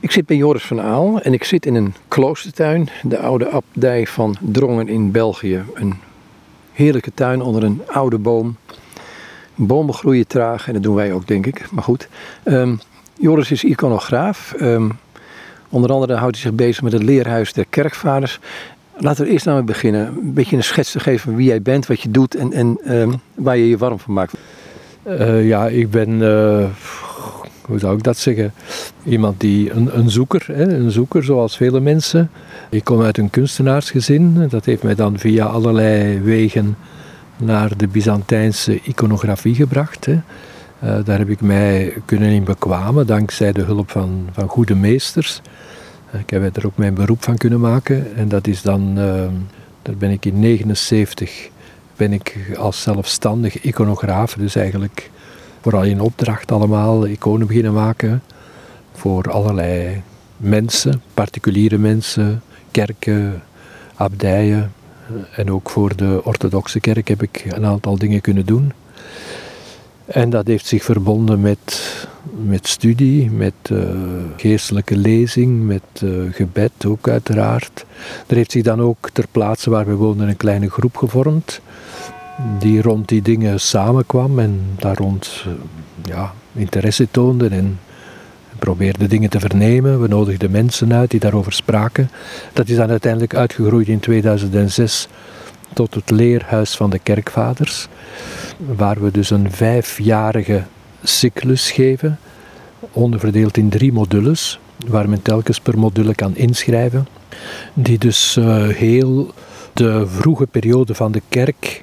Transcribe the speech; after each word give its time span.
Ik 0.00 0.10
zit 0.10 0.26
bij 0.26 0.36
Joris 0.36 0.64
van 0.64 0.80
Aal 0.80 1.20
en 1.20 1.32
ik 1.32 1.44
zit 1.44 1.66
in 1.66 1.74
een 1.74 1.94
kloostertuin, 2.08 2.88
de 3.02 3.18
oude 3.18 3.50
abdij 3.50 4.06
van 4.06 4.36
Drongen 4.40 4.88
in 4.88 5.10
België. 5.10 5.62
Een 5.74 5.94
heerlijke 6.72 7.10
tuin 7.14 7.42
onder 7.42 7.64
een 7.64 7.82
oude 7.86 8.18
boom. 8.18 8.56
Bomen 9.54 9.94
groeien 9.94 10.26
traag 10.26 10.66
en 10.66 10.72
dat 10.72 10.82
doen 10.82 10.94
wij 10.94 11.12
ook, 11.12 11.26
denk 11.26 11.46
ik. 11.46 11.70
Maar 11.70 11.82
goed. 11.82 12.08
Ehm, 12.42 12.74
Joris 13.14 13.50
is 13.50 13.64
iconograaf. 13.64 14.52
Ehm, 14.52 14.88
onder 15.68 15.92
andere 15.92 16.14
houdt 16.14 16.34
hij 16.34 16.44
zich 16.44 16.54
bezig 16.54 16.82
met 16.82 16.92
het 16.92 17.02
leerhuis 17.02 17.52
der 17.52 17.66
kerkvaders. 17.70 18.40
Laten 18.96 19.24
we 19.24 19.30
eerst 19.30 19.44
nou 19.44 19.62
beginnen. 19.62 20.06
Een 20.06 20.34
beetje 20.34 20.56
een 20.56 20.64
schets 20.64 20.92
te 20.92 21.00
geven 21.00 21.20
van 21.20 21.36
wie 21.36 21.46
jij 21.46 21.62
bent, 21.62 21.86
wat 21.86 22.00
je 22.00 22.10
doet 22.10 22.34
en, 22.34 22.52
en 22.52 22.78
ehm, 22.84 23.12
waar 23.34 23.56
je 23.56 23.68
je 23.68 23.78
warm 23.78 23.98
van 23.98 24.14
maakt. 24.14 24.34
Uh, 25.06 25.46
ja, 25.46 25.66
ik 25.66 25.90
ben, 25.90 26.10
uh, 26.10 26.64
hoe 27.68 27.78
zou 27.78 27.96
ik 27.96 28.02
dat 28.02 28.16
zeggen? 28.16 28.52
Iemand 29.04 29.40
die, 29.40 29.72
een, 29.72 29.98
een 29.98 30.10
zoeker, 30.10 30.44
hè? 30.46 30.76
een 30.76 30.90
zoeker 30.90 31.24
zoals 31.24 31.56
vele 31.56 31.80
mensen. 31.80 32.30
Ik 32.70 32.84
kom 32.84 33.02
uit 33.02 33.18
een 33.18 33.30
kunstenaarsgezin. 33.30 34.48
Dat 34.48 34.64
heeft 34.64 34.82
mij 34.82 34.94
dan 34.94 35.18
via 35.18 35.44
allerlei 35.44 36.20
wegen 36.20 36.76
naar 37.36 37.76
de 37.76 37.88
Byzantijnse 37.88 38.80
iconografie 38.82 39.54
gebracht. 39.54 40.04
Hè. 40.04 40.12
Uh, 40.12 41.04
daar 41.04 41.18
heb 41.18 41.28
ik 41.28 41.40
mij 41.40 41.94
kunnen 42.04 42.30
in 42.30 42.44
bekwamen 42.44 43.06
dankzij 43.06 43.52
de 43.52 43.62
hulp 43.62 43.90
van, 43.90 44.28
van 44.32 44.48
goede 44.48 44.74
meesters. 44.74 45.40
Uh, 46.14 46.20
ik 46.20 46.30
heb 46.30 46.56
er 46.56 46.66
ook 46.66 46.76
mijn 46.76 46.94
beroep 46.94 47.22
van 47.22 47.36
kunnen 47.36 47.60
maken. 47.60 48.16
En 48.16 48.28
dat 48.28 48.46
is 48.46 48.62
dan, 48.62 48.90
uh, 48.90 49.04
daar 49.82 49.96
ben 49.98 50.10
ik 50.10 50.24
in 50.24 50.40
1979 50.40 51.48
ben 51.96 52.12
ik 52.12 52.36
als 52.58 52.82
zelfstandig 52.82 53.60
iconograaf, 53.60 54.34
dus 54.34 54.54
eigenlijk 54.54 55.10
vooral 55.60 55.82
in 55.82 56.00
opdracht 56.00 56.52
allemaal 56.52 57.06
iconen 57.06 57.46
beginnen 57.46 57.72
maken 57.72 58.22
voor 58.92 59.30
allerlei 59.30 60.02
mensen, 60.36 61.02
particuliere 61.14 61.78
mensen, 61.78 62.42
kerken, 62.70 63.42
abdijen. 63.94 64.72
En 65.36 65.50
ook 65.50 65.70
voor 65.70 65.96
de 65.96 66.20
orthodoxe 66.24 66.80
kerk 66.80 67.08
heb 67.08 67.22
ik 67.22 67.44
een 67.48 67.66
aantal 67.66 67.98
dingen 67.98 68.20
kunnen 68.20 68.46
doen. 68.46 68.72
En 70.08 70.30
dat 70.30 70.46
heeft 70.46 70.66
zich 70.66 70.84
verbonden 70.84 71.40
met, 71.40 71.96
met 72.46 72.66
studie, 72.66 73.30
met 73.30 73.52
uh, 73.72 73.80
geestelijke 74.36 74.96
lezing, 74.96 75.66
met 75.66 75.82
uh, 76.04 76.32
gebed 76.32 76.86
ook 76.86 77.08
uiteraard. 77.08 77.84
Er 78.26 78.36
heeft 78.36 78.52
zich 78.52 78.62
dan 78.62 78.80
ook 78.80 79.10
ter 79.12 79.26
plaatse 79.30 79.70
waar 79.70 79.86
we 79.86 79.94
woonden 79.94 80.28
een 80.28 80.36
kleine 80.36 80.70
groep 80.70 80.96
gevormd, 80.96 81.60
die 82.58 82.82
rond 82.82 83.08
die 83.08 83.22
dingen 83.22 83.60
samenkwam 83.60 84.38
en 84.38 84.60
daar 84.76 84.96
rond 84.96 85.44
uh, 85.46 85.52
ja, 86.02 86.32
interesse 86.52 87.08
toonde 87.10 87.48
en 87.48 87.78
probeerde 88.58 89.06
dingen 89.06 89.30
te 89.30 89.40
vernemen. 89.40 90.00
We 90.00 90.08
nodigden 90.08 90.50
mensen 90.50 90.92
uit 90.92 91.10
die 91.10 91.20
daarover 91.20 91.52
spraken. 91.52 92.10
Dat 92.52 92.68
is 92.68 92.76
dan 92.76 92.90
uiteindelijk 92.90 93.34
uitgegroeid 93.34 93.88
in 93.88 94.00
2006 94.00 95.08
tot 95.72 95.94
het 95.94 96.10
leerhuis 96.10 96.76
van 96.76 96.90
de 96.90 96.98
kerkvaders, 96.98 97.88
waar 98.56 99.02
we 99.02 99.10
dus 99.10 99.30
een 99.30 99.50
vijfjarige 99.50 100.62
cyclus 101.02 101.70
geven, 101.70 102.18
onderverdeeld 102.92 103.56
in 103.56 103.68
drie 103.68 103.92
modules, 103.92 104.60
waar 104.86 105.08
men 105.08 105.22
telkens 105.22 105.60
per 105.60 105.78
module 105.78 106.14
kan 106.14 106.36
inschrijven, 106.36 107.06
die 107.74 107.98
dus 107.98 108.36
uh, 108.38 108.68
heel 108.68 109.34
de 109.72 110.06
vroege 110.06 110.46
periode 110.46 110.94
van 110.94 111.12
de 111.12 111.22
kerk 111.28 111.82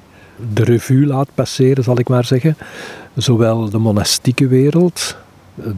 de 0.52 0.64
revue 0.64 1.06
laat 1.06 1.28
passeren, 1.34 1.84
zal 1.84 1.98
ik 1.98 2.08
maar 2.08 2.24
zeggen. 2.24 2.56
Zowel 3.14 3.70
de 3.70 3.78
monastieke 3.78 4.46
wereld, 4.46 5.16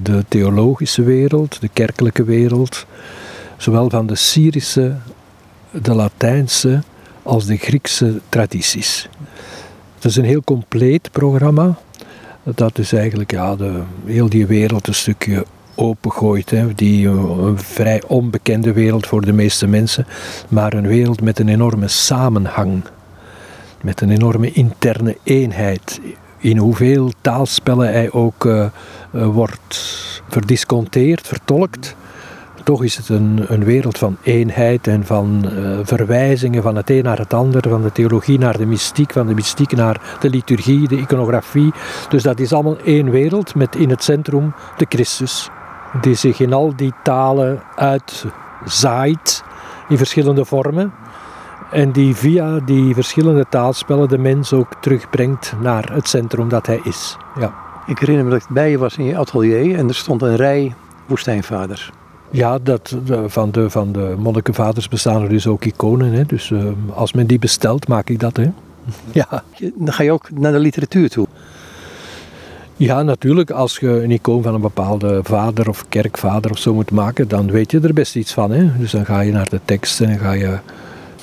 de 0.02 0.24
theologische 0.28 1.02
wereld, 1.02 1.60
de 1.60 1.68
kerkelijke 1.72 2.24
wereld, 2.24 2.86
zowel 3.56 3.90
van 3.90 4.06
de 4.06 4.14
Syrische, 4.14 4.94
de 5.70 5.94
Latijnse 5.94 6.82
als 7.22 7.46
de 7.46 7.56
Griekse 7.56 8.20
tradities. 8.28 9.08
Het 9.94 10.04
is 10.04 10.16
een 10.16 10.24
heel 10.24 10.42
compleet 10.44 11.10
programma. 11.12 11.78
Dat 12.42 12.76
dus 12.76 12.92
eigenlijk 12.92 13.30
ja, 13.30 13.56
de, 13.56 13.82
heel 14.04 14.28
die 14.28 14.46
wereld 14.46 14.86
een 14.86 14.94
stukje 14.94 15.44
opengooit. 15.74 16.50
Hè. 16.50 16.74
Die 16.74 17.08
een 17.08 17.58
vrij 17.58 18.02
onbekende 18.06 18.72
wereld 18.72 19.06
voor 19.06 19.24
de 19.24 19.32
meeste 19.32 19.66
mensen, 19.66 20.06
maar 20.48 20.72
een 20.72 20.86
wereld 20.86 21.20
met 21.20 21.38
een 21.38 21.48
enorme 21.48 21.88
samenhang. 21.88 22.82
Met 23.80 24.00
een 24.00 24.10
enorme 24.10 24.52
interne 24.52 25.16
eenheid. 25.22 26.00
In 26.38 26.56
hoeveel 26.56 27.12
taalspellen 27.20 27.92
hij 27.92 28.12
ook 28.12 28.44
uh, 28.44 28.66
uh, 29.12 29.26
wordt 29.26 30.22
verdisconteerd, 30.28 31.26
vertolkt 31.26 31.96
toch 32.68 32.84
is 32.84 32.96
het 32.96 33.08
een, 33.08 33.44
een 33.46 33.64
wereld 33.64 33.98
van 33.98 34.16
eenheid 34.22 34.86
en 34.86 35.06
van 35.06 35.44
uh, 35.44 35.78
verwijzingen 35.82 36.62
van 36.62 36.76
het 36.76 36.90
een 36.90 37.02
naar 37.02 37.18
het 37.18 37.34
ander, 37.34 37.68
van 37.68 37.82
de 37.82 37.92
theologie 37.92 38.38
naar 38.38 38.56
de 38.56 38.66
mystiek, 38.66 39.12
van 39.12 39.26
de 39.26 39.34
mystiek 39.34 39.72
naar 39.72 40.00
de 40.20 40.30
liturgie, 40.30 40.88
de 40.88 40.96
iconografie. 40.96 41.72
Dus 42.08 42.22
dat 42.22 42.40
is 42.40 42.52
allemaal 42.52 42.76
één 42.84 43.10
wereld 43.10 43.54
met 43.54 43.76
in 43.76 43.90
het 43.90 44.02
centrum 44.02 44.54
de 44.76 44.86
Christus, 44.88 45.48
die 46.00 46.14
zich 46.14 46.40
in 46.40 46.52
al 46.52 46.76
die 46.76 46.92
talen 47.02 47.62
uitzaait 47.76 49.42
in 49.88 49.96
verschillende 49.96 50.44
vormen. 50.44 50.92
En 51.72 51.92
die 51.92 52.14
via 52.14 52.58
die 52.58 52.94
verschillende 52.94 53.46
taalspellen 53.48 54.08
de 54.08 54.18
mens 54.18 54.52
ook 54.52 54.74
terugbrengt 54.80 55.54
naar 55.60 55.92
het 55.92 56.08
centrum 56.08 56.48
dat 56.48 56.66
hij 56.66 56.80
is. 56.84 57.16
Ja. 57.40 57.54
Ik 57.86 57.98
herinner 57.98 58.24
me 58.24 58.30
dat 58.30 58.40
ik 58.40 58.48
bij 58.48 58.70
je 58.70 58.78
was 58.78 58.96
in 58.96 59.04
je 59.04 59.16
atelier 59.16 59.78
en 59.78 59.88
er 59.88 59.94
stond 59.94 60.22
een 60.22 60.36
rij 60.36 60.74
woestijnvaders. 61.06 61.90
Ja, 62.30 62.58
dat, 62.62 62.96
van, 63.26 63.50
de, 63.50 63.70
van 63.70 63.92
de 63.92 64.14
monnikenvaders 64.18 64.88
bestaan 64.88 65.22
er 65.22 65.28
dus 65.28 65.46
ook 65.46 65.64
iconen. 65.64 66.12
Hè? 66.12 66.24
Dus 66.24 66.50
uh, 66.50 66.64
als 66.94 67.12
men 67.12 67.26
die 67.26 67.38
bestelt, 67.38 67.88
maak 67.88 68.08
ik 68.08 68.20
dat. 68.20 68.36
Hè? 68.36 68.50
ja. 69.20 69.42
Dan 69.74 69.92
ga 69.92 70.02
je 70.02 70.12
ook 70.12 70.30
naar 70.30 70.52
de 70.52 70.58
literatuur 70.58 71.08
toe. 71.08 71.26
Ja, 72.76 73.02
natuurlijk. 73.02 73.50
Als 73.50 73.78
je 73.78 73.88
een 73.88 74.10
icoon 74.10 74.42
van 74.42 74.54
een 74.54 74.60
bepaalde 74.60 75.20
vader 75.22 75.68
of 75.68 75.88
kerkvader 75.88 76.50
of 76.50 76.58
zo 76.58 76.74
moet 76.74 76.90
maken, 76.90 77.28
dan 77.28 77.50
weet 77.50 77.70
je 77.70 77.80
er 77.80 77.94
best 77.94 78.16
iets 78.16 78.32
van. 78.32 78.50
Hè? 78.50 78.78
Dus 78.78 78.90
dan 78.90 79.04
ga 79.04 79.20
je 79.20 79.32
naar 79.32 79.48
de 79.48 79.60
teksten 79.64 80.08
en 80.08 80.18
ga 80.18 80.32
je 80.32 80.58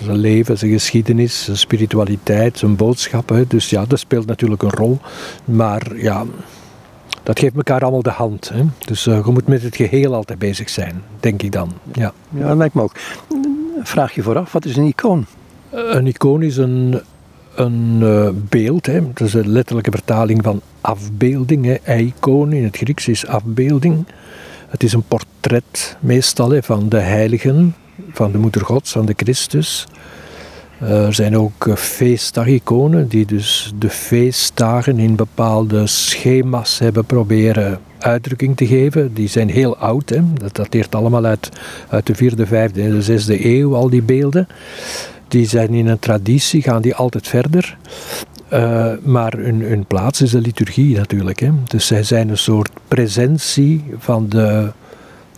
zijn 0.03 0.17
leven, 0.17 0.57
zijn 0.57 0.71
geschiedenis, 0.71 1.43
zijn 1.43 1.57
spiritualiteit, 1.57 2.57
zijn 2.57 2.75
boodschappen. 2.75 3.45
Dus 3.47 3.69
ja, 3.69 3.85
dat 3.85 3.99
speelt 3.99 4.25
natuurlijk 4.25 4.63
een 4.63 4.69
rol. 4.69 4.99
Maar 5.45 5.97
ja, 5.97 6.25
dat 7.23 7.39
geeft 7.39 7.55
elkaar 7.55 7.81
allemaal 7.81 8.01
de 8.01 8.09
hand. 8.09 8.49
Hè? 8.49 8.63
Dus 8.85 9.07
uh, 9.07 9.25
je 9.25 9.31
moet 9.31 9.47
met 9.47 9.61
het 9.61 9.75
geheel 9.75 10.13
altijd 10.13 10.39
bezig 10.39 10.69
zijn, 10.69 11.01
denk 11.19 11.41
ik 11.41 11.51
dan. 11.51 11.71
Ja, 11.93 12.13
ja 12.29 12.47
dat 12.47 12.57
lijkt 12.57 12.73
me 12.73 12.81
ook. 12.81 12.95
Vraag 13.83 14.15
je 14.15 14.23
vooraf, 14.23 14.51
wat 14.51 14.65
is 14.65 14.77
een 14.77 14.87
icoon? 14.87 15.25
Uh, 15.73 15.81
een 15.93 16.07
icoon 16.07 16.41
is 16.41 16.57
een, 16.57 17.01
een 17.55 17.99
uh, 18.01 18.29
beeld. 18.33 18.85
Hè? 18.85 19.13
Dat 19.13 19.27
is 19.27 19.33
een 19.33 19.49
letterlijke 19.49 19.91
vertaling 19.91 20.43
van 20.43 20.61
afbeelding. 20.81 21.79
Hè? 21.83 21.95
Icoon 21.95 22.53
in 22.53 22.63
het 22.63 22.77
Grieks 22.77 23.07
is 23.07 23.27
afbeelding. 23.27 24.05
Het 24.67 24.83
is 24.83 24.93
een 24.93 25.03
portret 25.07 25.97
meestal 25.99 26.49
hè, 26.49 26.63
van 26.63 26.89
de 26.89 26.99
heiligen, 26.99 27.75
van 28.11 28.31
de 28.31 28.37
moeder 28.37 28.65
gods, 28.65 28.91
van 28.91 29.05
de 29.05 29.13
Christus. 29.15 29.87
Er 30.79 31.13
zijn 31.13 31.37
ook 31.37 31.67
eh, 31.67 31.75
feestdagiconen 31.75 33.07
die 33.07 33.25
dus 33.25 33.73
de 33.79 33.89
feestdagen 33.89 34.99
in 34.99 35.15
bepaalde 35.15 35.87
schema's 35.87 36.79
hebben 36.79 37.05
proberen 37.05 37.79
uitdrukking 37.99 38.57
te 38.57 38.67
geven. 38.67 39.13
Die 39.13 39.27
zijn 39.27 39.49
heel 39.49 39.77
oud, 39.77 40.09
hè? 40.09 40.21
dat 40.33 40.55
dateert 40.55 40.95
allemaal 40.95 41.25
uit, 41.25 41.49
uit 41.89 42.05
de 42.05 42.15
vierde, 42.15 42.45
vijfde 42.45 42.81
en 42.81 42.91
de 42.91 43.01
zesde 43.01 43.45
eeuw, 43.45 43.75
al 43.75 43.89
die 43.89 44.01
beelden. 44.01 44.47
Die 45.27 45.47
zijn 45.47 45.73
in 45.73 45.87
een 45.87 45.99
traditie, 45.99 46.61
gaan 46.61 46.81
die 46.81 46.95
altijd 46.95 47.27
verder. 47.27 47.77
Uh, 48.53 48.91
maar 49.03 49.33
hun, 49.33 49.61
hun, 49.61 49.85
plaats 49.85 50.21
is 50.21 50.31
de 50.31 50.41
liturgie 50.41 50.97
natuurlijk. 50.97 51.39
Hè? 51.39 51.49
Dus 51.67 51.87
zij 51.87 52.03
zijn 52.03 52.29
een 52.29 52.37
soort 52.37 52.71
presentie 52.87 53.83
van, 53.97 54.29
de, 54.29 54.71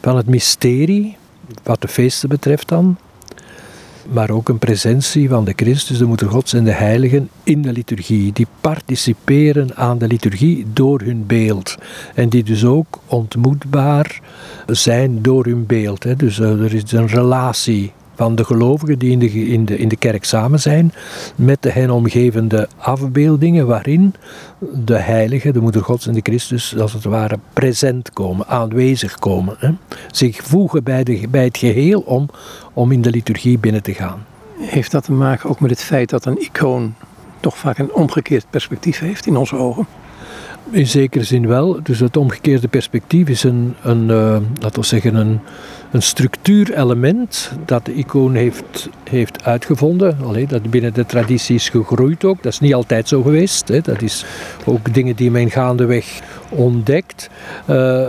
van 0.01 0.17
het 0.17 0.27
mysterie, 0.27 1.17
wat 1.63 1.81
de 1.81 1.87
feesten 1.87 2.29
betreft 2.29 2.67
dan 2.67 2.97
maar 4.11 4.29
ook 4.29 4.49
een 4.49 4.57
presentie 4.57 5.29
van 5.29 5.45
de 5.45 5.53
Christus, 5.55 5.97
de 5.97 6.05
Moeder 6.05 6.29
Gods 6.29 6.53
en 6.53 6.63
de 6.63 6.71
Heiligen 6.71 7.29
in 7.43 7.61
de 7.61 7.71
liturgie. 7.71 8.33
Die 8.33 8.47
participeren 8.61 9.75
aan 9.75 9.97
de 9.97 10.07
liturgie 10.07 10.65
door 10.73 11.01
hun 11.01 11.25
beeld. 11.25 11.75
En 12.15 12.29
die 12.29 12.43
dus 12.43 12.65
ook 12.65 12.99
ontmoetbaar 13.05 14.21
zijn 14.65 15.21
door 15.21 15.45
hun 15.45 15.65
beeld. 15.65 16.19
Dus 16.19 16.39
eh, 16.39 16.61
er 16.61 16.73
is 16.73 16.91
een 16.91 17.07
relatie 17.07 17.91
van 18.17 18.35
de 18.35 18.43
gelovigen 18.43 18.99
die 18.99 19.11
in 19.11 19.19
de, 19.19 19.29
in, 19.29 19.65
de, 19.65 19.77
in 19.77 19.87
de 19.87 19.95
kerk 19.95 20.23
samen 20.23 20.59
zijn, 20.59 20.93
met 21.35 21.61
de 21.61 21.71
hen 21.71 21.89
omgevende 21.89 22.67
afbeeldingen 22.77 23.67
waarin 23.67 24.13
de 24.85 24.97
heilige, 24.97 25.51
de 25.51 25.59
moeder 25.59 25.83
gods 25.83 26.07
en 26.07 26.13
de 26.13 26.19
Christus 26.23 26.77
als 26.77 26.93
het 26.93 27.03
ware 27.03 27.39
present 27.53 28.13
komen, 28.13 28.47
aanwezig 28.47 29.19
komen. 29.19 29.55
Hè? 29.59 29.71
Zich 30.11 30.43
voegen 30.43 30.83
bij, 30.83 31.03
de, 31.03 31.27
bij 31.29 31.43
het 31.43 31.57
geheel 31.57 31.99
om, 31.99 32.29
om 32.73 32.91
in 32.91 33.01
de 33.01 33.09
liturgie 33.09 33.59
binnen 33.59 33.83
te 33.83 33.93
gaan. 33.93 34.25
Heeft 34.59 34.91
dat 34.91 35.03
te 35.03 35.11
maken 35.11 35.49
ook 35.49 35.59
met 35.59 35.69
het 35.69 35.83
feit 35.83 36.09
dat 36.09 36.25
een 36.25 36.41
icoon 36.41 36.95
toch 37.39 37.57
vaak 37.57 37.77
een 37.77 37.93
omgekeerd 37.93 38.45
perspectief 38.49 38.99
heeft 38.99 39.25
in 39.25 39.37
onze 39.37 39.55
ogen? 39.55 39.87
In 40.71 40.87
zekere 40.87 41.23
zin 41.23 41.47
wel. 41.47 41.79
Dus 41.83 41.99
het 41.99 42.17
omgekeerde 42.17 42.67
perspectief 42.67 43.29
is 43.29 43.43
een, 43.43 43.75
een 43.81 44.01
uh, 44.01 44.37
laten 44.59 44.79
we 44.79 44.85
zeggen, 44.85 45.15
een, 45.15 45.39
een 45.91 46.01
structuurelement 46.01 47.51
dat 47.65 47.85
de 47.85 47.93
icoon 47.93 48.35
heeft, 48.35 48.89
heeft 49.09 49.43
uitgevonden. 49.43 50.17
Allee, 50.23 50.47
dat 50.47 50.69
binnen 50.69 50.93
de 50.93 51.05
traditie 51.05 51.55
is 51.55 51.69
gegroeid 51.69 52.25
ook. 52.25 52.43
Dat 52.43 52.51
is 52.51 52.59
niet 52.59 52.73
altijd 52.73 53.07
zo 53.07 53.21
geweest. 53.21 53.67
Hè. 53.67 53.81
Dat 53.81 54.01
is 54.01 54.25
ook 54.65 54.93
dingen 54.93 55.15
die 55.15 55.31
men 55.31 55.51
gaandeweg 55.51 56.21
ontdekt. 56.49 57.29
Uh, 57.69 58.07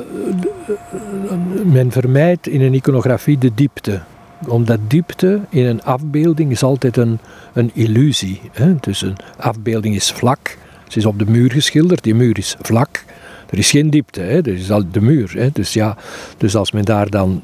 men 1.64 1.93
vermijdt 1.93 2.49
in 2.49 2.60
een 2.60 2.75
iconografie 2.75 3.38
de 3.38 3.55
diepte 3.55 4.00
omdat 4.46 4.78
diepte 4.88 5.40
in 5.49 5.66
een 5.66 5.82
afbeelding 5.82 6.50
is 6.50 6.62
altijd 6.62 6.96
een, 6.96 7.19
een 7.52 7.70
illusie. 7.75 8.40
Hè? 8.52 8.75
Dus 8.81 9.02
een 9.02 9.16
afbeelding 9.37 9.94
is 9.94 10.12
vlak. 10.12 10.56
Ze 10.88 10.99
is 10.99 11.06
op 11.06 11.19
de 11.19 11.26
muur 11.26 11.50
geschilderd, 11.50 12.02
die 12.02 12.14
muur 12.14 12.38
is 12.38 12.56
vlak. 12.61 13.05
Er 13.50 13.58
is 13.58 13.70
geen 13.70 13.90
diepte, 13.90 14.20
hè? 14.20 14.37
er 14.37 14.55
is 14.55 14.70
al 14.70 14.85
de 14.90 15.00
muur. 15.00 15.32
Hè? 15.35 15.49
Dus, 15.52 15.73
ja, 15.73 15.96
dus 16.37 16.56
als 16.56 16.73
men 16.73 16.85
daar 16.85 17.11
dan 17.11 17.43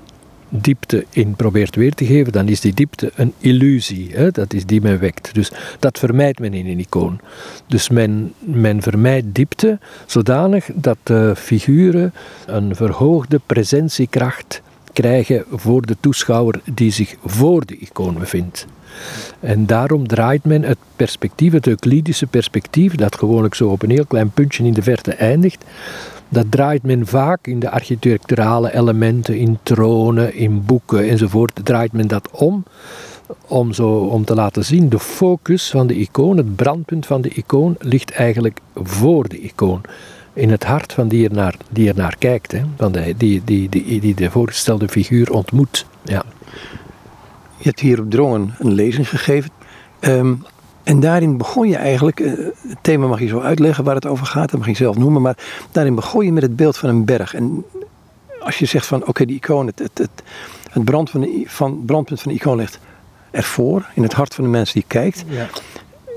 diepte 0.49 1.05
in 1.11 1.35
probeert 1.35 1.77
weer 1.77 1.93
te 1.93 2.05
geven, 2.07 2.33
dan 2.33 2.49
is 2.49 2.61
die 2.61 2.75
diepte 2.75 3.13
een 3.15 3.33
illusie. 3.39 4.11
Hè? 4.13 4.31
Dat 4.31 4.53
is 4.53 4.67
die 4.67 4.81
men 4.81 4.99
wekt. 4.99 5.35
Dus 5.35 5.51
dat 5.79 5.99
vermijdt 5.99 6.39
men 6.39 6.55
in 6.55 6.67
een 6.67 6.79
icoon. 6.79 7.21
Dus 7.67 7.89
men, 7.89 8.33
men 8.39 8.83
vermijdt 8.83 9.27
diepte 9.35 9.79
zodanig 10.07 10.69
dat 10.75 10.99
de 11.03 11.33
figuren 11.37 12.13
een 12.47 12.77
verhoogde 12.77 13.41
presentiekracht 13.47 14.63
krijgen 14.93 15.45
voor 15.51 15.87
de 15.87 15.97
toeschouwer 16.01 16.61
die 16.75 16.91
zich 16.91 17.15
voor 17.25 17.67
de 17.67 17.77
icoon 17.77 18.19
bevindt. 18.19 18.67
En 19.41 19.67
daarom 19.67 20.09
draait 20.09 20.45
men 20.45 20.63
het 20.63 20.79
perspectief, 20.97 21.53
het 21.53 21.67
Euclidische 21.67 22.27
perspectief, 22.27 22.95
dat 22.95 23.19
gewoonlijk 23.19 23.55
zo 23.55 23.69
op 23.69 23.83
een 23.83 23.91
heel 23.91 24.07
klein 24.07 24.31
puntje 24.31 24.65
in 24.65 24.73
de 24.73 24.83
verte 24.83 25.15
eindigt, 25.15 25.65
dat 26.29 26.51
draait 26.51 26.83
men 26.83 27.07
vaak 27.07 27.47
in 27.47 27.59
de 27.59 27.71
architecturale 27.71 28.75
elementen, 28.75 29.37
in 29.37 29.59
tronen, 29.63 30.35
in 30.35 30.65
boeken 30.65 31.09
enzovoort, 31.09 31.61
draait 31.63 31.93
men 31.93 32.09
dat 32.09 32.29
om, 32.31 32.65
om, 33.47 33.73
zo, 33.73 33.89
om 33.89 34.25
te 34.25 34.35
laten 34.35 34.65
zien, 34.65 34.89
de 34.89 34.99
focus 34.99 35.71
van 35.71 35.87
de 35.87 35.95
icoon, 35.95 36.37
het 36.37 36.57
brandpunt 36.57 37.07
van 37.07 37.21
de 37.21 37.29
icoon, 37.29 37.77
ligt 37.79 38.11
eigenlijk 38.11 38.61
voor 38.75 39.29
de 39.29 39.41
icoon 39.41 39.81
in 40.33 40.51
het 40.51 40.65
hart 40.65 40.93
van 40.93 41.09
die 41.09 41.29
er 41.29 41.35
naar, 41.35 41.55
die 41.71 41.89
er 41.89 41.97
naar 41.97 42.17
kijkt, 42.19 42.53
hè, 42.53 42.61
van 42.77 42.93
die, 42.93 43.15
die, 43.45 43.69
die, 43.69 44.01
die 44.01 44.15
de 44.15 44.31
voorgestelde 44.31 44.89
figuur 44.89 45.33
ontmoet. 45.33 45.87
Ja. 46.05 46.25
Je 47.57 47.69
hebt 47.69 47.81
hier 47.81 48.01
op 48.01 48.11
Drongen 48.11 48.55
een 48.59 48.73
lezing 48.73 49.09
gegeven. 49.09 49.51
Um, 50.01 50.45
en 50.83 51.01
daarin 51.01 51.37
begon 51.37 51.69
je 51.69 51.77
eigenlijk, 51.77 52.21
uh, 52.21 52.33
het 52.69 52.79
thema 52.81 53.07
mag 53.07 53.21
je 53.21 53.27
zo 53.27 53.41
uitleggen 53.41 53.85
waar 53.85 53.95
het 53.95 54.07
over 54.07 54.27
gaat, 54.27 54.51
dat 54.51 54.59
mag 54.59 54.69
je 54.69 54.75
zelf 54.75 54.97
noemen, 54.97 55.23
maar 55.23 55.37
daarin 55.73 55.95
begon 55.95 56.25
je 56.25 56.33
met 56.33 56.43
het 56.43 56.57
beeld 56.57 56.77
van 56.77 56.89
een 56.89 57.05
berg. 57.05 57.35
En 57.35 57.65
als 58.41 58.59
je 58.59 58.65
zegt 58.65 58.87
van 58.87 59.07
oké, 59.07 59.25
die 59.25 59.37
icoon, 59.37 59.67
het, 59.67 59.79
het, 59.79 59.99
het, 59.99 60.23
het 60.71 60.85
brand 60.85 61.11
van 61.11 61.21
de, 61.21 61.43
van, 61.47 61.83
brandpunt 61.87 62.21
van 62.21 62.33
de 62.33 62.39
icoon 62.39 62.57
ligt 62.57 62.79
ervoor, 63.31 63.87
in 63.95 64.03
het 64.03 64.13
hart 64.13 64.35
van 64.35 64.45
de 64.45 64.51
mensen 64.51 64.75
die 64.75 64.85
kijkt. 64.87 65.25
Ja. 65.29 65.47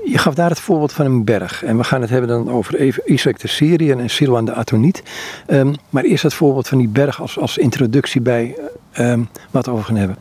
Je 0.04 0.18
gaf 0.18 0.34
daar 0.34 0.50
het 0.50 0.60
voorbeeld 0.60 0.92
van 0.92 1.06
een 1.06 1.24
berg. 1.24 1.64
En 1.64 1.76
we 1.76 1.84
gaan 1.84 2.00
het 2.00 2.10
hebben 2.10 2.28
dan 2.28 2.50
over 2.50 3.04
Isaac 3.06 3.38
de 3.38 3.48
Syriën 3.48 4.00
en 4.00 4.10
Silwan 4.10 4.44
de 4.44 4.52
Atoniet. 4.52 5.02
Um, 5.46 5.74
maar 5.90 6.04
eerst 6.04 6.22
het 6.22 6.34
voorbeeld 6.34 6.68
van 6.68 6.78
die 6.78 6.88
berg 6.88 7.20
als, 7.20 7.38
als 7.38 7.58
introductie 7.58 8.20
bij 8.20 8.56
um, 8.98 9.28
wat 9.50 9.68
over 9.68 9.84
gaan 9.84 9.96
hebben. 9.96 10.16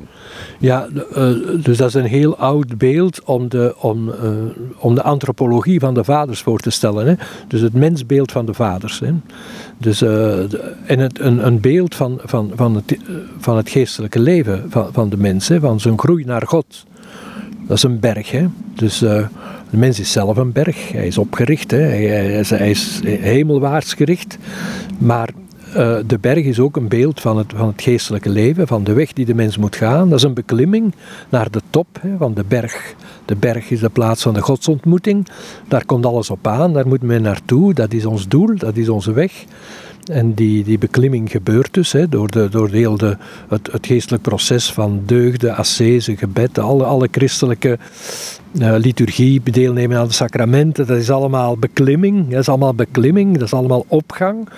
Ja, 0.60 0.88
uh, 1.18 1.30
dus 1.64 1.78
dat 1.78 1.88
is 1.88 1.94
een 1.94 2.06
heel 2.06 2.38
oud 2.38 2.78
beeld 2.78 3.24
om 3.24 3.50
de, 3.50 3.76
om, 3.80 4.10
uh, 4.10 4.16
om 4.78 4.96
de 4.96 5.02
antropologie 5.02 5.80
van 5.80 5.94
de 5.94 6.04
vaders 6.04 6.42
voor 6.42 6.60
te 6.60 6.70
stellen. 6.70 7.08
Hè? 7.08 7.14
Dus 7.48 7.62
het 7.62 7.74
mensbeeld 7.74 8.32
van 8.32 8.46
de 8.46 8.54
vaders. 8.54 9.00
Hè? 9.00 9.14
Dus, 9.78 10.02
uh, 10.02 10.40
en 10.86 11.00
het, 11.00 11.20
een, 11.20 11.46
een 11.46 11.60
beeld 11.60 11.96
van, 11.96 12.20
van, 12.24 12.52
van, 12.56 12.76
het, 12.76 12.98
van 13.38 13.58
het 13.58 13.70
geestelijke 13.70 14.20
leven 14.20 14.66
van, 14.70 14.90
van 14.92 15.10
de 15.10 15.18
mens, 15.18 15.48
hè? 15.48 15.60
van 15.60 15.80
zijn 15.80 16.00
groei 16.00 16.26
naar 16.26 16.48
God. 16.48 16.86
Dat 17.68 17.78
is 17.78 17.84
een 17.84 18.00
berg. 18.00 18.32
Hè? 18.32 18.46
Dus 18.74 19.00
de 19.00 19.28
mens 19.70 20.00
is 20.00 20.12
zelf 20.12 20.38
een 20.38 20.52
berg, 20.52 20.92
hij 20.92 21.08
is 21.08 21.18
opgericht, 21.18 21.72
hè. 21.72 21.78
Hij, 21.78 22.40
is, 22.40 22.50
hij 22.50 22.70
is 22.70 23.02
hemelwaarts 23.04 23.94
gericht. 23.94 24.38
Maar 24.98 25.30
uh, 25.70 25.98
de 26.08 26.18
berg 26.22 26.46
is 26.46 26.60
ook 26.60 26.76
een 26.76 26.88
beeld 26.88 27.22
van 27.22 27.38
het, 27.38 27.54
van 27.56 27.68
het 27.68 27.82
geestelijke 27.82 28.30
leven, 28.30 28.68
van 28.68 28.84
de 28.84 28.94
weg 28.94 29.14
die 29.14 29.26
de 29.26 29.36
mens 29.36 29.58
moet 29.58 29.76
gaan. 29.76 30.10
Dat 30.10 30.18
is 30.18 30.24
een 30.24 30.34
beklimming 30.34 30.94
naar 31.30 31.52
de 31.52 31.62
top 31.70 31.88
hè, 32.00 32.18
van 32.18 32.34
de 32.34 32.44
berg. 32.48 32.96
De 33.26 33.36
berg 33.36 33.70
is 33.70 33.80
de 33.80 33.90
plaats 33.90 34.22
van 34.22 34.34
de 34.34 34.42
godsontmoeting. 34.42 35.28
Daar 35.68 35.86
komt 35.86 36.06
alles 36.06 36.30
op 36.30 36.48
aan, 36.48 36.74
daar 36.74 36.88
moet 36.88 37.02
men 37.02 37.22
naartoe. 37.22 37.74
Dat 37.74 37.94
is 37.94 38.06
ons 38.06 38.28
doel, 38.28 38.56
dat 38.58 38.76
is 38.76 38.90
onze 38.90 39.14
weg. 39.14 39.46
En 40.12 40.34
die, 40.34 40.64
die 40.64 40.78
beklimming 40.78 41.32
gebeurt 41.32 41.74
dus 41.74 41.92
hè, 41.92 42.10
door, 42.10 42.28
de, 42.28 42.50
door 42.50 42.70
heel 42.70 42.98
het, 43.48 43.72
het 43.72 43.86
geestelijk 43.86 44.24
proces 44.24 44.74
van 44.74 45.02
deugden, 45.06 45.56
ascese, 45.56 46.18
gebed, 46.18 46.60
alle, 46.60 46.84
alle 46.84 47.08
christelijke 47.12 47.78
uh, 48.52 48.76
liturgie, 48.78 49.42
deelnemen 49.44 49.98
aan 49.98 50.08
de 50.08 50.14
sacramenten. 50.14 50.88
Dat 50.88 50.98
is 50.98 51.10
allemaal 51.10 51.58
beklimming, 51.58 52.30
dat 52.30 52.40
is 52.40 52.50
allemaal 52.50 52.74
beklimming, 52.74 53.34
dat 53.34 53.44
is 53.44 53.54
allemaal 53.54 53.86
opgang. 53.88 54.50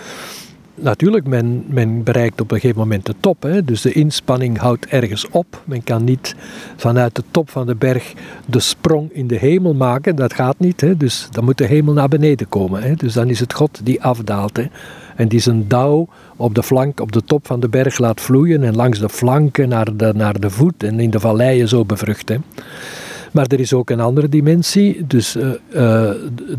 Natuurlijk, 0.82 1.28
men, 1.28 1.64
men 1.68 2.04
bereikt 2.04 2.42
op 2.42 2.52
een 2.52 2.60
gegeven 2.60 2.82
moment 2.82 3.06
de 3.06 3.16
top. 3.20 3.44
Hè. 3.44 3.64
Dus 3.64 3.82
de 3.82 3.92
inspanning 3.92 4.58
houdt 4.58 4.86
ergens 4.86 5.30
op. 5.30 5.62
Men 5.66 5.84
kan 5.84 6.04
niet 6.04 6.36
vanuit 6.76 7.16
de 7.16 7.24
top 7.32 7.50
van 7.50 7.66
de 7.66 7.76
berg 7.76 8.14
de 8.46 8.60
sprong 8.60 9.12
in 9.12 9.28
de 9.28 9.38
hemel 9.38 9.74
maken. 9.74 10.16
Dat 10.16 10.34
gaat 10.34 10.60
niet. 10.60 10.82
Hè. 10.82 10.98
Dus 10.98 11.28
dan 11.32 11.44
moet 11.44 11.58
de 11.58 11.66
hemel 11.66 11.94
naar 11.94 12.08
beneden 12.08 12.50
komen. 12.50 12.82
Hè. 12.82 12.94
Dus 12.94 13.14
dan 13.14 13.30
is 13.30 13.40
het 13.40 13.54
God 13.54 13.80
die 13.84 14.04
afdaalt. 14.04 14.58
Hè 14.58 14.66
en 15.20 15.28
die 15.28 15.40
zijn 15.40 15.68
dauw 15.68 16.08
op 16.36 16.56
de 16.56 16.64
flank, 16.64 17.00
op 17.00 17.12
de 17.12 17.24
top 17.24 17.48
van 17.48 17.60
de 17.60 17.70
berg 17.70 17.98
laat 17.98 18.22
vloeien 18.22 18.64
en 18.64 18.76
langs 18.76 19.00
de 19.00 19.10
flanken 19.10 19.70
naar 19.70 19.98
de, 19.98 20.14
naar 20.16 20.40
de 20.40 20.50
voet 20.50 20.84
en 20.84 21.00
in 21.00 21.10
de 21.10 21.20
valleien 21.20 21.68
zo 21.68 21.86
bevruchten. 21.86 22.44
Maar 23.32 23.48
er 23.48 23.60
is 23.60 23.74
ook 23.74 23.90
een 23.90 24.00
andere 24.00 24.30
dimensie, 24.30 25.08
dus 25.08 25.36
uh, 25.36 25.50
uh, 25.74 26.10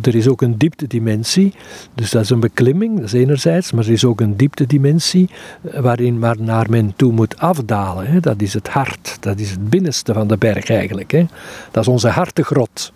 er 0.02 0.14
is 0.14 0.28
ook 0.28 0.42
een 0.42 0.58
dieptedimensie. 0.58 1.54
Dus 1.94 2.10
dat 2.10 2.22
is 2.22 2.30
een 2.30 2.40
beklimming, 2.40 2.96
dat 2.96 3.04
is 3.04 3.12
enerzijds, 3.12 3.72
maar 3.72 3.84
er 3.84 3.92
is 3.92 4.04
ook 4.04 4.20
een 4.20 4.36
dieptedimensie 4.36 5.28
eh, 5.62 5.80
waarin 5.80 6.18
waar 6.18 6.36
naar 6.38 6.70
men 6.70 6.92
toe 6.96 7.12
moet 7.12 7.38
afdalen. 7.38 8.06
Hè. 8.06 8.20
Dat 8.20 8.42
is 8.42 8.54
het 8.54 8.68
hart, 8.68 9.16
dat 9.20 9.38
is 9.38 9.50
het 9.50 9.70
binnenste 9.70 10.12
van 10.12 10.28
de 10.28 10.36
berg 10.36 10.70
eigenlijk. 10.70 11.10
Hè. 11.10 11.26
Dat 11.70 11.82
is 11.82 11.88
onze 11.88 12.08
hartegrot 12.08 12.92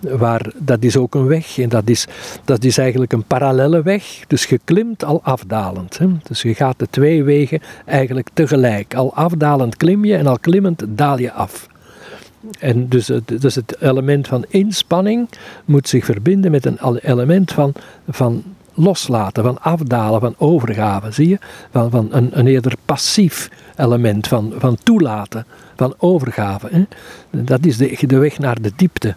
waar, 0.00 0.52
dat 0.58 0.82
is 0.82 0.96
ook 0.96 1.14
een 1.14 1.26
weg 1.26 1.58
en 1.58 1.68
dat 1.68 1.88
is, 1.88 2.06
dat 2.44 2.64
is 2.64 2.78
eigenlijk 2.78 3.12
een 3.12 3.24
parallelle 3.24 3.82
weg. 3.82 4.04
Dus 4.26 4.44
je 4.44 4.60
klimt 4.64 5.04
al 5.04 5.20
afdalend. 5.22 5.98
Hè. 5.98 6.06
Dus 6.22 6.42
je 6.42 6.54
gaat 6.54 6.78
de 6.78 6.86
twee 6.90 7.24
wegen 7.24 7.60
eigenlijk 7.86 8.28
tegelijk. 8.32 8.94
Al 8.94 9.14
afdalend 9.14 9.76
klim 9.76 10.04
je 10.04 10.16
en 10.16 10.26
al 10.26 10.38
klimmend 10.38 10.84
daal 10.88 11.18
je 11.18 11.32
af. 11.32 11.70
En 12.58 12.88
dus 12.88 13.08
het, 13.08 13.40
dus 13.40 13.54
het 13.54 13.76
element 13.80 14.28
van 14.28 14.44
inspanning 14.48 15.28
moet 15.64 15.88
zich 15.88 16.04
verbinden 16.04 16.50
met 16.50 16.66
een 16.66 16.98
element 17.00 17.52
van, 17.52 17.72
van 18.08 18.42
loslaten, 18.74 19.42
van 19.42 19.60
afdalen, 19.60 20.20
van 20.20 20.34
overgave. 20.38 21.10
Zie 21.10 21.28
je? 21.28 21.38
Van, 21.70 21.90
van 21.90 22.08
een, 22.10 22.38
een 22.38 22.46
eerder 22.46 22.74
passief 22.84 23.50
element, 23.76 24.28
van, 24.28 24.52
van 24.58 24.76
toelaten, 24.82 25.46
van 25.76 25.94
overgave. 25.98 26.68
Hè? 26.70 26.84
Dat 27.44 27.66
is 27.66 27.76
de, 27.76 27.98
de 28.06 28.18
weg 28.18 28.38
naar 28.38 28.62
de 28.62 28.72
diepte. 28.76 29.14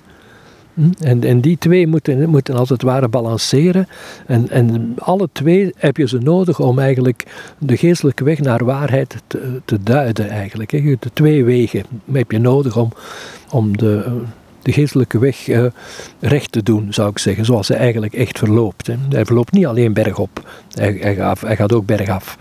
Hm? 0.76 0.90
En, 1.00 1.24
en 1.24 1.42
die 1.42 1.58
twee 1.58 1.88
moeten, 1.88 2.30
moeten 2.30 2.56
als 2.56 2.70
het 2.70 2.82
ware 2.82 3.08
balanceren. 3.08 3.88
En, 4.26 4.50
en 4.50 4.94
alle 4.98 5.30
twee 5.32 5.74
heb 5.78 5.98
je 5.98 6.08
ze 6.08 6.18
nodig 6.18 6.60
om 6.60 6.80
eigenlijk 6.80 7.26
de 7.58 7.78
geestelijke 7.78 8.24
weg 8.24 8.40
naar 8.40 8.66
waarheid 8.66 9.16
te, 9.28 9.60
te 9.66 9.84
duiden. 9.84 10.30
Eigenlijk. 10.30 10.72
De 11.02 11.10
twee 11.14 11.44
wegen 11.44 11.84
heb 12.12 12.32
je 12.32 12.40
nodig 12.40 12.78
om, 12.78 12.92
om 13.52 13.78
de, 13.78 14.22
de 14.62 14.72
geestelijke 14.72 15.20
weg 15.20 15.48
uh, 15.48 15.66
recht 16.20 16.52
te 16.52 16.64
doen, 16.64 16.94
zou 16.94 17.10
ik 17.10 17.20
zeggen. 17.20 17.46
Zoals 17.46 17.68
hij 17.68 17.78
eigenlijk 17.78 18.14
echt 18.14 18.38
verloopt. 18.38 18.90
Hij 19.10 19.26
verloopt 19.26 19.52
niet 19.52 19.66
alleen 19.66 19.94
bergop. 19.94 20.50
Hij, 20.72 20.98
hij, 21.02 21.16
gaat, 21.16 21.42
hij 21.42 21.56
gaat 21.56 21.74
ook 21.74 21.86
bergaf. 21.86 22.38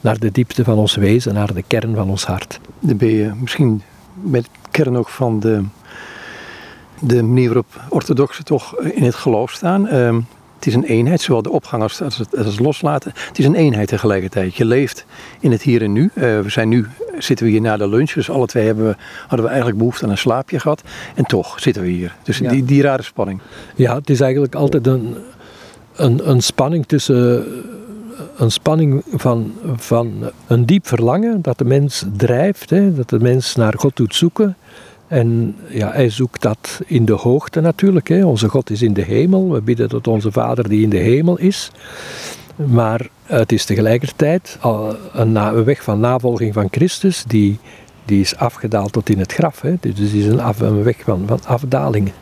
Naar 0.00 0.18
de 0.18 0.30
diepte 0.30 0.64
van 0.64 0.78
ons 0.78 0.94
wezen, 0.94 1.34
naar 1.34 1.54
de 1.54 1.64
kern 1.66 1.94
van 1.94 2.10
ons 2.10 2.24
hart. 2.24 2.60
Dan 2.80 2.96
ben 2.96 3.08
je 3.08 3.32
misschien 3.40 3.82
met 4.22 4.48
kern 4.70 4.96
ook 4.96 5.08
van 5.08 5.40
de 5.40 5.62
de 7.00 7.22
manier 7.22 7.46
waarop 7.46 7.80
orthodoxen 7.88 8.44
toch 8.44 8.80
in 8.80 9.02
het 9.02 9.14
geloof 9.14 9.50
staan. 9.50 9.88
Ehm, 9.88 10.20
het 10.64 10.66
is 10.66 10.74
een 10.74 10.84
eenheid, 10.84 11.20
zowel 11.20 11.42
de 11.42 11.50
opgang 11.50 11.82
als, 11.82 12.02
als, 12.02 12.18
het, 12.18 12.36
als 12.36 12.58
loslaten. 12.58 13.12
Het 13.28 13.38
is 13.38 13.44
een 13.44 13.54
eenheid 13.54 13.88
tegelijkertijd. 13.88 14.54
Je 14.54 14.64
leeft 14.64 15.06
in 15.40 15.50
het 15.50 15.62
hier 15.62 15.82
en 15.82 15.92
nu. 15.92 16.10
Uh, 16.14 16.22
we 16.22 16.44
zijn 16.46 16.68
nu, 16.68 16.86
zitten 17.18 17.46
we 17.46 17.52
hier 17.52 17.60
na 17.60 17.76
de 17.76 17.88
lunch, 17.88 18.12
dus 18.12 18.30
alle 18.30 18.46
twee 18.46 18.66
hebben 18.66 18.86
we, 18.86 18.96
hadden 19.20 19.42
we 19.42 19.46
eigenlijk 19.46 19.78
behoefte 19.78 20.04
aan 20.04 20.10
een 20.10 20.18
slaapje 20.18 20.60
gehad. 20.60 20.82
En 21.14 21.24
toch 21.24 21.60
zitten 21.60 21.82
we 21.82 21.88
hier. 21.88 22.16
Dus 22.22 22.38
die, 22.38 22.64
die 22.64 22.82
rare 22.82 23.02
spanning. 23.02 23.40
Ja, 23.74 23.94
het 23.94 24.10
is 24.10 24.20
eigenlijk 24.20 24.54
altijd 24.54 24.86
een, 24.86 25.16
een, 25.96 26.30
een 26.30 26.42
spanning 26.42 26.86
tussen 26.86 27.46
een 28.36 28.50
spanning 28.50 29.02
van, 29.12 29.52
van 29.76 30.30
een 30.46 30.66
diep 30.66 30.86
verlangen 30.86 31.42
dat 31.42 31.58
de 31.58 31.64
mens 31.64 32.04
drijft, 32.16 32.70
hè, 32.70 32.94
dat 32.94 33.08
de 33.08 33.20
mens 33.20 33.54
naar 33.54 33.74
God 33.76 33.96
doet 33.96 34.14
zoeken 34.14 34.56
En 35.08 35.56
ja, 35.68 35.90
hij 35.92 36.10
zoekt 36.10 36.42
dat 36.42 36.80
in 36.86 37.04
de 37.04 37.12
hoogte 37.12 37.60
natuurlijk. 37.60 38.08
Hè. 38.08 38.24
Onze 38.24 38.48
God 38.48 38.70
is 38.70 38.82
in 38.82 38.92
de 38.92 39.02
hemel. 39.02 39.52
We 39.52 39.60
bidden 39.60 39.88
tot 39.88 40.06
onze 40.06 40.32
Vader 40.32 40.68
die 40.68 40.82
in 40.82 40.90
de 40.90 40.96
hemel 40.96 41.38
is. 41.38 41.70
Maar 42.56 43.08
het 43.26 43.52
is 43.52 43.64
tegelijkertijd 43.64 44.58
een 45.12 45.64
weg 45.64 45.82
van 45.82 46.00
navolging 46.00 46.54
van 46.54 46.68
Christus 46.70 47.24
die, 47.26 47.58
die 48.04 48.20
is 48.20 48.36
afgedaald 48.36 48.92
tot 48.92 49.08
in 49.08 49.18
het 49.18 49.32
graf. 49.32 49.60
Hè. 49.60 49.74
Dus 49.80 49.98
het 49.98 50.12
is 50.12 50.26
een, 50.26 50.82
weg 50.82 50.96
van, 51.04 51.22
van 51.26 51.40
afdalingen. 51.46 52.12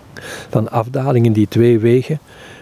Van 0.50 0.70
afdalingen, 0.70 1.32
die 1.32 1.48
twee 1.48 1.78
wegen, 1.78 2.18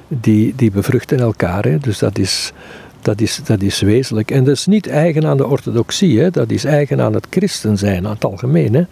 die, 0.09 0.55
die 0.57 0.71
bevruchten 0.71 1.21
elkaar. 1.21 1.65
Hè. 1.65 1.79
Dus 1.79 1.99
dat 1.99 2.19
is, 2.19 2.53
dat, 3.03 3.21
is, 3.21 3.41
dat 3.45 3.63
is 3.63 3.81
wezenlijk. 3.81 4.31
En 4.31 4.45
dat 4.45 4.55
is 4.55 4.67
niet 4.67 4.87
eigen 4.87 5.27
aan 5.27 5.37
de 5.37 5.47
orthodoxie, 5.47 6.21
hè. 6.21 6.31
dat 6.31 6.51
is 6.51 6.65
eigen 6.65 7.01
aan 7.01 7.15
het 7.15 7.27
christen 7.31 7.79
zijn, 7.79 8.07
aan 8.07 8.15
het 8.15 8.25
algemeen. 8.25 8.75
Hè. 8.75 8.85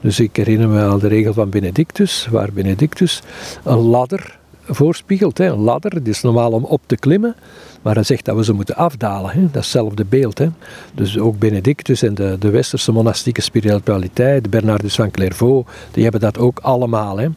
Dus 0.00 0.20
ik 0.20 0.36
herinner 0.36 0.68
me 0.68 0.80
aan 0.80 0.98
de 0.98 1.08
regel 1.08 1.32
van 1.32 1.50
Benedictus, 1.50 2.28
waar 2.30 2.52
Benedictus 2.52 3.22
een 3.64 3.78
ladder 3.78 4.38
voorspiegelt. 4.66 5.38
Hè. 5.38 5.46
Een 5.46 5.58
ladder, 5.58 5.92
het 5.92 6.08
is 6.08 6.22
normaal 6.22 6.52
om 6.52 6.64
op 6.64 6.80
te 6.86 6.96
klimmen. 6.96 7.34
Maar 7.82 7.94
hij 7.94 8.02
zegt 8.02 8.24
dat 8.24 8.36
we 8.36 8.44
ze 8.44 8.52
moeten 8.52 8.76
afdalen. 8.76 9.30
Hè? 9.30 9.40
Dat 9.40 9.48
is 9.48 9.54
hetzelfde 9.54 10.04
beeld. 10.04 10.38
Hè? 10.38 10.48
Dus 10.94 11.18
ook 11.18 11.38
Benedictus 11.38 12.02
en 12.02 12.14
de, 12.14 12.36
de 12.38 12.50
westerse 12.50 12.92
monastieke 12.92 13.40
spiritualiteit, 13.40 14.50
Bernardus 14.50 14.94
van 14.94 15.10
Clairvaux, 15.10 15.70
die 15.90 16.02
hebben 16.02 16.20
dat 16.20 16.38
ook 16.38 16.58
allemaal. 16.58 17.18
Hè? 17.18 17.28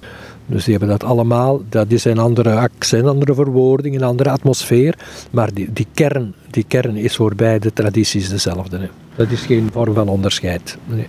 Dus 0.45 0.63
die 0.63 0.77
hebben 0.77 0.99
dat 0.99 1.09
allemaal, 1.09 1.61
dat 1.69 1.91
is 1.91 2.05
een 2.05 2.17
andere 2.17 2.55
accent, 2.55 3.05
andere 3.05 3.33
verwoording, 3.33 3.95
een 3.95 4.03
andere 4.03 4.29
atmosfeer. 4.29 4.97
Maar 5.31 5.53
die, 5.53 5.73
die, 5.73 5.87
kern, 5.93 6.33
die 6.49 6.65
kern 6.67 6.95
is 6.95 7.15
voor 7.15 7.35
beide 7.35 7.73
tradities 7.73 8.29
dezelfde. 8.29 8.77
Hè? 8.77 8.87
Dat 9.15 9.31
is 9.31 9.41
geen 9.41 9.69
vorm 9.71 9.93
van 9.93 10.07
onderscheid. 10.07 10.77
Nee. 10.85 11.07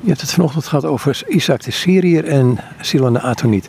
Je 0.00 0.10
hebt 0.10 0.20
het 0.20 0.32
vanochtend 0.32 0.66
gehad 0.66 0.84
over 0.84 1.22
Isaac 1.28 1.62
de 1.62 1.70
Syriër 1.70 2.24
en 2.24 2.58
Silan 2.80 3.12
de 3.12 3.20
Atoniet. 3.20 3.68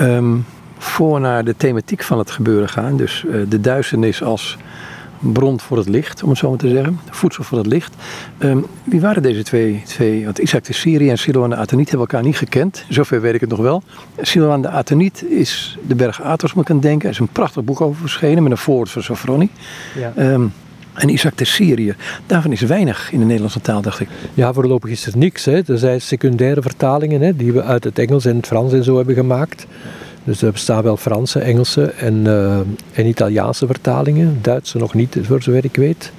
Um, 0.00 0.46
voor 0.78 1.20
naar 1.20 1.44
de 1.44 1.56
thematiek 1.56 2.02
van 2.02 2.18
het 2.18 2.30
gebeuren 2.30 2.68
gaan. 2.68 2.96
Dus 2.96 3.24
uh, 3.26 3.34
de 3.48 3.60
duisternis 3.60 4.22
als 4.22 4.56
bron 5.18 5.60
voor 5.60 5.76
het 5.76 5.88
licht, 5.88 6.22
om 6.22 6.28
het 6.28 6.38
zo 6.38 6.48
maar 6.48 6.58
te 6.58 6.68
zeggen. 6.68 7.00
Voedsel 7.10 7.44
voor 7.44 7.58
het 7.58 7.66
licht. 7.66 7.94
Um, 8.38 8.66
wie 8.84 9.00
waren 9.00 9.22
deze 9.22 9.42
twee, 9.42 9.82
twee? 9.86 10.24
Want 10.24 10.38
Isaac 10.38 10.64
de 10.64 10.72
Syrië 10.72 11.10
en 11.10 11.18
Siloan 11.18 11.50
de 11.50 11.56
Ateniet 11.56 11.88
hebben 11.88 12.06
elkaar 12.06 12.22
niet 12.26 12.36
gekend. 12.36 12.84
Zover 12.88 13.20
weet 13.20 13.34
ik 13.34 13.40
het 13.40 13.50
nog 13.50 13.58
wel. 13.58 13.82
Siloan 14.20 14.62
de 14.62 14.68
Ateniet 14.68 15.24
is 15.24 15.78
de 15.86 15.94
berg 15.94 16.22
Athos, 16.22 16.54
moet 16.54 16.64
ik 16.64 16.70
aan 16.70 16.80
denken. 16.80 17.08
Er 17.08 17.14
is 17.14 17.20
een 17.20 17.28
prachtig 17.28 17.64
boek 17.64 17.80
over 17.80 18.00
verschenen 18.00 18.42
met 18.42 18.52
een 18.52 18.58
voorwoord 18.58 18.90
van 18.90 19.02
Sofroni. 19.02 19.50
Ja. 19.94 20.32
Um, 20.32 20.52
en 21.00 21.08
Isaac 21.08 21.36
de 21.36 21.44
Syrië, 21.44 21.94
daarvan 22.26 22.52
is 22.52 22.60
weinig 22.60 23.12
in 23.12 23.18
de 23.18 23.24
Nederlandse 23.24 23.60
taal, 23.60 23.82
dacht 23.82 24.00
ik. 24.00 24.08
Ja, 24.34 24.52
voorlopig 24.52 24.90
is 24.90 25.06
er 25.06 25.16
niks. 25.16 25.44
Hè. 25.44 25.60
Er 25.66 25.78
zijn 25.78 26.00
secundaire 26.00 26.62
vertalingen 26.62 27.20
hè, 27.20 27.36
die 27.36 27.52
we 27.52 27.62
uit 27.62 27.84
het 27.84 27.98
Engels 27.98 28.24
en 28.24 28.36
het 28.36 28.46
Frans 28.46 28.72
en 28.72 28.84
zo 28.84 28.96
hebben 28.96 29.14
gemaakt. 29.14 29.66
Dus 30.24 30.42
er 30.42 30.52
bestaan 30.52 30.82
wel 30.82 30.96
Franse, 30.96 31.38
Engelse 31.38 31.84
en, 31.84 32.14
uh, 32.14 32.58
en 32.92 33.06
Italiaanse 33.06 33.66
vertalingen. 33.66 34.38
Duitse 34.42 34.78
nog 34.78 34.94
niet, 34.94 35.16
voor 35.22 35.42
zover 35.42 35.64
ik 35.64 35.76
weet. 35.76 36.12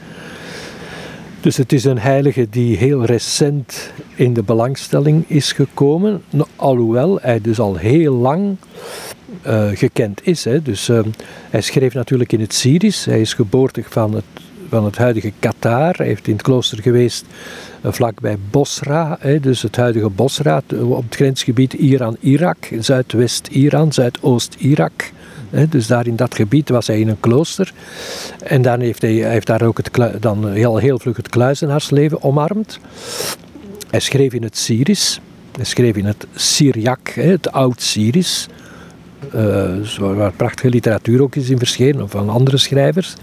Dus 1.42 1.58
het 1.58 1.74
is 1.74 1.84
een 1.84 2.00
heilige 2.00 2.48
die 2.50 2.78
heel 2.78 3.06
recent 3.06 3.92
in 4.16 4.34
de 4.34 4.44
belangstelling 4.44 5.24
is 5.28 5.52
gekomen. 5.52 6.22
Alhoewel 6.56 7.20
hij 7.22 7.42
dus 7.42 7.60
al 7.60 7.76
heel 7.76 8.14
lang 8.14 8.56
uh, 9.48 9.68
gekend 9.74 10.20
is. 10.24 10.44
Hè. 10.44 10.62
Dus 10.62 10.90
uh, 10.90 11.00
hij 11.50 11.62
schreef 11.62 11.94
natuurlijk 11.94 12.32
in 12.32 12.40
het 12.40 12.54
Syrisch. 12.54 13.06
Hij 13.06 13.22
is 13.22 13.34
geboortig 13.34 13.88
van 13.90 14.14
het, 14.14 14.24
van 14.72 14.86
het 14.86 14.98
huidige 14.98 15.32
Qatar. 15.40 15.96
Hij 15.96 16.06
heeft 16.06 16.28
in 16.28 16.34
het 16.34 16.42
klooster 16.42 16.82
geweest 16.82 17.26
vlakbij 17.84 18.38
Bosra, 18.52 19.20
dus 19.42 19.62
het 19.62 19.76
huidige 19.76 20.10
Bosra, 20.10 20.62
op 20.82 21.04
het 21.04 21.16
grensgebied 21.16 21.74
Iran-Irak, 21.74 22.70
Zuidwest-Iran, 22.80 23.94
Zuidoost-Irak. 23.94 25.12
Dus 25.70 25.88
daar 25.88 26.08
in 26.08 26.16
dat 26.16 26.36
gebied 26.36 26.70
was 26.70 26.88
hij 26.88 27.00
in 27.00 27.08
een 27.08 27.20
klooster. 27.20 27.74
En 28.44 28.62
dan 28.62 28.80
heeft 28.80 29.02
hij, 29.02 29.12
heeft 29.12 29.48
daar 29.48 29.62
ook 29.62 29.78
het, 29.78 30.22
dan 30.22 30.52
heel, 30.52 30.78
heel 30.78 31.00
vlug 31.00 31.18
het 31.18 31.30
kluizenaarsleven 31.30 32.24
omarmd. 32.24 32.80
Hij 33.90 34.00
schreef 34.00 34.34
in 34.34 34.44
het 34.44 34.58
Syrisch. 34.58 35.20
Hij 35.56 35.66
schreef 35.66 35.96
in 35.96 36.06
het 36.06 36.28
Syriac, 36.36 37.10
het 37.10 37.52
oud-Syrisch. 37.52 38.48
Uh, 39.36 39.98
waar 39.98 40.32
prachtige 40.32 40.70
literatuur 40.70 41.22
ook 41.22 41.36
is 41.36 41.50
in 41.50 41.58
verschenen, 41.58 42.10
van 42.10 42.30
andere 42.30 42.58
schrijvers. 42.58 43.16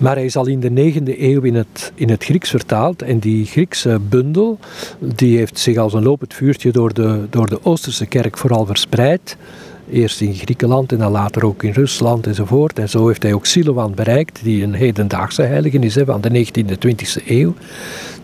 Maar 0.00 0.14
hij 0.14 0.24
is 0.24 0.36
al 0.36 0.46
in 0.46 0.60
de 0.60 0.92
9e 0.92 1.18
eeuw 1.18 1.40
in 1.40 1.54
het, 1.54 1.92
in 1.94 2.10
het 2.10 2.24
Grieks 2.24 2.50
vertaald. 2.50 3.02
En 3.02 3.18
die 3.18 3.46
Griekse 3.46 3.98
bundel 4.08 4.58
die 4.98 5.36
heeft 5.36 5.58
zich 5.58 5.76
als 5.76 5.92
een 5.92 6.02
lopend 6.02 6.34
vuurtje 6.34 6.70
door 6.70 6.94
de, 6.94 7.26
door 7.30 7.48
de 7.48 7.64
Oosterse 7.64 8.06
kerk 8.06 8.38
vooral 8.38 8.66
verspreid. 8.66 9.36
Eerst 9.90 10.20
in 10.20 10.34
Griekenland 10.34 10.92
en 10.92 10.98
dan 10.98 11.12
later 11.12 11.44
ook 11.44 11.62
in 11.62 11.72
Rusland 11.72 12.26
enzovoort. 12.26 12.78
En 12.78 12.88
zo 12.88 13.06
heeft 13.06 13.22
hij 13.22 13.32
ook 13.32 13.46
Siloan 13.46 13.94
bereikt, 13.94 14.40
die 14.42 14.62
een 14.62 14.74
hedendaagse 14.74 15.42
heilige 15.42 15.78
is 15.78 15.98
van 16.04 16.20
de 16.20 16.46
19e 16.46 16.66
en 16.66 16.78
20e 16.86 17.26
eeuw. 17.26 17.54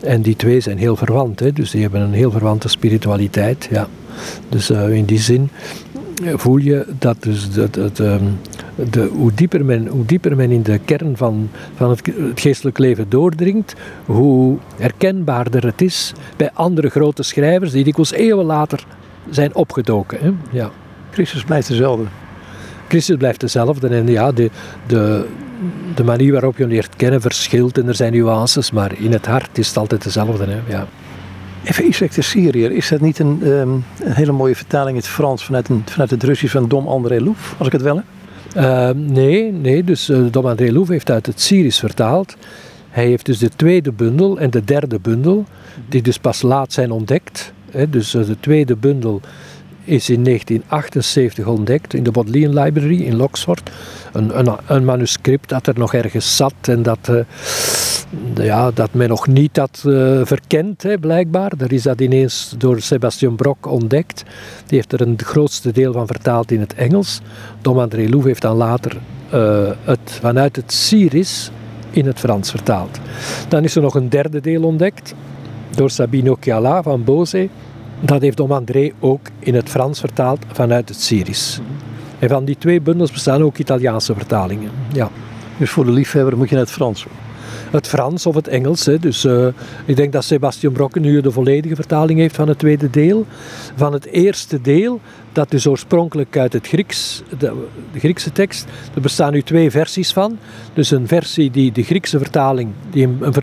En 0.00 0.23
die 0.23 0.37
twee 0.37 0.61
zijn 0.61 0.78
heel 0.78 0.97
verwant, 0.97 1.40
hè, 1.40 1.52
dus 1.52 1.71
die 1.71 1.83
hebben 1.83 2.00
een 2.00 2.12
heel 2.12 2.31
verwante 2.31 2.69
spiritualiteit. 2.69 3.69
Ja. 3.71 3.88
Dus 4.49 4.71
uh, 4.71 4.90
in 4.90 5.05
die 5.05 5.19
zin 5.19 5.50
voel 6.23 6.56
je 6.56 6.87
dat 6.99 7.23
dus 7.23 7.50
dat, 7.52 7.75
dat, 7.75 8.00
ehm, 8.00 8.25
de, 8.90 9.11
hoe, 9.12 9.35
dieper 9.35 9.64
men, 9.64 9.87
hoe 9.87 10.04
dieper 10.04 10.37
men 10.37 10.50
in 10.50 10.62
de 10.62 10.78
kern 10.85 11.16
van, 11.16 11.50
van 11.75 11.90
het, 11.90 12.06
het 12.06 12.40
geestelijk 12.40 12.78
leven 12.78 13.08
doordringt, 13.08 13.75
hoe 14.04 14.56
herkenbaarder 14.76 15.64
het 15.64 15.82
is 15.82 16.12
bij 16.37 16.50
andere 16.52 16.88
grote 16.88 17.23
schrijvers 17.23 17.73
die 17.73 17.85
dikwijls 17.85 18.12
eeuwen 18.12 18.44
later 18.44 18.87
zijn 19.30 19.54
opgedoken. 19.54 20.18
Hè? 20.20 20.58
Ja. 20.58 20.70
Christus 21.11 21.44
blijft 21.44 21.68
dezelfde. 21.68 22.04
Christus 22.88 23.16
blijft 23.16 23.40
dezelfde 23.40 23.88
en 23.88 24.08
ja, 24.08 24.32
de, 24.32 24.50
de, 24.87 25.26
de 25.94 26.04
manier 26.04 26.32
waarop 26.32 26.56
je 26.56 26.62
hem 26.62 26.73
leert 26.73 26.96
kennen 26.96 27.20
verschilt 27.20 27.78
en 27.78 27.88
er 27.88 27.94
zijn 27.94 28.12
nuances, 28.12 28.70
maar 28.70 28.99
in 28.99 29.12
het 29.12 29.26
hart 29.26 29.58
is 29.58 29.68
het 29.68 29.76
altijd 29.76 30.02
dezelfde. 30.02 30.44
Hè? 30.44 30.58
Ja. 30.68 30.87
Even 31.66 31.87
Isaac 31.87 32.14
de 32.14 32.23
Syriër, 32.23 32.73
is 32.73 32.88
dat 32.88 33.00
niet 33.00 33.18
een, 33.18 33.46
um, 33.46 33.85
een, 34.00 34.12
hele 34.12 34.32
mooie 34.32 34.56
vertaling 34.56 34.90
in 34.90 34.96
het 34.96 35.06
Frans 35.06 35.44
vanuit, 35.44 35.68
vanuit 35.85 36.11
het 36.11 36.23
Russisch 36.23 36.52
van 36.52 36.68
Dom 36.68 36.87
André 36.88 37.20
Louf, 37.20 37.54
als 37.58 37.66
ik 37.66 37.73
het 37.73 37.82
wel 37.82 37.96
heb? 37.96 38.04
Uh, 38.56 38.90
nee, 38.94 39.52
nee, 39.52 39.85
dus 39.85 40.11
uh, 40.11 40.26
Dom 40.30 40.46
André 40.46 40.73
Louf 40.73 40.88
heeft 40.88 41.11
uit 41.11 41.26
het 41.26 41.40
Syrisch 41.40 41.78
vertaald. 41.78 42.37
Hij 42.90 43.06
heeft 43.06 43.26
dus 43.26 43.38
de 43.38 43.49
tweede 43.56 43.92
bundel 43.92 44.38
en 44.38 44.50
de 44.50 44.64
derde 44.64 44.99
bundel, 45.00 45.44
die 45.88 46.02
dus 46.02 46.18
pas 46.18 46.42
laat 46.42 46.73
zijn 46.73 46.90
ontdekt. 46.90 47.52
Hè, 47.70 47.90
dus 47.90 48.14
uh, 48.14 48.26
de 48.26 48.37
tweede 48.40 48.76
bundel 48.76 49.20
is 49.87 50.11
in 50.11 50.25
1978 50.25 51.47
ontdekt 51.47 51.95
in 51.95 52.02
de 52.02 52.11
Bodleian 52.11 52.59
Library 52.59 53.02
in 53.02 53.21
Oxford. 53.21 53.71
Een, 54.12 54.38
een, 54.38 54.57
een, 54.66 54.85
manuscript 54.85 55.49
dat 55.49 55.66
er 55.66 55.78
nog 55.78 55.95
ergens 55.95 56.37
zat 56.37 56.55
en 56.61 56.83
dat, 56.83 57.09
uh, 57.11 57.21
ja, 58.35 58.71
dat 58.71 58.95
men 58.95 59.09
nog 59.09 59.26
niet 59.26 59.57
had 59.57 59.83
uh, 59.87 60.21
verkend, 60.25 60.83
hè, 60.83 60.99
blijkbaar. 60.99 61.52
Er 61.59 61.73
is 61.73 61.83
dat 61.83 62.00
ineens 62.00 62.55
door 62.59 62.81
Sebastian 62.81 63.37
Brock 63.37 63.66
ontdekt. 63.66 64.23
Die 64.66 64.78
heeft 64.78 64.93
er 64.93 65.00
een 65.00 65.19
grootste 65.23 65.73
deel 65.73 65.93
van 65.93 66.07
vertaald 66.07 66.50
in 66.50 66.61
het 66.61 66.75
Engels. 66.75 67.21
Dom 67.61 67.78
André 67.78 68.09
Louf 68.09 68.25
heeft 68.25 68.43
dan 68.43 68.57
later 68.57 68.97
uh, 69.35 69.71
het, 69.85 70.19
vanuit 70.21 70.57
het 70.57 70.73
Syrisch 70.73 71.50
in 71.90 72.07
het 72.07 72.19
Frans 72.19 72.50
vertaald. 72.50 72.99
Dan 73.49 73.64
is 73.64 73.76
er 73.76 73.83
nog 73.83 73.95
een 73.95 74.09
derde 74.09 74.40
deel 74.40 74.62
ontdekt 74.62 75.14
door 75.71 75.90
Sabine 75.90 76.31
Occhiala 76.31 76.83
van 76.83 77.05
Boze. 77.05 77.49
Dat 78.00 78.20
heeft 78.20 78.36
Dom 78.36 78.52
André 78.52 78.92
ook 79.00 79.20
in 79.38 79.54
het 79.54 79.68
Frans 79.68 80.00
vertaald 80.00 80.44
vanuit 80.52 80.88
het 80.88 81.00
Syrisch. 81.00 81.58
En 82.18 82.28
van 82.28 82.44
die 82.44 82.56
twee 82.58 82.80
bundels 82.80 83.12
bestaan 83.12 83.42
ook 83.42 83.58
Italiaanse 83.58 84.14
vertalingen. 84.14 84.70
Ja. 84.92 85.10
Dus 85.58 85.70
voor 85.70 85.84
de 85.84 85.90
liefhebber 85.90 86.36
moet 86.36 86.48
je 86.48 86.54
naar 86.54 86.64
het 86.64 86.72
Frans? 86.72 87.06
Het 87.70 87.88
Frans 87.88 88.26
of 88.26 88.35
het 88.35 88.49
Engels. 88.49 88.85
Dus 89.00 89.25
uh, 89.25 89.46
ik 89.85 89.96
denk 89.96 90.12
dat 90.12 90.25
Sebastian 90.25 90.73
Brokken 90.73 91.02
nu 91.02 91.20
de 91.20 91.30
volledige 91.30 91.75
vertaling 91.75 92.18
heeft 92.18 92.35
van 92.35 92.49
het 92.49 92.58
tweede 92.58 92.90
deel. 92.90 93.26
Van 93.75 93.92
het 93.92 94.06
eerste 94.06 94.61
deel, 94.61 95.00
dat 95.32 95.50
dus 95.50 95.66
oorspronkelijk 95.66 96.37
uit 96.37 96.52
het 96.52 96.66
Grieks, 96.66 97.23
de, 97.38 97.66
Griekse 97.96 98.32
tekst. 98.32 98.66
Er 98.94 99.00
bestaan 99.00 99.32
nu 99.32 99.42
twee 99.42 99.70
versies 99.70 100.12
van. 100.12 100.38
Dus 100.75 100.90
een 100.90 101.08
versie 101.08 101.50
die 101.50 101.73
de 101.73 101.82
Griekse 101.82 102.18
vertaling, 102.18 102.70
die 102.90 103.06
een, 103.06 103.35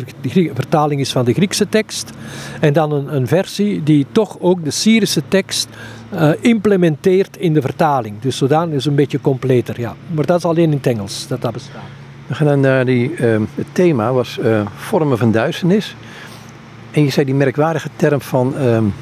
vertaling 0.53 1.01
is 1.01 1.12
van 1.12 1.25
de 1.25 1.34
Griekse 1.34 1.70
tekst. 1.70 2.12
En 2.60 2.74
dan 2.74 2.92
een, 2.92 3.15
een 3.15 3.27
versie 3.27 3.84
die 3.84 4.06
toch 4.12 4.38
ook 4.39 4.63
de 4.63 4.72
Syrische 4.72 5.22
tekst 5.27 5.68
uh, 6.13 6.30
implementeert 6.39 7.38
in 7.38 7.53
de 7.53 7.62
vertaling. 7.62 8.22
Dus 8.22 8.38
zodanig 8.38 8.75
is 8.75 8.86
een 8.86 8.96
beetje 8.96 9.22
completer. 9.22 9.80
Ja. 9.80 9.96
Maar 10.12 10.25
dat 10.25 10.38
is 10.38 10.46
alleen 10.46 10.72
in 10.72 10.77
het 10.77 10.88
Engels 10.88 11.27
dat 11.27 11.42
dat 11.42 11.53
bestaat. 11.53 12.02
We 12.27 12.34
gaan 12.34 12.60
naar 12.60 12.86
die, 12.86 13.12
uh, 13.12 13.42
het 13.56 13.68
thema 13.72 14.13
was 14.13 14.39
uh, 14.42 14.62
vormen 14.75 15.18
van 15.18 15.32
duisternis. 15.32 15.96
En 16.92 17.03
je 17.03 17.10
zei 17.10 17.25
die 17.25 17.36
merkwaardige 17.36 17.89
term 17.96 18.22
van. 18.22 18.56
Um, 18.62 18.94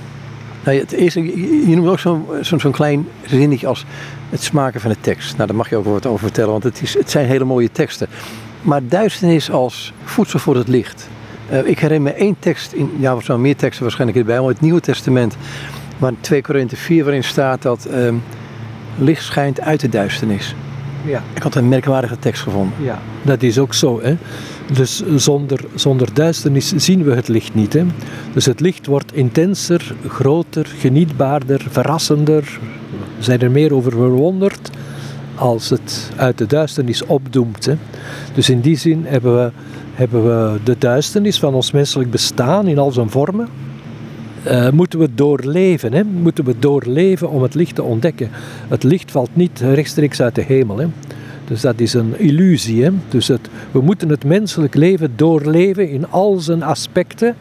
nou, 0.63 0.78
het 0.78 0.92
eerste, 0.92 1.24
je, 1.70 1.75
noemt 1.75 1.88
ook 1.88 2.00
zo'n 2.00 2.25
zo, 2.42 2.58
zo 2.58 2.72
klein 2.72 3.08
zinnetje 3.25 3.68
als 3.68 3.86
het 4.30 4.44
smaken 4.44 4.82
van 4.82 4.92
de 4.92 4.98
tekst. 5.01 5.36
Nou, 5.36 5.48
daar 5.48 5.58
mag 5.58 5.70
je 5.70 5.75
ook 5.75 5.86
wat 5.86 6.06
over 6.06 6.20
vertellen, 6.20 6.51
want 6.51 6.63
het, 6.63 6.82
is, 6.82 6.94
het 6.94 7.12
zijn 7.12 7.28
hele 7.28 7.44
mooie 7.44 7.72
teksten. 7.72 8.08
Maar 8.62 8.82
duisternis 8.88 9.51
als 9.51 9.94
voedsel 10.04 10.40
voor 10.40 10.56
het 10.56 10.68
licht. 10.68 11.10
Uh, 11.51 11.68
ik 11.68 11.80
herinner 11.80 12.12
me 12.12 12.18
één 12.18 12.36
tekst, 12.40 12.72
in, 12.72 12.92
ja, 13.00 13.16
er 13.16 13.24
zijn 13.24 13.42
meer 13.42 13.56
teksten 13.56 13.84
waarschijnlijk 13.84 14.20
erbij, 14.20 14.40
maar 14.40 14.50
het 14.50 14.62
Nieuwe 14.62 14.80
Testament, 14.80 15.38
waar 15.98 16.13
2 16.20 16.42
Korinthe 16.42 16.75
4 16.75 17.04
waarin 17.04 17.24
staat 17.24 17.62
dat 17.62 17.88
uh, 17.92 18.13
licht 18.98 19.24
schijnt 19.24 19.62
uit 19.62 19.80
de 19.80 19.90
duisternis. 19.90 20.56
Ja. 21.05 21.24
Ik 21.34 21.43
had 21.43 21.55
een 21.55 21.70
merkwaardige 21.70 22.20
tekst 22.20 22.41
gevonden. 22.41 22.74
Ja, 22.84 23.00
dat 23.22 23.43
is 23.43 23.58
ook 23.58 23.74
zo. 23.74 24.01
Hè? 24.01 24.17
Dus 24.74 25.03
zonder, 25.15 25.60
zonder 25.75 26.13
duisternis 26.13 26.74
zien 26.75 27.03
we 27.03 27.15
het 27.15 27.27
licht 27.27 27.53
niet. 27.53 27.74
Hè? 27.74 27.86
Dus 28.34 28.46
het 28.46 28.60
licht 28.60 28.86
wordt 28.86 29.13
intenser, 29.13 29.96
groter, 30.08 30.65
genietbaarder, 30.65 31.65
verrassender. 31.70 32.60
We 33.17 33.24
zijn 33.24 33.41
er 33.41 33.51
meer 33.51 33.74
over 33.74 33.91
verwonderd 33.91 34.70
als 35.36 35.70
het 35.70 36.12
uit 36.15 36.38
de 36.38 36.46
duisternis 36.46 37.05
opdoemt. 37.05 37.65
Hè? 37.65 37.75
Dus 38.34 38.50
in 38.50 38.62
die 38.62 38.77
zin 38.77 39.05
hebben 39.05 39.36
we, 39.36 39.51
hebben 39.93 40.24
we 40.24 40.60
de 40.63 40.75
duisternis 40.79 41.39
van 41.39 41.53
ons 41.53 41.72
menselijk 41.72 42.12
bestaan 42.12 42.67
in 42.67 42.77
al 42.77 42.91
zijn 42.91 43.10
vormen. 43.10 43.48
Uh, 44.48 44.70
moeten 44.70 45.00
we 45.00 45.14
doorleven, 45.16 45.94
hè? 45.94 46.04
moeten 46.04 46.46
we 46.46 46.60
doorleven 46.60 47.30
om 47.30 47.42
het 47.42 47.56
licht 47.56 47.76
te 47.76 47.84
ontdekken. 47.84 48.30
Het 48.68 48.84
licht 48.84 49.12
valt 49.12 49.30
niet 49.34 49.60
rechtstreeks 49.60 50.22
uit 50.22 50.36
de 50.36 50.42
hemel. 50.42 50.78
Hè? 50.78 50.88
Dus 51.46 51.62
dat 51.62 51.80
is 51.80 51.94
een 51.94 52.20
illusie. 52.20 52.84
Hè? 52.84 52.92
Dus 53.10 53.28
het, 53.28 53.50
we 53.72 53.82
moeten 53.82 54.10
het 54.10 54.26
menselijk 54.26 54.76
leven 54.76 55.14
doorleven 55.16 55.90
in 55.90 56.10
al 56.10 56.40
zijn 56.40 56.64
aspecten. 56.64 57.36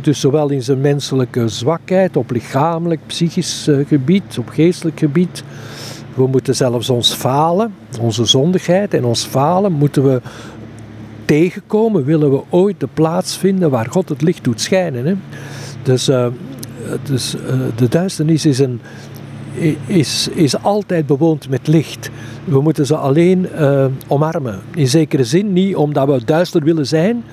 Dus 0.00 0.20
zowel 0.20 0.50
in 0.50 0.62
zijn 0.62 0.80
menselijke 0.80 1.48
zwakheid, 1.48 2.16
op 2.16 2.30
lichamelijk, 2.30 3.00
psychisch 3.06 3.68
uh, 3.68 3.86
gebied, 3.86 4.38
op 4.38 4.48
geestelijk 4.48 4.98
gebied. 4.98 5.44
We 6.14 6.26
moeten 6.26 6.54
zelfs 6.54 6.90
ons 6.90 7.12
falen, 7.12 7.74
onze 8.00 8.24
zondigheid 8.24 8.94
en 8.94 9.04
ons 9.04 9.24
falen 9.24 9.72
moeten 9.72 10.04
we 10.04 10.20
tegenkomen. 11.24 12.04
Willen 12.04 12.30
we 12.30 12.42
ooit 12.48 12.80
de 12.80 12.88
plaats 12.94 13.36
vinden 13.36 13.70
waar 13.70 13.86
God 13.90 14.08
het 14.08 14.22
licht 14.22 14.44
doet 14.44 14.60
schijnen. 14.60 15.06
Hè? 15.06 15.14
Dus, 15.86 16.08
uh, 16.08 16.26
dus 17.02 17.34
uh, 17.34 17.40
de 17.76 17.88
duisternis 17.88 18.46
is, 18.46 18.58
een, 18.58 18.80
is, 19.86 20.28
is 20.28 20.62
altijd 20.62 21.06
bewoond 21.06 21.48
met 21.48 21.66
licht. 21.66 22.10
We 22.44 22.60
moeten 22.60 22.86
ze 22.86 22.96
alleen 22.96 23.48
uh, 23.54 23.84
omarmen. 24.06 24.60
In 24.74 24.88
zekere 24.88 25.24
zin 25.24 25.52
niet 25.52 25.76
omdat 25.76 26.08
we 26.08 26.24
duister 26.24 26.62
willen 26.62 26.86
zijn, 26.86 27.24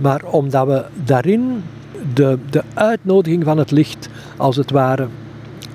maar 0.00 0.24
omdat 0.24 0.66
we 0.66 0.84
daarin 1.04 1.62
de, 2.14 2.38
de 2.50 2.62
uitnodiging 2.74 3.44
van 3.44 3.58
het 3.58 3.70
licht 3.70 4.08
als 4.36 4.56
het 4.56 4.70
ware 4.70 5.06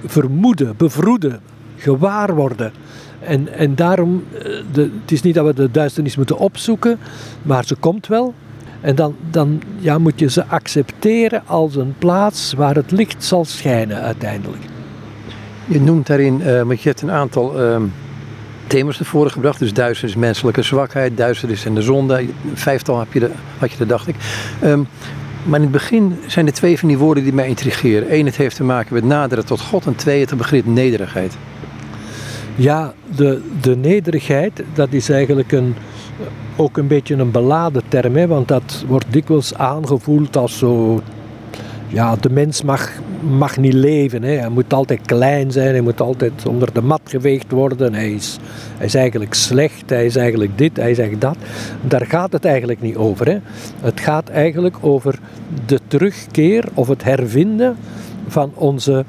vermoeden, 0.05 0.73
bevroeden, 0.77 1.39
gewaar 1.75 2.35
worden. 2.35 2.71
En, 3.19 3.53
en 3.53 3.75
daarom, 3.75 4.23
de, 4.71 4.89
het 5.01 5.11
is 5.11 5.21
niet 5.21 5.35
dat 5.35 5.45
we 5.45 5.53
de 5.53 5.71
duisternis 5.71 6.15
moeten 6.15 6.37
opzoeken, 6.37 6.97
maar 7.41 7.65
ze 7.65 7.75
komt 7.75 8.07
wel. 8.07 8.33
En 8.81 8.95
dan, 8.95 9.15
dan 9.29 9.61
ja, 9.79 9.97
moet 9.97 10.19
je 10.19 10.29
ze 10.29 10.45
accepteren 10.45 11.43
als 11.45 11.75
een 11.75 11.95
plaats 11.97 12.53
waar 12.53 12.75
het 12.75 12.91
licht 12.91 13.23
zal 13.23 13.45
schijnen 13.45 14.01
uiteindelijk. 14.01 14.61
Je 15.65 15.81
noemt 15.81 16.07
daarin, 16.07 16.41
uh, 16.41 16.61
want 16.61 16.81
je 16.81 16.89
hebt 16.89 17.01
een 17.01 17.11
aantal 17.11 17.61
uh, 17.61 17.81
thema's 18.67 18.99
naar 18.99 19.07
voren 19.07 19.31
gebracht. 19.31 19.59
Dus 19.59 19.73
duisternis, 19.73 20.15
menselijke 20.15 20.61
zwakheid, 20.61 21.17
duisternis 21.17 21.65
en 21.65 21.73
de 21.73 21.81
zonde. 21.81 22.19
Een 22.19 22.33
vijftal 22.53 22.99
heb 22.99 23.13
je 23.13 23.19
de, 23.19 23.31
had 23.57 23.71
je 23.71 23.77
er, 23.79 23.87
dacht 23.87 24.07
ik. 24.07 24.15
Um, 24.63 24.87
maar 25.43 25.59
in 25.59 25.65
het 25.65 25.71
begin 25.71 26.17
zijn 26.27 26.47
er 26.47 26.53
twee 26.53 26.79
van 26.79 26.87
die 26.87 26.97
woorden 26.97 27.23
die 27.23 27.33
mij 27.33 27.47
intrigeren. 27.47 28.13
Eén, 28.13 28.25
het 28.25 28.35
heeft 28.35 28.55
te 28.55 28.63
maken 28.63 28.93
met 28.93 29.03
naderen 29.03 29.45
tot 29.45 29.61
God. 29.61 29.85
En 29.85 29.95
twee, 29.95 30.19
het 30.19 30.37
begrip 30.37 30.65
nederigheid. 30.65 31.37
Ja, 32.55 32.93
de, 33.15 33.41
de 33.61 33.75
nederigheid, 33.75 34.63
dat 34.73 34.87
is 34.91 35.09
eigenlijk 35.09 35.51
een, 35.51 35.75
ook 36.61 36.77
een 36.77 36.87
beetje 36.87 37.15
een 37.15 37.31
beladen 37.31 37.81
term, 37.87 38.15
hè, 38.15 38.27
want 38.27 38.47
dat 38.47 38.83
wordt 38.87 39.05
dikwijls 39.09 39.55
aangevoeld 39.55 40.37
als 40.37 40.57
zo. 40.57 41.01
Ja, 41.87 42.15
de 42.15 42.29
mens 42.29 42.61
mag, 42.61 42.91
mag 43.37 43.57
niet 43.57 43.73
leven. 43.73 44.23
Hè. 44.23 44.31
Hij 44.31 44.49
moet 44.49 44.73
altijd 44.73 45.01
klein 45.05 45.51
zijn, 45.51 45.69
hij 45.69 45.81
moet 45.81 46.01
altijd 46.01 46.45
onder 46.47 46.73
de 46.73 46.81
mat 46.81 47.01
geveegd 47.03 47.51
worden. 47.51 47.93
Hij 47.93 48.11
is, 48.11 48.37
hij 48.77 48.85
is 48.85 48.95
eigenlijk 48.95 49.33
slecht, 49.33 49.89
hij 49.89 50.05
is 50.05 50.15
eigenlijk 50.15 50.57
dit, 50.57 50.77
hij 50.77 50.91
is 50.91 50.97
eigenlijk 50.99 51.21
dat. 51.21 51.49
Daar 51.81 52.05
gaat 52.05 52.31
het 52.31 52.45
eigenlijk 52.45 52.81
niet 52.81 52.95
over. 52.95 53.27
Hè. 53.27 53.37
Het 53.81 53.99
gaat 53.99 54.29
eigenlijk 54.29 54.75
over 54.81 55.19
de 55.65 55.79
terugkeer 55.87 56.65
of 56.73 56.87
het 56.87 57.03
hervinden 57.03 57.77
van 58.27 58.51
onze 58.55 59.05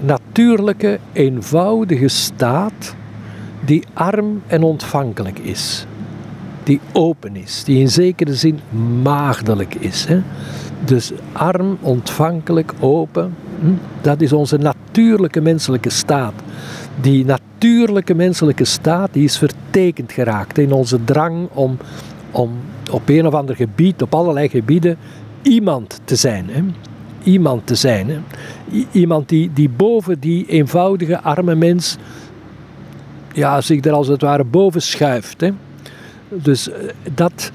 natuurlijke, 0.00 0.98
eenvoudige 1.12 2.08
staat 2.08 2.94
die 3.64 3.84
arm 3.94 4.42
en 4.46 4.62
ontvankelijk 4.62 5.38
is 5.38 5.86
die 6.66 6.80
open 6.92 7.36
is, 7.36 7.64
die 7.64 7.80
in 7.80 7.90
zekere 7.90 8.34
zin 8.34 8.58
maagdelijk 9.02 9.74
is. 9.74 10.04
Hè? 10.04 10.20
Dus 10.84 11.12
arm, 11.32 11.78
ontvankelijk, 11.80 12.72
open, 12.80 13.34
hm? 13.60 13.66
dat 14.00 14.20
is 14.20 14.32
onze 14.32 14.56
natuurlijke 14.56 15.40
menselijke 15.40 15.90
staat. 15.90 16.32
Die 17.00 17.24
natuurlijke 17.24 18.14
menselijke 18.14 18.64
staat 18.64 19.12
die 19.12 19.24
is 19.24 19.38
vertekend 19.38 20.12
geraakt 20.12 20.58
in 20.58 20.72
onze 20.72 21.04
drang 21.04 21.48
om, 21.52 21.76
om 22.30 22.50
op 22.90 23.08
een 23.08 23.26
of 23.26 23.34
ander 23.34 23.56
gebied, 23.56 24.02
op 24.02 24.14
allerlei 24.14 24.48
gebieden, 24.48 24.96
iemand 25.42 26.00
te 26.04 26.16
zijn. 26.16 26.46
Hè? 26.50 26.62
Iemand 27.22 27.66
te 27.66 27.74
zijn. 27.74 28.08
Hè? 28.08 28.18
iemand 28.90 29.28
die, 29.28 29.50
die 29.54 29.68
boven 29.68 30.20
die 30.20 30.46
eenvoudige 30.46 31.20
arme 31.20 31.54
mens 31.54 31.96
ja, 33.32 33.60
zich 33.60 33.84
er 33.84 33.92
als 33.92 34.08
het 34.08 34.22
ware 34.22 34.44
boven 34.44 34.82
schuift. 34.82 35.40
Hè? 35.40 35.50
Dus 36.28 36.70
eh, 36.70 36.78
dat, 37.14 37.52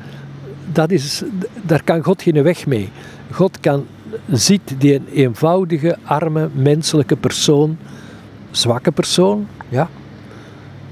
dat 0.72 0.92
is, 0.92 1.24
daar 1.62 1.84
kan 1.84 2.04
God 2.04 2.22
geen 2.22 2.44
weg 2.44 2.66
mee. 2.66 2.90
God 3.32 3.60
kan, 3.60 3.86
ziet 4.32 4.76
die 4.78 4.96
een 4.96 5.08
eenvoudige, 5.14 5.98
arme, 6.04 6.50
menselijke 6.54 7.16
persoon, 7.16 7.78
zwakke 8.52 8.92
persoon, 8.92 9.48
ja, 9.70 9.90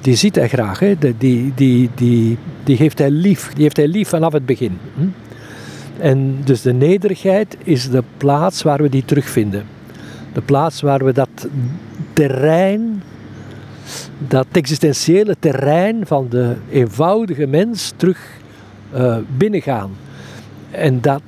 die 0.01 0.15
ziet 0.15 0.35
hij 0.35 0.47
graag. 0.47 0.79
Hè? 0.79 0.97
Die, 0.97 1.15
die, 1.17 1.89
die, 1.95 2.37
die, 2.63 2.77
heeft 2.77 2.99
hij 2.99 3.09
lief. 3.09 3.53
Die 3.53 3.63
heeft 3.63 3.77
hij 3.77 3.87
lief 3.87 4.09
vanaf 4.09 4.33
het 4.33 4.45
begin. 4.45 4.77
Hm? 4.95 5.07
En 5.97 6.37
dus 6.43 6.61
de 6.61 6.73
nederigheid 6.73 7.57
is 7.63 7.89
de 7.89 8.03
plaats 8.17 8.63
waar 8.63 8.81
we 8.81 8.89
die 8.89 9.05
terugvinden. 9.05 9.65
De 10.33 10.41
plaats 10.41 10.81
waar 10.81 11.05
we 11.05 11.11
dat 11.11 11.47
terrein 12.13 13.03
dat 14.17 14.45
existentiële 14.52 15.36
terrein 15.39 16.06
van 16.06 16.28
de 16.30 16.56
eenvoudige 16.69 17.47
mens 17.47 17.93
terug 17.95 18.19
uh, 18.95 19.17
binnengaan. 19.38 19.91
En 20.71 21.02
dat, 21.02 21.21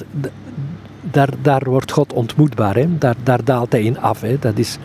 daar, 1.01 1.29
daar 1.41 1.63
wordt 1.65 1.91
God 1.91 2.13
ontmoetbaar, 2.13 2.75
hè? 2.75 2.97
Daar, 2.97 3.15
daar 3.23 3.43
daalt 3.43 3.71
hij 3.71 3.83
in 3.83 3.99
af. 3.99 4.21
Hè? 4.21 4.39
Dat 4.39 4.57
is, 4.57 4.77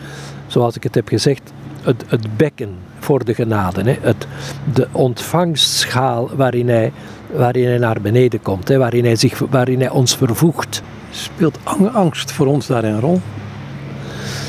zoals 0.47 0.75
ik 0.75 0.83
het 0.83 0.95
heb 0.95 1.07
gezegd, 1.07 1.51
het, 1.81 2.03
het 2.07 2.37
bekken 2.37 2.69
voor 2.99 3.25
de 3.25 3.33
genade. 3.33 3.81
Hè? 3.83 3.97
Het, 4.01 4.27
de 4.73 4.87
ontvangstschaal 4.91 6.29
waarin 6.35 6.69
hij, 6.69 6.91
waarin 7.31 7.67
hij 7.67 7.77
naar 7.77 8.01
beneden 8.01 8.41
komt, 8.41 8.67
hè? 8.67 8.77
Waarin, 8.77 9.05
hij 9.05 9.15
zich, 9.15 9.39
waarin 9.39 9.79
hij 9.79 9.89
ons 9.89 10.15
vervoegt. 10.15 10.81
Speelt 11.11 11.59
angst 11.93 12.31
voor 12.31 12.47
ons 12.47 12.67
daar 12.67 12.83
een 12.83 12.99
rol? 12.99 13.21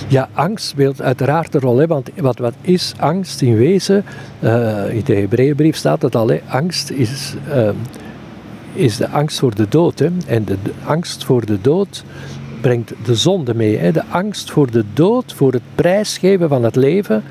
Ja, 0.09 0.29
angst 0.33 0.67
speelt 0.67 1.03
uiteraard 1.03 1.55
een 1.55 1.61
rol. 1.61 1.77
Hè, 1.77 1.87
want 1.87 2.11
wat, 2.21 2.39
wat 2.39 2.55
is 2.61 2.93
angst 2.99 3.43
in 3.43 3.57
wezen? 3.57 4.05
Uh, 4.41 4.95
in 4.95 5.03
de 5.05 5.15
Hebreeënbrief 5.15 5.77
staat 5.77 6.03
het 6.03 6.17
al. 6.17 6.29
Hè, 6.29 6.41
angst 6.49 6.91
is, 6.91 7.35
uh, 7.49 7.69
is 8.73 8.97
de 8.97 9.09
angst 9.09 9.39
voor 9.39 9.55
de 9.55 9.67
dood. 9.69 9.99
Hè. 9.99 10.09
En 10.27 10.45
de, 10.45 10.57
angst 10.85 11.25
voor 11.25 11.47
de 11.47 11.61
dood 11.61 12.05
brengt 12.61 12.93
de 13.05 13.15
zonde 13.15 13.55
mee. 13.55 13.79
Hè. 13.79 13.93
De 13.93 14.05
angst 14.11 14.51
voor 14.51 14.71
de 14.71 14.85
dood, 14.93 15.33
voor 15.33 15.53
het 15.53 15.63
prijsgeven 15.75 16.49
van 16.49 16.65
het 16.65 16.77
leven, 16.77 17.23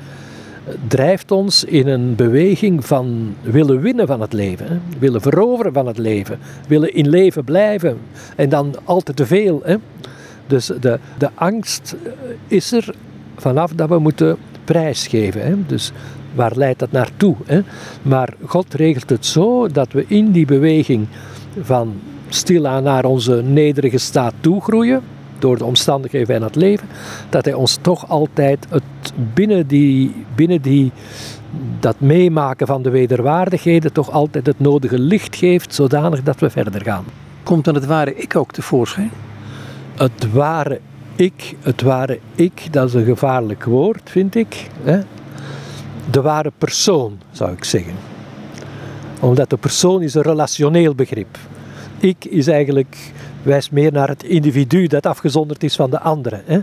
drijft 0.88 1.30
ons 1.30 1.64
in 1.64 1.86
een 1.86 2.14
beweging 2.14 2.86
van 2.86 3.34
willen 3.40 3.80
winnen 3.80 4.06
van 4.06 4.20
het 4.20 4.32
leven. 4.32 4.82
Willen 4.98 5.20
veroveren 5.20 5.72
van 5.72 5.86
het 5.86 5.98
leven. 5.98 6.38
Willen 6.68 6.94
in 6.94 7.08
leven 7.08 7.44
blijven. 7.44 7.98
En 8.36 8.48
dan 8.48 8.74
altijd 8.84 9.16
te 9.16 9.26
veel. 9.26 9.60
Hè. 9.64 9.76
Dus 10.48 10.66
de, 10.66 10.98
de 11.18 11.30
angst 11.34 11.96
eh, 12.04 12.10
is 12.46 12.72
er 12.72 12.94
vanaf 13.36 13.72
dat 13.72 13.88
we 13.88 13.98
moeten 13.98 14.36
prijsgeven. 14.64 15.46
Hè? 15.46 15.54
Dus 15.66 15.92
waar 16.34 16.52
leidt 16.54 16.78
dat 16.78 16.92
naartoe? 16.92 17.36
Hè? 17.44 17.60
Maar 18.02 18.34
God 18.44 18.74
regelt 18.74 19.10
het 19.10 19.26
zo 19.26 19.68
dat 19.68 19.92
we 19.92 20.04
in 20.08 20.32
die 20.32 20.46
beweging 20.46 21.06
van 21.60 22.00
stilaan 22.28 22.82
naar 22.82 23.04
onze 23.04 23.42
nederige 23.42 23.98
staat 23.98 24.34
toegroeien, 24.40 25.02
door 25.38 25.58
de 25.58 25.64
omstandigheden 25.64 26.34
van 26.36 26.42
het 26.42 26.56
leven, 26.56 26.88
dat 27.30 27.44
Hij 27.44 27.54
ons 27.54 27.78
toch 27.80 28.08
altijd 28.08 28.66
het, 28.68 28.82
binnen, 29.34 29.66
die, 29.66 30.24
binnen 30.34 30.62
die, 30.62 30.92
dat 31.80 32.00
meemaken 32.00 32.66
van 32.66 32.82
de 32.82 32.90
wederwaardigheden 32.90 33.92
toch 33.92 34.10
altijd 34.10 34.46
het 34.46 34.60
nodige 34.60 34.98
licht 34.98 35.36
geeft, 35.36 35.74
zodanig 35.74 36.22
dat 36.22 36.40
we 36.40 36.50
verder 36.50 36.82
gaan. 36.82 37.04
Komt 37.42 37.64
dan 37.64 37.74
het 37.74 37.86
ware 37.86 38.14
ik 38.14 38.36
ook 38.36 38.52
tevoorschijn? 38.52 39.10
Het 39.98 40.32
ware 40.32 40.80
ik, 41.16 41.56
het 41.60 41.82
ware 41.82 42.18
ik, 42.34 42.72
dat 42.72 42.88
is 42.88 42.94
een 42.94 43.04
gevaarlijk 43.04 43.64
woord, 43.64 44.10
vind 44.10 44.34
ik. 44.34 44.66
Hè? 44.82 45.00
De 46.10 46.20
ware 46.20 46.52
persoon, 46.58 47.18
zou 47.30 47.52
ik 47.52 47.64
zeggen. 47.64 47.94
Omdat 49.20 49.50
de 49.50 49.56
persoon 49.56 50.02
is 50.02 50.14
een 50.14 50.22
relationeel 50.22 50.94
begrip. 50.94 51.38
Ik 51.98 52.24
is 52.24 52.46
eigenlijk, 52.46 53.12
wijst 53.42 53.70
meer 53.70 53.92
naar 53.92 54.08
het 54.08 54.22
individu 54.22 54.86
dat 54.86 55.06
afgezonderd 55.06 55.64
is 55.64 55.76
van 55.76 55.90
de 55.90 56.00
andere. 56.00 56.42
Hè? 56.44 56.60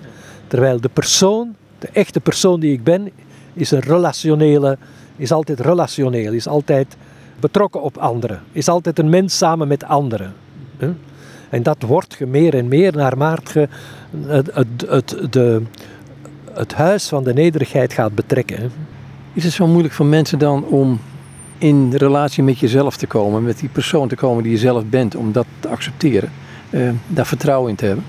Terwijl 0.48 0.82
de 0.82 0.90
persoon, 0.90 1.56
de 1.80 1.90
echte 1.94 2.20
persoon 2.20 2.60
die 2.60 2.74
ik 2.74 2.84
ben, 2.84 3.10
is 3.54 3.72
een 3.72 3.80
relationele, 3.80 4.78
is 5.16 5.32
altijd 5.32 5.60
relationeel, 5.60 6.34
is 6.34 6.48
altijd 6.48 6.96
betrokken 7.40 7.82
op 7.82 7.98
anderen, 7.98 8.42
is 8.52 8.68
altijd 8.68 9.00
een 9.00 9.10
mens 9.10 9.38
samen 9.38 9.68
met 9.68 9.84
anderen. 9.84 10.34
Hè? 10.78 10.92
En 11.50 11.64
dat 11.64 11.82
wordt 11.82 12.16
je 12.20 12.26
meer 12.26 12.56
en 12.56 12.68
meer 12.68 12.96
naarmate 12.96 13.60
je 13.60 13.68
het, 14.28 14.50
het, 14.54 14.86
het, 14.88 15.34
de, 15.34 15.62
het 16.52 16.74
huis 16.74 17.08
van 17.08 17.24
de 17.24 17.34
nederigheid 17.34 17.94
gaat 17.94 18.16
betrekken. 18.16 18.72
Is 19.34 19.44
het 19.44 19.54
zo 19.54 19.68
moeilijk 19.68 19.94
voor 19.94 20.06
mensen 20.06 20.40
dan 20.40 20.66
om 20.66 21.00
in 21.58 21.94
relatie 21.94 22.44
met 22.44 22.60
jezelf 22.60 22.98
te 22.98 23.08
komen, 23.08 23.44
met 23.44 23.60
die 23.60 23.70
persoon 23.70 24.08
te 24.08 24.16
komen 24.16 24.44
die 24.44 24.52
je 24.52 24.58
zelf 24.58 24.84
bent, 24.86 25.16
om 25.16 25.32
dat 25.32 25.46
te 25.60 25.68
accepteren, 25.68 26.32
uh, 26.70 26.90
daar 27.08 27.26
vertrouwen 27.26 27.70
in 27.70 27.76
te 27.76 27.86
hebben? 27.86 28.06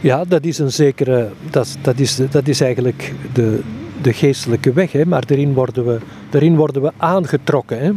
Ja, 0.00 0.24
dat 0.24 0.44
is 0.44 0.58
een 0.58 0.72
zekere, 0.72 1.28
dat, 1.50 1.76
dat, 1.82 1.98
is, 1.98 2.20
dat 2.30 2.48
is 2.48 2.60
eigenlijk 2.60 3.14
de, 3.32 3.60
de 4.02 4.12
geestelijke 4.12 4.72
weg, 4.72 4.92
hè, 4.92 5.04
maar 5.04 5.26
daarin 5.26 5.54
worden 5.54 5.86
we, 5.86 5.98
daarin 6.30 6.56
worden 6.56 6.82
we 6.82 6.92
aangetrokken. 6.96 7.78
Hè. 7.78 7.90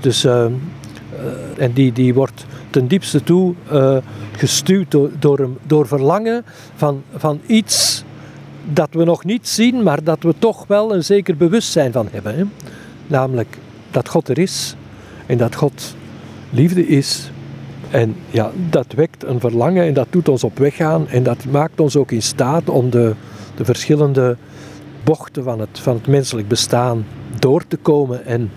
Dus, 0.00 0.24
uh, 0.24 0.32
uh, 0.32 1.64
en 1.64 1.72
die, 1.72 1.92
die 1.92 2.14
wordt 2.14 2.46
ten 2.72 2.86
diepste 2.86 3.22
toe 3.22 3.54
uh, 3.72 3.96
gestuurd 4.32 4.90
door, 4.90 5.10
door, 5.18 5.48
door 5.66 5.86
verlangen 5.86 6.44
van, 6.74 7.02
van 7.16 7.40
iets 7.46 8.04
dat 8.64 8.88
we 8.90 9.04
nog 9.04 9.24
niet 9.24 9.48
zien, 9.48 9.82
maar 9.82 10.04
dat 10.04 10.22
we 10.22 10.34
toch 10.38 10.66
wel 10.66 10.94
een 10.94 11.04
zeker 11.04 11.36
bewustzijn 11.36 11.92
van 11.92 12.08
hebben. 12.10 12.36
Hè. 12.36 12.44
Namelijk 13.06 13.58
dat 13.90 14.08
God 14.08 14.28
er 14.28 14.38
is 14.38 14.76
en 15.26 15.38
dat 15.38 15.54
God 15.54 15.94
liefde 16.50 16.86
is. 16.86 17.30
En 17.90 18.16
ja, 18.30 18.50
dat 18.70 18.92
wekt 18.96 19.24
een 19.24 19.40
verlangen 19.40 19.84
en 19.84 19.94
dat 19.94 20.06
doet 20.10 20.28
ons 20.28 20.44
op 20.44 20.58
weg 20.58 20.76
gaan 20.76 21.08
en 21.08 21.22
dat 21.22 21.44
maakt 21.44 21.80
ons 21.80 21.96
ook 21.96 22.10
in 22.10 22.22
staat 22.22 22.68
om 22.68 22.90
de, 22.90 23.14
de 23.54 23.64
verschillende 23.64 24.36
bochten 25.04 25.44
van 25.44 25.60
het, 25.60 25.78
van 25.78 25.94
het 25.94 26.06
menselijk 26.06 26.48
bestaan 26.48 27.06
door 27.38 27.66
te 27.66 27.76
komen 27.76 28.24
en, 28.24 28.50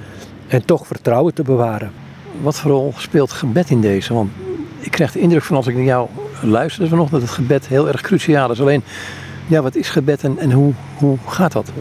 en 0.48 0.66
toch 0.66 0.88
vertrouwen 0.88 1.34
te 1.34 1.44
bewaren. 1.44 2.05
Wat 2.42 2.60
voor 2.60 2.72
rol 2.72 2.94
speelt 2.98 3.32
gebed 3.32 3.70
in 3.70 3.82
deze? 3.82 4.14
Want 4.14 4.32
ik 4.80 4.92
krijg 4.92 5.12
de 5.12 5.20
indruk 5.20 5.44
van 5.44 5.56
als 5.56 5.68
ik 5.68 5.76
naar 5.76 5.84
jou 5.84 6.10
luister 6.42 6.88
vanochtend 6.88 7.22
dat 7.22 7.30
het 7.30 7.40
gebed 7.40 7.68
heel 7.68 7.88
erg 7.88 8.02
cruciaal 8.02 8.52
is. 8.52 8.62
Alleen, 8.62 8.84
ja, 9.48 9.62
wat 9.62 9.76
is 9.76 9.90
gebed 9.90 10.24
en, 10.24 10.38
en 10.38 10.52
hoe, 10.52 10.74
hoe 10.98 11.18
gaat 11.28 11.52
dat? 11.52 11.72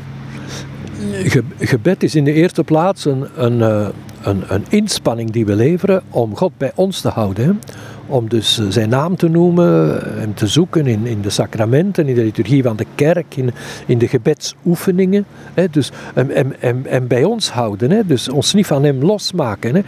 gebed 1.58 2.02
is 2.02 2.14
in 2.14 2.24
de 2.24 2.32
eerste 2.32 2.64
plaats 2.64 3.04
een, 3.04 3.26
een, 3.36 3.62
eh, 3.62 3.88
een, 4.22 4.42
een, 4.48 4.64
inspanning 4.68 5.30
die 5.30 5.46
we 5.46 5.54
leveren 5.54 6.02
om 6.10 6.36
God 6.36 6.52
bij 6.58 6.72
ons 6.74 7.00
te 7.00 7.08
houden. 7.08 7.60
Om 8.06 8.28
dus 8.28 8.58
eh, 8.58 8.66
zijn 8.68 8.88
naam 8.88 9.16
te 9.16 9.28
noemen, 9.28 10.00
hem 10.18 10.34
te 10.34 10.46
zoeken 10.46 10.86
in, 10.86 11.06
in 11.06 11.20
de 11.20 11.30
sacramenten, 11.30 12.08
in 12.08 12.14
de 12.14 12.22
liturgie 12.22 12.62
van 12.62 12.76
de 12.76 12.86
kerk, 12.94 13.36
in, 13.36 13.50
in 13.86 13.98
de 13.98 14.08
gebedsoefeningen. 14.08 15.24
Hè, 15.54 15.68
dus, 15.70 15.90
en, 16.14 16.60
en, 16.60 16.86
en, 16.86 17.06
bij 17.06 17.24
ons 17.24 17.50
houden, 17.50 17.90
hè, 17.90 18.06
dus 18.06 18.28
ons 18.28 18.54
niet 18.54 18.66
van 18.66 18.84
hem 18.84 19.02
losmaken. 19.02 19.74
Hè, 19.74 19.82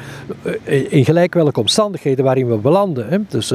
eh, 0.65 0.93
in 0.93 1.05
gelijk 1.05 1.35
welke 1.35 1.61
omstandigheden 1.61 2.25
waarin 2.25 2.49
we 2.49 2.57
belanden. 2.57 3.09
Hè, 3.09 3.19
dus 3.29 3.53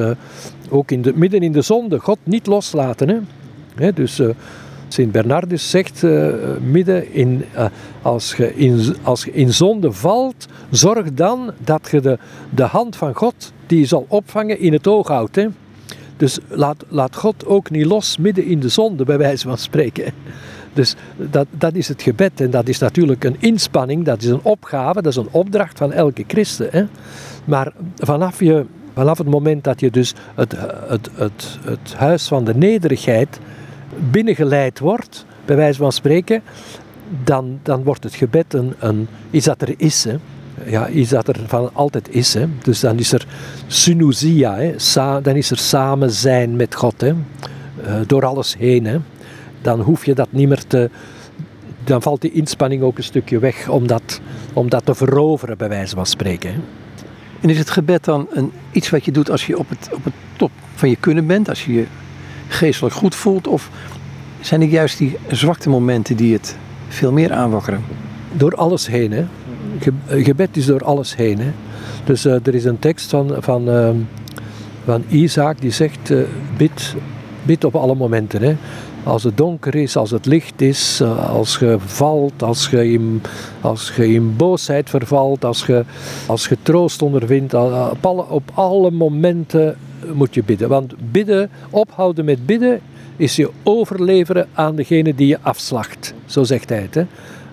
ook 0.70 0.92
in 0.92 1.02
de, 1.02 1.14
midden 1.16 1.42
in 1.42 1.52
de 1.52 1.62
zonde, 1.62 2.00
God 2.00 2.18
niet 2.24 2.48
loslaten. 2.48 3.10
Hè, 3.10 3.18
hè 3.76 3.94
dus... 3.94 4.20
Uh, 4.20 4.30
Sint 4.88 5.12
Bernardus 5.12 5.70
zegt 5.70 6.04
midden 6.62 7.14
in, 7.14 7.46
als, 8.02 8.36
je 8.36 8.56
in, 8.56 8.96
als 9.04 9.24
je 9.24 9.32
in 9.32 9.54
zonde 9.54 9.92
valt, 9.92 10.48
zorg 10.70 11.14
dan 11.14 11.52
dat 11.58 11.88
je 11.92 12.02
de, 12.02 12.18
de 12.50 12.64
hand 12.64 12.96
van 12.96 13.14
God 13.14 13.52
die 13.72 13.86
zal 13.86 14.06
opvangen 14.08 14.60
in 14.60 14.74
het 14.74 14.88
oog 14.88 15.08
houdt. 15.08 15.48
Dus 16.18 16.40
laat, 16.48 16.84
laat 16.88 17.16
God 17.16 17.46
ook 17.46 17.70
niet 17.70 17.86
los 17.86 18.18
midden 18.18 18.46
in 18.46 18.60
de 18.60 18.70
zonde, 18.70 19.04
bij 19.04 19.18
wijze 19.18 19.48
van 19.48 19.58
spreken. 19.58 20.14
Dus 20.74 20.96
dat, 21.18 21.48
dat 21.50 21.76
is 21.76 21.88
het 21.88 22.02
gebed 22.02 22.42
en 22.42 22.50
dat 22.50 22.68
is 22.68 22.78
natuurlijk 22.78 23.24
een 23.24 23.36
inspanning, 23.40 24.06
dat 24.06 24.22
is 24.22 24.30
een 24.30 24.44
opgave, 24.44 25.02
dat 25.02 25.12
is 25.12 25.16
een 25.16 25.32
opdracht 25.32 25.78
van 25.78 25.92
elke 25.92 26.24
christen. 26.28 26.68
Hè? 26.72 26.84
Maar 27.46 27.74
vanaf, 27.98 28.40
je, 28.40 28.66
vanaf 28.94 29.18
het 29.18 29.28
moment 29.28 29.64
dat 29.64 29.80
je 29.80 29.92
dus 29.92 30.14
het, 30.36 30.56
het, 30.88 31.10
het, 31.14 31.58
het 31.64 31.94
huis 31.96 32.28
van 32.28 32.44
de 32.44 32.56
nederigheid 32.56 33.40
binnengeleid 34.12 34.80
wordt, 34.80 35.26
bij 35.46 35.56
wijze 35.56 35.80
van 35.80 35.92
spreken, 35.92 36.42
dan, 37.24 37.60
dan 37.64 37.84
wordt 37.84 38.04
het 38.04 38.16
gebed 38.16 38.54
een, 38.54 38.74
een, 38.80 39.08
iets 39.30 39.46
dat 39.46 39.62
er 39.62 39.74
is. 39.78 40.04
Hè. 40.04 40.18
Ja, 40.66 40.90
iets 40.90 41.10
dat 41.10 41.28
er 41.28 41.40
van 41.48 41.70
altijd 41.74 42.14
is. 42.14 42.34
Hè. 42.34 42.46
Dus 42.64 42.80
dan 42.80 43.00
is 43.00 43.12
er 43.12 43.28
synusia, 43.68 44.56
hè. 44.56 44.74
Sa 44.80 45.22
dan 45.22 45.36
is 45.36 45.52
er 45.52 45.58
samen 45.58 46.12
zijn 46.12 46.56
met 46.56 46.76
God, 46.76 47.02
hè. 47.02 47.08
Uh, 47.08 47.94
door 48.08 48.26
alles 48.26 48.56
heen. 48.58 48.86
Hè. 48.86 48.98
Dan 49.62 49.80
hoef 49.80 50.06
je 50.06 50.14
dat 50.14 50.28
niet 50.32 50.48
meer 50.48 50.68
te. 50.68 50.90
Dan 51.84 52.02
valt 52.02 52.22
die 52.22 52.32
inspanning 52.32 52.82
ook 52.82 52.98
een 52.98 53.04
stukje 53.04 53.40
weg 53.40 53.70
om 53.70 53.88
dat, 53.88 54.22
om 54.54 54.70
dat 54.70 54.86
te 54.86 54.96
veroveren, 54.96 55.58
bij 55.58 55.70
wijze 55.70 55.96
van 55.96 56.06
spreken. 56.06 56.54
Hè. 56.54 56.60
En 57.42 57.50
is 57.50 57.58
het 57.58 57.70
gebed 57.70 58.06
dan 58.06 58.28
een, 58.30 58.52
iets 58.72 58.90
wat 58.90 59.06
je 59.06 59.12
doet 59.12 59.32
als 59.32 59.46
je 59.46 59.58
op 59.58 59.70
het, 59.70 59.90
op 59.94 60.04
het 60.04 60.14
top 60.38 60.52
van 60.76 60.90
je 60.90 60.96
kunnen 60.96 61.28
bent, 61.28 61.50
als 61.50 61.66
je 61.66 61.74
je 61.74 61.86
geestelijk 62.48 62.96
goed 62.96 63.16
voelt? 63.16 63.48
Of 63.48 63.70
zijn 64.40 64.62
het 64.62 64.72
juist 64.72 64.98
die 64.98 65.18
zwakte 65.32 65.70
momenten 65.70 66.16
die 66.16 66.34
het 66.34 66.58
veel 66.88 67.12
meer 67.12 67.32
aanwakkeren? 67.32 67.84
Door 68.34 68.56
alles 68.56 68.88
heen. 68.88 69.12
Hè. 69.12 69.26
Gebed 70.08 70.58
is 70.58 70.66
door 70.66 70.84
alles 70.84 71.16
heen. 71.16 71.40
Hè. 71.40 71.52
Dus 72.04 72.26
uh, 72.26 72.34
er 72.34 72.56
is 72.56 72.66
een 72.66 72.80
tekst 72.80 73.10
van, 73.10 73.36
van, 73.40 73.70
uh, 73.70 73.90
van 74.86 75.04
Isaac 75.10 75.62
die 75.62 75.72
zegt: 75.72 76.10
uh, 76.10 76.22
bid, 76.58 76.96
bid 77.44 77.64
op 77.64 77.76
alle 77.76 77.96
momenten. 77.96 78.42
Hè. 78.42 78.56
Als 79.04 79.24
het 79.24 79.38
donker 79.38 79.76
is, 79.76 79.96
als 79.96 80.12
het 80.12 80.26
licht 80.26 80.62
is, 80.62 81.00
eh, 81.02 81.30
als 81.30 81.58
je 81.58 81.76
valt, 81.80 82.44
als 82.44 82.70
je 82.70 82.92
in, 82.92 83.22
als 83.62 83.92
je 83.96 84.14
in 84.14 84.36
boosheid 84.36 84.90
vervalt, 84.90 85.46
als 85.46 85.66
je, 85.66 85.86
als 86.28 86.48
je 86.48 86.58
troost 86.62 87.02
ondervindt, 87.02 87.54
op 87.54 88.06
alle, 88.06 88.26
op 88.30 88.52
alle 88.54 88.92
momenten 88.92 89.78
moet 90.14 90.34
je 90.34 90.44
bidden. 90.44 90.70
Want 90.70 90.94
bidden, 91.12 91.50
ophouden 91.70 92.26
met 92.26 92.46
bidden, 92.46 92.80
is 93.16 93.36
je 93.36 93.50
overleveren 93.64 94.48
aan 94.54 94.76
degene 94.76 95.16
die 95.16 95.28
je 95.28 95.38
afslacht. 95.42 96.14
Zo 96.26 96.44
zegt 96.44 96.70
hij 96.70 96.82
het. 96.82 96.96
Hè? 96.96 97.06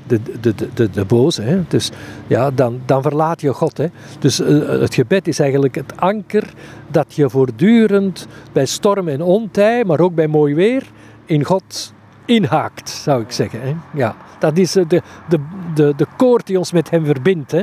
De, 0.09 0.21
de, 0.41 0.55
de, 0.75 0.91
de, 0.91 1.05
boze. 1.05 1.43
Hè? 1.43 1.61
Dus 1.69 1.91
ja, 2.27 2.51
dan, 2.51 2.81
dan 2.87 3.03
verlaat 3.03 3.41
je 3.41 3.53
God. 3.53 3.77
Hè? 3.79 3.87
Dus 4.19 4.41
uh, 4.41 4.69
het 4.69 4.95
gebed 4.95 5.29
is 5.29 5.39
eigenlijk 5.39 5.75
het 5.75 5.97
anker 5.97 6.53
dat 6.91 7.15
je 7.15 7.31
voortdurend 7.31 8.27
bij 8.53 8.67
storm 8.67 9.09
en 9.09 9.23
ontij, 9.23 9.85
maar 9.85 10.01
ook 10.01 10.15
bij 10.15 10.27
mooi 10.27 10.55
weer, 10.55 10.83
in 11.25 11.45
God 11.45 11.93
inhaakt, 12.25 12.89
zou 12.91 13.23
ik 13.23 13.31
zeggen. 13.31 13.61
Hè? 13.61 13.75
Ja, 13.95 14.17
dat 14.39 14.57
is 14.59 14.73
de, 14.73 14.87
de, 14.87 15.39
de, 15.75 15.93
de 15.97 16.07
koord 16.17 16.47
die 16.47 16.59
ons 16.59 16.73
met 16.73 16.91
hem 16.91 17.05
verbindt. 17.05 17.51
Hè? 17.51 17.63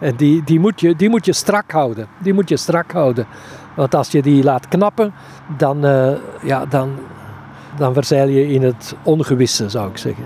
En 0.00 0.16
die, 0.16 0.44
die, 0.44 0.60
moet 0.60 0.80
je, 0.80 0.96
die 0.96 1.08
moet 1.08 1.24
je 1.24 1.32
strak 1.32 1.70
houden. 1.70 2.06
Die 2.18 2.34
moet 2.34 2.48
je 2.48 2.56
strak 2.56 2.92
houden. 2.92 3.26
Want 3.76 3.94
als 3.94 4.10
je 4.10 4.22
die 4.22 4.42
laat 4.42 4.68
knappen, 4.68 5.12
dan, 5.58 5.86
uh, 5.86 6.12
ja, 6.42 6.66
dan, 6.66 6.90
dan 7.76 7.94
verzeil 7.94 8.28
je 8.28 8.48
in 8.48 8.62
het 8.62 8.94
ongewisse, 9.02 9.68
zou 9.68 9.90
ik 9.90 9.96
zeggen. 9.96 10.24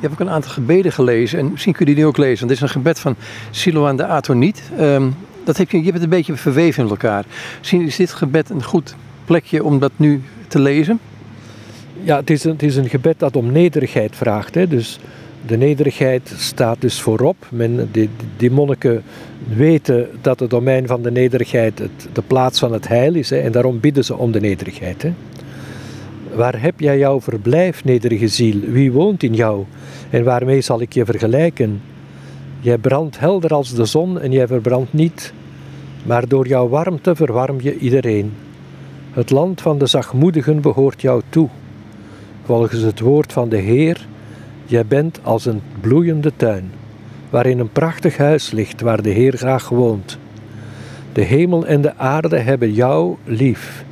Je 0.00 0.06
hebt 0.06 0.12
ook 0.20 0.26
een 0.26 0.34
aantal 0.34 0.50
gebeden 0.50 0.92
gelezen 0.92 1.38
en 1.38 1.50
misschien 1.50 1.72
kun 1.72 1.86
je 1.86 1.94
die 1.94 2.02
nu 2.02 2.08
ook 2.08 2.16
lezen. 2.16 2.38
Want 2.38 2.48
dit 2.48 2.56
is 2.56 2.62
een 2.62 2.80
gebed 2.80 2.98
van 2.98 3.16
Siloan 3.50 3.96
de 3.96 4.06
Atoniet. 4.06 4.62
Um, 4.80 5.14
dat 5.44 5.56
heb 5.56 5.70
je, 5.70 5.76
je 5.76 5.82
hebt 5.82 5.94
het 5.94 6.04
een 6.04 6.08
beetje 6.08 6.36
verweven 6.36 6.84
in 6.84 6.90
elkaar. 6.90 7.24
Misschien 7.58 7.82
is 7.82 7.96
dit 7.96 8.12
gebed 8.12 8.50
een 8.50 8.64
goed 8.64 8.94
plekje 9.24 9.64
om 9.64 9.78
dat 9.78 9.92
nu 9.96 10.22
te 10.48 10.60
lezen? 10.60 11.00
Ja, 12.02 12.16
het 12.16 12.30
is 12.30 12.44
een, 12.44 12.52
het 12.52 12.62
is 12.62 12.76
een 12.76 12.88
gebed 12.88 13.18
dat 13.18 13.36
om 13.36 13.52
nederigheid 13.52 14.16
vraagt. 14.16 14.54
Hè. 14.54 14.68
Dus 14.68 14.98
de 15.46 15.56
nederigheid 15.56 16.32
staat 16.36 16.80
dus 16.80 17.00
voorop. 17.00 17.36
Men, 17.50 17.88
die, 17.92 18.08
die 18.36 18.50
monniken 18.50 19.02
weten 19.54 20.08
dat 20.20 20.40
het 20.40 20.50
domein 20.50 20.86
van 20.86 21.02
de 21.02 21.10
nederigheid 21.10 21.78
het, 21.78 22.08
de 22.12 22.22
plaats 22.22 22.58
van 22.58 22.72
het 22.72 22.88
heil 22.88 23.14
is. 23.14 23.30
Hè, 23.30 23.38
en 23.38 23.52
daarom 23.52 23.80
bidden 23.80 24.04
ze 24.04 24.16
om 24.16 24.32
de 24.32 24.40
nederigheid. 24.40 25.02
Hè. 25.02 25.12
Waar 26.38 26.60
heb 26.60 26.80
jij 26.80 26.98
jouw 26.98 27.20
verblijf, 27.20 27.84
nederige 27.84 28.28
ziel? 28.28 28.60
Wie 28.60 28.92
woont 28.92 29.22
in 29.22 29.34
jou? 29.34 29.64
En 30.10 30.24
waarmee 30.24 30.60
zal 30.60 30.80
ik 30.80 30.92
je 30.92 31.04
vergelijken? 31.04 31.80
Jij 32.60 32.78
brandt 32.78 33.18
helder 33.18 33.54
als 33.54 33.74
de 33.74 33.84
zon 33.84 34.20
en 34.20 34.32
jij 34.32 34.46
verbrandt 34.46 34.92
niet. 34.92 35.32
Maar 36.02 36.28
door 36.28 36.46
jouw 36.46 36.68
warmte 36.68 37.14
verwarm 37.14 37.60
je 37.60 37.78
iedereen. 37.78 38.32
Het 39.10 39.30
land 39.30 39.60
van 39.60 39.78
de 39.78 39.86
zachtmoedigen 39.86 40.60
behoort 40.60 41.00
jou 41.00 41.22
toe. 41.28 41.48
Volgens 42.44 42.82
het 42.82 43.00
woord 43.00 43.32
van 43.32 43.48
de 43.48 43.58
Heer 43.58 44.06
Jij 44.64 44.86
bent 44.86 45.20
als 45.22 45.46
een 45.46 45.62
bloeiende 45.80 46.32
tuin, 46.36 46.70
waarin 47.30 47.58
een 47.58 47.72
prachtig 47.72 48.16
huis 48.16 48.50
ligt 48.50 48.80
waar 48.80 49.02
de 49.02 49.10
Heer 49.10 49.36
graag 49.36 49.68
woont. 49.68 50.18
De 51.12 51.22
hemel 51.22 51.66
en 51.66 51.80
de 51.80 51.96
aarde 51.96 52.38
hebben 52.38 52.72
jou 52.72 53.16
lief. 53.24 53.86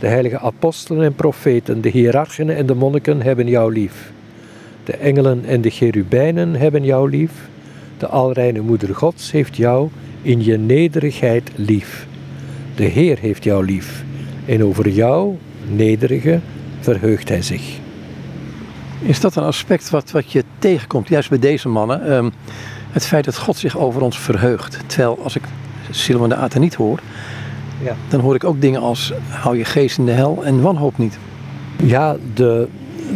De 0.00 0.06
heilige 0.06 0.38
apostelen 0.38 1.04
en 1.04 1.14
profeten, 1.14 1.80
de 1.80 1.88
hiërarchen 1.88 2.56
en 2.56 2.66
de 2.66 2.74
monniken 2.74 3.22
hebben 3.22 3.48
jou 3.48 3.72
lief. 3.72 4.12
De 4.84 4.92
engelen 4.92 5.44
en 5.44 5.60
de 5.60 5.70
cherubijnen 5.70 6.54
hebben 6.54 6.84
jou 6.84 7.10
lief. 7.10 7.32
De 7.98 8.06
alreine 8.06 8.60
moeder 8.60 8.94
Gods 8.94 9.30
heeft 9.30 9.56
jou 9.56 9.88
in 10.22 10.44
je 10.44 10.58
nederigheid 10.58 11.50
lief. 11.54 12.06
De 12.74 12.84
Heer 12.84 13.18
heeft 13.18 13.44
jou 13.44 13.64
lief 13.64 14.04
En 14.44 14.64
over 14.64 14.88
jou, 14.88 15.36
nederige, 15.68 16.40
verheugt 16.80 17.28
hij 17.28 17.42
zich. 17.42 17.78
Is 19.00 19.20
dat 19.20 19.36
een 19.36 19.42
aspect 19.42 19.90
wat, 19.90 20.10
wat 20.10 20.32
je 20.32 20.44
tegenkomt, 20.58 21.08
juist 21.08 21.28
bij 21.28 21.38
deze 21.38 21.68
mannen? 21.68 22.06
Ehm, 22.06 22.30
het 22.90 23.06
feit 23.06 23.24
dat 23.24 23.38
God 23.38 23.56
zich 23.56 23.78
over 23.78 24.02
ons 24.02 24.18
verheugt. 24.18 24.78
Terwijl 24.86 25.18
als 25.22 25.36
ik 25.36 25.42
Silman 25.90 26.28
de 26.28 26.34
Ata 26.34 26.58
niet 26.58 26.74
hoor, 26.74 27.00
ja. 27.82 27.96
dan 28.08 28.20
hoor 28.20 28.34
ik 28.34 28.44
ook 28.44 28.60
dingen 28.60 28.80
als 28.80 29.12
hou 29.28 29.58
je 29.58 29.64
geest 29.64 29.98
in 29.98 30.06
de 30.06 30.12
hel 30.12 30.44
en 30.44 30.62
wanhoop 30.62 30.98
niet. 30.98 31.18
Ja, 31.84 32.16
de, 32.34 32.68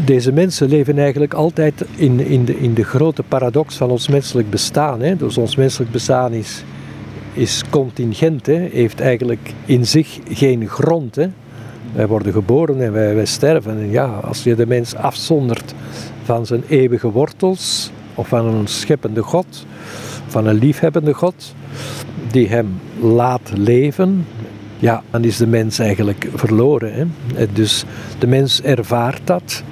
deze 0.05 0.33
mensen 0.33 0.69
leven 0.69 0.99
eigenlijk 0.99 1.35
altijd 1.35 1.85
in, 1.97 2.21
in, 2.21 2.45
de, 2.45 2.59
in 2.59 2.75
de 2.75 2.85
grote 2.85 3.23
paradox 3.23 3.77
van 3.77 3.91
ons 3.91 4.09
menselijk 4.09 4.51
bestaan. 4.51 5.01
Hè. 5.01 5.17
Dus 5.17 5.39
ons 5.39 5.57
menselijk 5.57 5.91
bestaan 5.91 6.33
is, 6.33 6.65
is 7.33 7.63
contingent, 7.71 8.47
hè. 8.47 8.69
heeft 8.73 9.01
eigenlijk 9.01 9.53
in 9.65 9.87
zich 9.87 10.19
geen 10.29 10.69
grond. 10.69 11.15
Hè. 11.15 11.27
Wij 11.93 12.07
worden 12.07 12.33
geboren 12.33 12.83
en 12.83 12.93
wij, 12.93 13.15
wij 13.15 13.25
sterven. 13.25 13.79
En 13.79 13.91
ja, 13.91 14.07
als 14.07 14.43
je 14.43 14.55
de 14.55 14.67
mens 14.67 14.95
afzondert 14.95 15.75
van 16.23 16.47
zijn 16.47 16.63
eeuwige 16.69 17.11
wortels, 17.11 17.91
of 18.15 18.29
van 18.29 18.47
een 18.47 18.67
scheppende 18.67 19.23
God, 19.23 19.67
van 20.27 20.47
een 20.47 20.59
liefhebbende 20.59 21.15
God, 21.15 21.55
die 22.31 22.49
hem 22.49 22.81
laat 23.01 23.53
leven, 23.55 24.27
ja, 24.85 25.03
dan 25.11 25.25
is 25.25 25.37
de 25.37 25.47
mens 25.47 25.79
eigenlijk 25.79 26.29
verloren. 26.35 26.93
Hè? 26.95 27.53
Dus 27.53 27.85
de 28.19 28.27
mens 28.27 28.63
ervaart 28.63 29.21
dat 29.25 29.63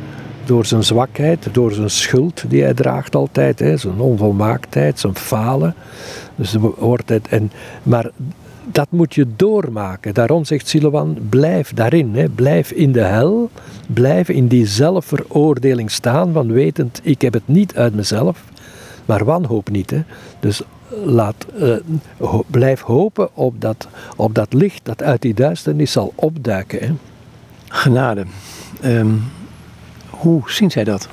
door 0.44 0.66
zijn 0.66 0.84
zwakheid, 0.84 1.48
door 1.52 1.72
zijn 1.72 1.90
schuld 1.90 2.44
die 2.48 2.62
hij 2.62 2.74
draagt 2.74 3.14
altijd, 3.14 3.58
hè? 3.58 3.76
zijn 3.76 4.00
onvolmaaktheid, 4.00 4.98
zijn 4.98 5.14
falen. 5.14 5.74
Dus 6.34 6.56
wordt 6.78 7.08
het, 7.08 7.28
en, 7.28 7.50
maar 7.82 8.10
dat 8.64 8.86
moet 8.90 9.14
je 9.14 9.26
doormaken. 9.36 10.14
Daarom 10.14 10.44
zegt 10.44 10.68
Siloan, 10.68 11.18
blijf 11.28 11.74
daarin. 11.74 12.14
Hè. 12.14 12.28
Blijf 12.28 12.70
in 12.70 12.92
de 12.92 13.00
hel. 13.00 13.50
Blijf 13.86 14.28
in 14.28 14.46
die 14.46 14.66
zelfveroordeling 14.66 15.90
staan 15.90 16.32
van 16.32 16.52
wetend, 16.52 17.00
ik 17.02 17.20
heb 17.20 17.32
het 17.32 17.48
niet 17.48 17.76
uit 17.76 17.94
mezelf. 17.94 18.44
Maar 19.04 19.24
wanhoop 19.24 19.70
niet. 19.70 19.90
Hè. 19.90 20.02
Dus 20.40 20.62
laat, 21.04 21.46
uh, 21.60 21.76
blijf 22.46 22.80
hopen 22.80 23.28
op 23.34 23.60
dat, 23.60 23.88
op 24.16 24.34
dat 24.34 24.52
licht 24.52 24.80
dat 24.84 25.02
uit 25.02 25.22
die 25.22 25.34
duisternis 25.34 25.92
zal 25.92 26.12
opduiken. 26.14 26.78
Hè. 26.86 26.92
Genade. 27.68 28.24
Um, 28.84 29.22
hoe 30.10 30.42
zien 30.46 30.70
zij 30.70 30.84
dat? 30.84 31.08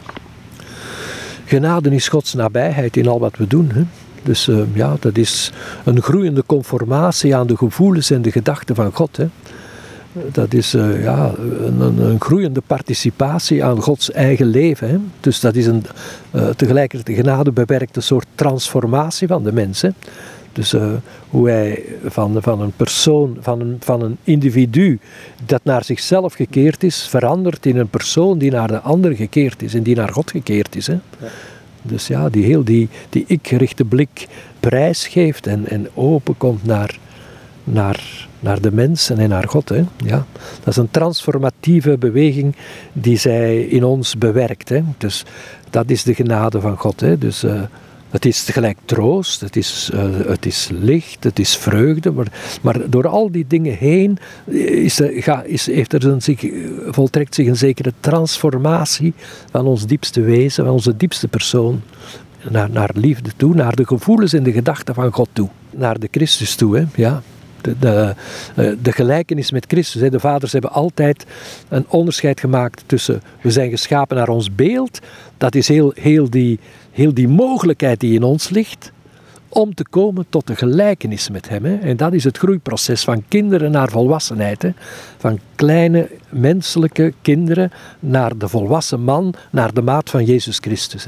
Genade 1.46 1.96
is 1.96 2.08
Gods 2.08 2.34
nabijheid 2.34 2.98
in 2.98 3.08
al 3.08 3.20
wat 3.20 3.38
we 3.38 3.48
doen. 3.48 3.70
Hè. 3.74 3.84
Dus 4.24 4.48
uh, 4.48 4.62
ja, 4.74 4.96
dat 5.00 5.18
is 5.18 5.52
een 5.86 6.02
groeiende 6.02 6.44
conformatie 6.46 7.36
aan 7.36 7.48
de 7.48 7.58
gevoelens 7.58 8.12
en 8.12 8.22
de 8.22 8.32
gedachten 8.32 8.76
van 8.76 8.92
God. 8.94 9.18
Hè. 9.18 9.28
Dat 10.32 10.54
is 10.54 10.76
uh, 10.76 11.04
ja, 11.04 11.32
een, 11.66 11.82
een, 11.82 12.22
groeiende 12.22 12.62
participatie 12.68 13.64
aan 13.64 13.82
Gods 13.82 14.12
eigen 14.12 14.46
leven. 14.46 14.90
Hè. 14.90 14.98
Dus 15.20 15.40
dat 15.40 15.56
is 15.56 15.66
een, 15.66 15.84
uh, 16.32 16.50
tegelijkertijd 16.50 17.18
genade 17.18 17.52
bewerkt 17.52 17.96
een 17.96 18.04
soort 18.04 18.28
transformatie 18.36 19.28
van 19.28 19.44
de 19.44 19.52
mens. 19.52 19.82
Hè. 19.82 19.90
Dus 20.54 20.74
uh, 20.74 20.92
hoe 21.30 21.50
hij 21.50 21.84
van, 22.06 22.38
van 22.42 22.62
een 22.62 22.74
persoon, 22.76 23.38
van 23.40 23.60
een, 23.60 23.78
van 23.80 24.02
een 24.02 24.18
individu 24.24 25.00
dat 25.46 25.62
naar 25.64 25.84
zichzelf 25.84 26.34
gekeerd 26.34 26.84
is, 26.84 27.08
verandert 27.08 27.66
in 27.66 27.78
een 27.78 27.90
persoon 27.90 28.38
die 28.38 28.52
naar 28.52 28.68
de 28.68 28.80
ander 28.80 29.16
gekeerd 29.16 29.62
is 29.62 29.74
en 29.74 29.84
die 29.84 29.96
naar 29.96 30.14
God 30.14 30.32
gekeerd 30.32 30.76
is. 30.76 30.88
Hè. 30.88 30.94
Ja. 30.94 31.28
Dus 31.82 32.08
ja, 32.08 32.30
die 32.30 32.46
heel 32.46 32.64
die, 32.64 32.90
die 33.10 33.24
ik-gerichte 33.28 33.86
blik 33.86 34.28
prijsgeeft 34.60 35.48
en, 35.48 35.68
en 35.68 35.88
open 35.94 36.38
komt 36.38 36.66
naar, 36.66 37.00
naar, 37.72 38.28
naar 38.40 38.62
de 38.62 38.72
mensen 38.72 39.18
en 39.18 39.30
naar 39.30 39.48
God. 39.48 39.70
Hè. 39.70 39.84
Ja, 39.98 40.26
dat 40.60 40.68
is 40.68 40.76
een 40.76 40.92
transformatieve 40.92 41.98
beweging 41.98 42.56
die 42.94 43.18
zij 43.18 43.62
in 43.62 43.84
ons 43.84 44.18
bewerkt. 44.18 44.70
Hè. 44.70 44.82
Dus 44.98 45.26
dat 45.70 45.90
is 45.90 46.04
de 46.04 46.14
genade 46.14 46.62
van 46.62 46.78
God. 46.78 47.00
Hè. 47.00 47.18
Dus, 47.18 47.44
uh, 47.44 47.62
het 48.10 48.26
is 48.26 48.44
tegelijk 48.44 48.78
troost, 48.86 49.42
het 49.42 49.56
is, 49.56 49.90
uh, 49.94 50.02
het 50.26 50.46
is 50.46 50.70
licht, 50.72 51.24
het 51.24 51.40
is 51.40 51.58
vreugde, 51.58 52.12
maar, 52.12 52.60
maar 52.62 52.90
door 52.90 53.08
al 53.08 53.32
die 53.32 53.46
dingen 53.48 53.78
heen 53.78 54.18
is 54.46 55.00
er, 55.00 55.24
ga, 55.24 55.44
is, 55.44 55.66
heeft 55.66 55.94
er 55.94 56.22
zich, 56.22 56.46
voltrekt 56.88 57.36
zich 57.36 57.48
een 57.48 57.58
zekere 57.58 57.94
transformatie 58.00 59.14
van 59.52 59.66
ons 59.66 59.86
diepste 59.86 60.22
wezen, 60.22 60.64
van 60.64 60.74
onze 60.74 60.98
diepste 60.98 61.28
persoon, 61.28 61.82
naar, 62.50 62.70
naar 62.70 62.90
liefde 62.94 63.32
toe, 63.36 63.56
naar 63.56 63.76
de 63.76 63.88
gevoelens 63.88 64.34
en 64.34 64.44
de 64.44 64.52
gedachten 64.52 64.96
van 64.96 65.12
God 65.12 65.30
toe, 65.34 65.50
naar 65.70 66.00
de 66.00 66.08
Christus 66.12 66.56
toe. 66.56 66.78
Hè? 66.78 66.86
Ja. 66.96 67.22
De, 67.62 68.16
eh, 68.56 68.72
de, 68.82 68.92
gelijkenis 68.92 69.52
met 69.52 69.66
Christus. 69.68 70.10
De 70.12 70.20
vaders 70.20 70.52
hebben 70.52 70.72
altijd 70.72 71.26
een 71.68 71.86
onderscheid 71.88 72.40
gemaakt 72.40 72.84
tussen 72.86 73.22
we 73.42 73.52
zijn 73.52 73.70
geschapen 73.70 74.18
naar 74.18 74.30
ons 74.30 74.56
beeld. 74.56 75.00
Dat 75.38 75.56
is 75.56 75.68
heel, 75.68 75.92
heel 75.96 76.30
die 76.30 76.60
heel 76.92 77.14
die 77.14 77.28
mogelijkheid 77.28 78.00
die 78.00 78.14
in 78.14 78.24
ons 78.24 78.50
ligt 78.50 78.92
om 79.50 79.74
te 79.74 79.86
komen 79.90 80.26
tot 80.30 80.48
de 80.48 80.56
gelijkenis 80.56 81.30
met 81.30 81.50
Hem. 81.50 81.66
En 81.66 81.98
dat 81.98 82.14
is 82.14 82.24
het 82.24 82.38
groeiproces 82.38 83.04
van 83.04 83.24
kinderen 83.28 83.72
naar 83.72 83.90
volwassenheid. 83.90 84.66
Van 85.18 85.40
kleine 85.56 86.10
menselijke 86.30 87.14
kinderen 87.22 87.72
naar 88.00 88.38
de 88.38 88.48
volwassen 88.48 89.02
man, 89.02 89.34
naar 89.52 89.74
de 89.74 89.82
maat 89.82 90.10
van 90.10 90.26
Jezus 90.26 90.58
Christus. 90.58 91.08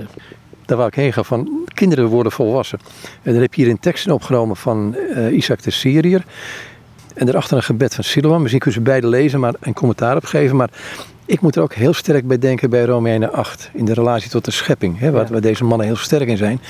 Daar 0.65 0.77
waar 0.77 0.87
ik 0.87 0.95
heen 0.95 1.13
ga, 1.13 1.23
van 1.23 1.65
kinderen 1.73 2.05
worden 2.05 2.31
volwassen. 2.31 2.79
En 3.21 3.31
dan 3.31 3.41
heb 3.41 3.53
je 3.53 3.61
hier 3.61 3.71
een 3.71 3.79
tekst 3.79 4.05
in 4.05 4.11
opgenomen 4.11 4.55
van 4.55 4.95
uh, 5.15 5.33
Isaac 5.33 5.61
de 5.61 5.71
Syriër. 5.71 6.23
En 7.13 7.25
daarachter 7.25 7.57
een 7.57 7.63
gebed 7.63 7.95
van 7.95 8.03
Siloam. 8.03 8.39
Misschien 8.39 8.61
kunnen 8.61 8.79
ze 8.79 8.85
beide 8.85 9.07
lezen 9.07 9.39
maar 9.39 9.53
een 9.59 9.73
commentaar 9.73 10.15
op 10.15 10.25
geven. 10.25 10.55
Maar 10.55 10.69
ik 11.25 11.41
moet 11.41 11.55
er 11.55 11.61
ook 11.61 11.73
heel 11.73 11.93
sterk 11.93 12.27
bij 12.27 12.39
denken 12.39 12.69
bij 12.69 12.85
Romeinen 12.85 13.33
8. 13.33 13.69
In 13.73 13.85
de 13.85 13.93
relatie 13.93 14.29
tot 14.29 14.45
de 14.45 14.51
schepping. 14.51 14.99
Hè, 14.99 15.11
waar, 15.11 15.27
waar, 15.31 15.41
deze 15.41 15.63
mannen 15.63 15.87
heel 15.87 15.95
sterk 15.95 16.27
in 16.27 16.37
zijn. 16.37 16.61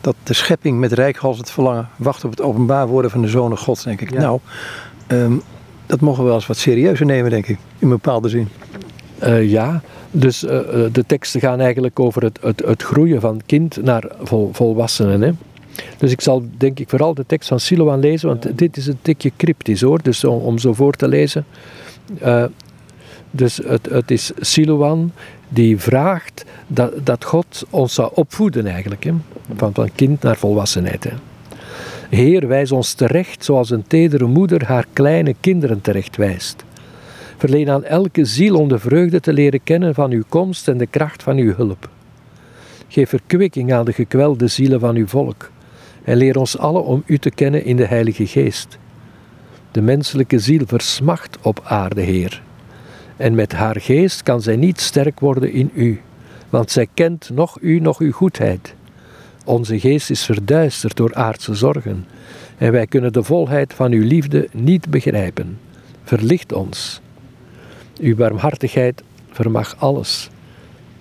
Dat 0.00 0.14
de 0.22 0.34
schepping 0.34 0.78
met 0.78 0.92
rijkhals 0.92 1.38
het 1.38 1.50
verlangen 1.50 1.88
wacht 1.96 2.24
op 2.24 2.30
het 2.30 2.40
openbaar 2.40 2.86
worden 2.86 3.10
van 3.10 3.22
de 3.22 3.28
zonen 3.28 3.58
gods. 3.58 3.84
Denk 3.84 4.00
ik. 4.00 4.10
Nou, 4.10 4.40
um, 5.08 5.42
dat 5.86 6.00
mogen 6.00 6.20
we 6.20 6.26
wel 6.26 6.34
eens 6.36 6.46
wat 6.46 6.56
serieuzer 6.56 7.06
nemen 7.06 7.30
denk 7.30 7.46
ik. 7.46 7.58
In 7.58 7.58
een 7.78 7.88
bepaalde 7.88 8.28
zin. 8.28 8.48
Uh, 9.22 9.50
ja, 9.50 9.82
dus 10.20 10.44
uh, 10.44 10.50
de 10.92 11.04
teksten 11.06 11.40
gaan 11.40 11.60
eigenlijk 11.60 12.00
over 12.00 12.22
het, 12.22 12.38
het, 12.42 12.62
het 12.66 12.82
groeien 12.82 13.20
van 13.20 13.40
kind 13.46 13.82
naar 13.82 14.04
vol, 14.22 14.50
volwassenen. 14.52 15.22
Hè? 15.22 15.30
Dus 15.98 16.12
ik 16.12 16.20
zal 16.20 16.44
denk 16.56 16.78
ik 16.78 16.88
vooral 16.88 17.14
de 17.14 17.26
tekst 17.26 17.48
van 17.48 17.60
Siloan 17.60 18.00
lezen, 18.00 18.28
want 18.28 18.58
dit 18.58 18.76
is 18.76 18.86
een 18.86 18.98
tikje 19.02 19.32
cryptisch 19.36 19.80
hoor, 19.80 20.02
dus 20.02 20.24
om, 20.24 20.40
om 20.40 20.58
zo 20.58 20.72
voor 20.72 20.92
te 20.92 21.08
lezen. 21.08 21.44
Uh, 22.22 22.44
dus 23.30 23.56
het, 23.56 23.88
het 23.90 24.10
is 24.10 24.32
Siloan 24.40 25.12
die 25.48 25.78
vraagt 25.78 26.44
dat, 26.66 26.92
dat 27.06 27.24
God 27.24 27.64
ons 27.70 27.94
zou 27.94 28.10
opvoeden 28.14 28.66
eigenlijk. 28.66 29.04
Hè? 29.04 29.12
Van, 29.56 29.74
van 29.74 29.90
kind 29.94 30.22
naar 30.22 30.36
volwassenheid. 30.36 31.04
Hè? 31.04 31.12
Heer, 32.10 32.48
wijs 32.48 32.72
ons 32.72 32.92
terecht 32.92 33.44
zoals 33.44 33.70
een 33.70 33.86
tedere 33.86 34.26
moeder 34.26 34.64
haar 34.64 34.86
kleine 34.92 35.34
kinderen 35.40 35.80
terecht 35.80 36.16
wijst. 36.16 36.64
Verleen 37.36 37.70
aan 37.70 37.84
elke 37.84 38.24
ziel 38.24 38.58
om 38.58 38.68
de 38.68 38.78
vreugde 38.78 39.20
te 39.20 39.32
leren 39.32 39.62
kennen 39.62 39.94
van 39.94 40.10
uw 40.10 40.22
komst 40.28 40.68
en 40.68 40.78
de 40.78 40.86
kracht 40.86 41.22
van 41.22 41.36
uw 41.36 41.54
hulp. 41.54 41.88
Geef 42.88 43.08
verkwikking 43.08 43.72
aan 43.72 43.84
de 43.84 43.92
gekwelde 43.92 44.46
zielen 44.46 44.80
van 44.80 44.96
uw 44.96 45.06
volk. 45.06 45.50
En 46.04 46.16
leer 46.16 46.38
ons 46.38 46.58
allen 46.58 46.84
om 46.84 47.02
u 47.06 47.18
te 47.18 47.30
kennen 47.30 47.64
in 47.64 47.76
de 47.76 47.86
Heilige 47.86 48.26
Geest. 48.26 48.78
De 49.70 49.80
menselijke 49.80 50.38
ziel 50.38 50.62
versmacht 50.66 51.38
op 51.42 51.60
aarde, 51.64 52.00
Heer. 52.00 52.42
En 53.16 53.34
met 53.34 53.52
haar 53.52 53.80
geest 53.80 54.22
kan 54.22 54.42
zij 54.42 54.56
niet 54.56 54.80
sterk 54.80 55.20
worden 55.20 55.52
in 55.52 55.70
u, 55.74 56.00
want 56.50 56.70
zij 56.70 56.88
kent 56.94 57.30
nog 57.32 57.58
u, 57.60 57.78
nog 57.78 57.98
uw 57.98 58.12
goedheid. 58.12 58.74
Onze 59.44 59.80
geest 59.80 60.10
is 60.10 60.24
verduisterd 60.24 60.96
door 60.96 61.14
aardse 61.14 61.54
zorgen, 61.54 62.06
en 62.58 62.72
wij 62.72 62.86
kunnen 62.86 63.12
de 63.12 63.22
volheid 63.22 63.74
van 63.74 63.92
uw 63.92 64.02
liefde 64.02 64.48
niet 64.52 64.90
begrijpen. 64.90 65.58
Verlicht 66.04 66.52
ons. 66.52 67.00
Uw 68.00 68.16
barmhartigheid 68.16 69.02
vermag 69.30 69.74
alles. 69.78 70.30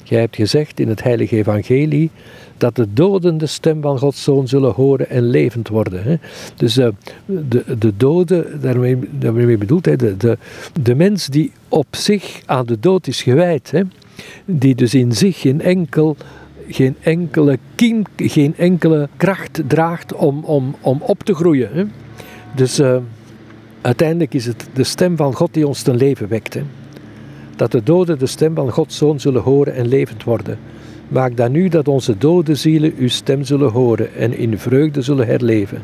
Gij 0.04 0.20
hebt 0.20 0.36
gezegd 0.36 0.80
in 0.80 0.88
het 0.88 1.04
heilige 1.04 1.36
evangelie 1.36 2.10
dat 2.58 2.76
de 2.76 2.94
doden 2.94 3.38
de 3.38 3.46
stem 3.46 3.82
van 3.82 4.00
Gods 4.00 4.24
Zoon 4.24 4.48
zullen 4.48 4.74
horen 4.74 5.10
en 5.10 5.24
levend 5.24 5.68
worden. 5.68 6.04
Hè. 6.04 6.16
Dus 6.56 6.78
uh, 6.78 6.88
de, 7.26 7.78
de 7.78 7.94
doden, 7.98 8.62
daarmee, 8.62 8.98
daarmee 9.12 9.58
bedoelt 9.58 9.86
hij 9.86 9.96
de, 9.96 10.18
de, 10.18 10.38
de 10.82 10.96
mens 10.96 11.28
die 11.28 11.52
op 11.70 11.88
zich 11.92 12.42
aan 12.46 12.66
de 12.66 12.80
dood 12.80 13.08
is 13.08 13.22
gewijd, 13.22 13.72
hè, 13.72 13.82
die 14.46 14.76
dus 14.76 14.94
in 14.94 15.12
zich 15.12 15.40
geen 15.40 15.62
enkel 15.62 16.18
geen 16.68 16.96
enkele 17.02 17.60
kiem, 17.76 18.04
geen 18.16 18.54
enkele 18.58 19.10
kracht 19.18 19.62
draagt 19.68 20.14
om, 20.14 20.44
om, 20.44 20.76
om 20.82 21.02
op 21.02 21.24
te 21.24 21.36
groeien. 21.36 21.70
Hè. 21.74 21.84
Dus 22.56 22.80
uh, 22.80 22.98
uiteindelijk 23.82 24.34
is 24.34 24.46
het 24.46 24.68
de 24.74 24.84
stem 24.84 25.16
van 25.18 25.34
God 25.34 25.54
die 25.54 25.68
ons 25.68 25.82
ten 25.82 25.96
leven 25.96 26.28
wekt. 26.28 26.54
Hè. 26.54 26.62
Dat 27.56 27.72
de 27.72 27.84
doden 27.84 28.20
de 28.20 28.26
stem 28.26 28.56
van 28.56 28.72
Gods 28.72 28.98
Zoon 28.98 29.20
zullen 29.20 29.42
horen 29.42 29.74
en 29.74 29.88
levend 29.88 30.24
worden. 30.24 30.58
Maak 31.08 31.38
dan 31.38 31.52
nu 31.52 31.70
dat 31.70 31.88
onze 31.88 32.18
dode 32.18 32.56
zielen 32.56 32.94
uw 32.98 33.08
stem 33.08 33.44
zullen 33.44 33.72
horen 33.72 34.16
en 34.16 34.38
in 34.38 34.58
vreugde 34.58 35.02
zullen 35.02 35.28
herleven. 35.28 35.82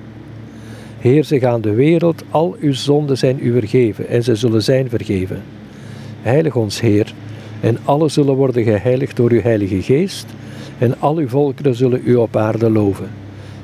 Heer, 0.99 1.23
zeg 1.23 1.43
aan 1.43 1.62
de 1.62 1.73
wereld, 1.73 2.23
al 2.29 2.55
uw 2.60 2.73
zonden 2.73 3.17
zijn 3.17 3.38
u 3.41 3.51
vergeven 3.51 4.07
en 4.07 4.23
ze 4.23 4.36
zullen 4.36 4.63
zijn 4.63 4.89
vergeven. 4.89 5.41
Heilig 6.21 6.55
ons, 6.55 6.81
Heer, 6.81 7.13
en 7.62 7.77
alle 7.84 8.10
zullen 8.10 8.36
worden 8.36 8.63
geheiligd 8.63 9.15
door 9.15 9.31
uw 9.31 9.41
Heilige 9.41 9.81
Geest, 9.81 10.25
en 10.77 10.99
al 10.99 11.17
uw 11.17 11.27
volkeren 11.27 11.75
zullen 11.75 12.01
u 12.03 12.15
op 12.15 12.36
aarde 12.36 12.69
loven. 12.69 13.10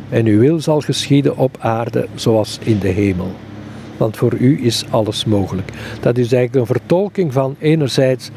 En 0.10 0.26
uw 0.26 0.40
wil 0.40 0.60
zal 0.60 0.82
geschieden 0.82 1.38
op 1.38 1.58
aarde 1.60 2.08
zoals 2.16 2.60
in 2.64 2.80
de 2.80 2.88
hemel. 2.88 3.32
Want 3.98 4.18
voor 4.18 4.34
u 4.34 4.66
is 4.66 4.86
alles 4.90 5.26
mogelijk. 5.26 5.72
Dat 6.02 6.18
is 6.18 6.34
eigenlijk 6.34 6.56
een 6.56 6.76
vertolking 6.76 7.34
van 7.34 7.56
enerzijds 7.60 8.30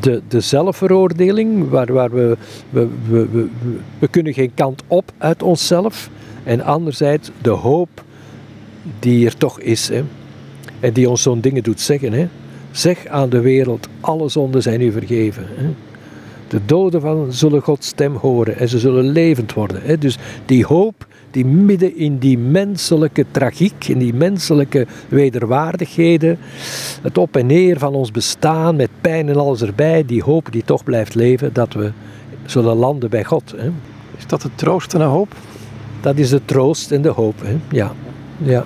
de, 0.00 0.22
de 0.28 0.40
zelfveroordeling, 0.40 1.68
waar, 1.68 1.92
waar 1.92 2.10
we, 2.10 2.36
we, 2.70 2.88
we, 3.08 3.48
we, 3.98 4.08
kunnen 4.08 4.34
geen 4.34 4.54
kant 4.54 4.82
op 4.86 5.12
uit 5.18 5.42
onszelf. 5.42 6.10
En 6.44 6.60
anderzijds 6.60 7.30
de 7.42 7.50
hoop 7.50 8.04
die 8.98 9.26
er 9.26 9.36
toch 9.36 9.60
is. 9.60 9.88
Hè, 9.88 10.04
en 10.80 10.92
die 10.92 11.08
ons 11.08 11.22
zo'n 11.22 11.40
dingen 11.40 11.62
doet 11.62 11.80
zeggen. 11.80 12.12
Hè. 12.12 12.28
Zeg 12.70 13.06
aan 13.06 13.28
de 13.28 13.40
wereld, 13.40 13.88
alle 14.00 14.28
zonden 14.28 14.62
zijn 14.62 14.80
u 14.80 14.92
vergeven. 14.92 15.46
Hè. 15.46 15.74
De 16.48 16.60
doden 16.66 17.00
van 17.00 17.32
zullen 17.32 17.62
Gods 17.62 17.86
stem 17.86 18.14
horen 18.14 18.56
en 18.56 18.68
ze 18.68 18.78
zullen 18.78 19.04
levend 19.04 19.52
worden. 19.52 19.82
Hè. 19.82 19.98
Dus 19.98 20.18
die 20.46 20.64
hoop 20.64 21.06
die 21.30 21.44
midden 21.44 21.96
in 21.96 22.18
die 22.18 22.38
menselijke 22.38 23.24
tragiek, 23.30 23.88
in 23.88 23.98
die 23.98 24.14
menselijke 24.14 24.86
wederwaardigheden, 25.08 26.38
het 27.02 27.18
op 27.18 27.36
en 27.36 27.46
neer 27.46 27.78
van 27.78 27.94
ons 27.94 28.10
bestaan 28.10 28.76
met 28.76 28.90
pijn 29.00 29.28
en 29.28 29.36
alles 29.36 29.62
erbij, 29.62 30.04
die 30.06 30.22
hoop 30.22 30.52
die 30.52 30.62
toch 30.64 30.84
blijft 30.84 31.14
leven, 31.14 31.52
dat 31.52 31.72
we 31.72 31.92
zullen 32.46 32.76
landen 32.76 33.10
bij 33.10 33.24
God. 33.24 33.54
Hè. 33.56 33.70
Is 34.16 34.26
dat 34.26 34.42
de 34.42 34.50
troost 34.54 34.92
en 34.94 34.98
de 34.98 35.04
hoop? 35.04 35.34
Dat 36.00 36.16
is 36.16 36.28
de 36.28 36.40
troost 36.44 36.90
en 36.90 37.02
de 37.02 37.08
hoop, 37.08 37.34
hè. 37.42 37.56
ja. 37.70 37.92
ja. 38.36 38.64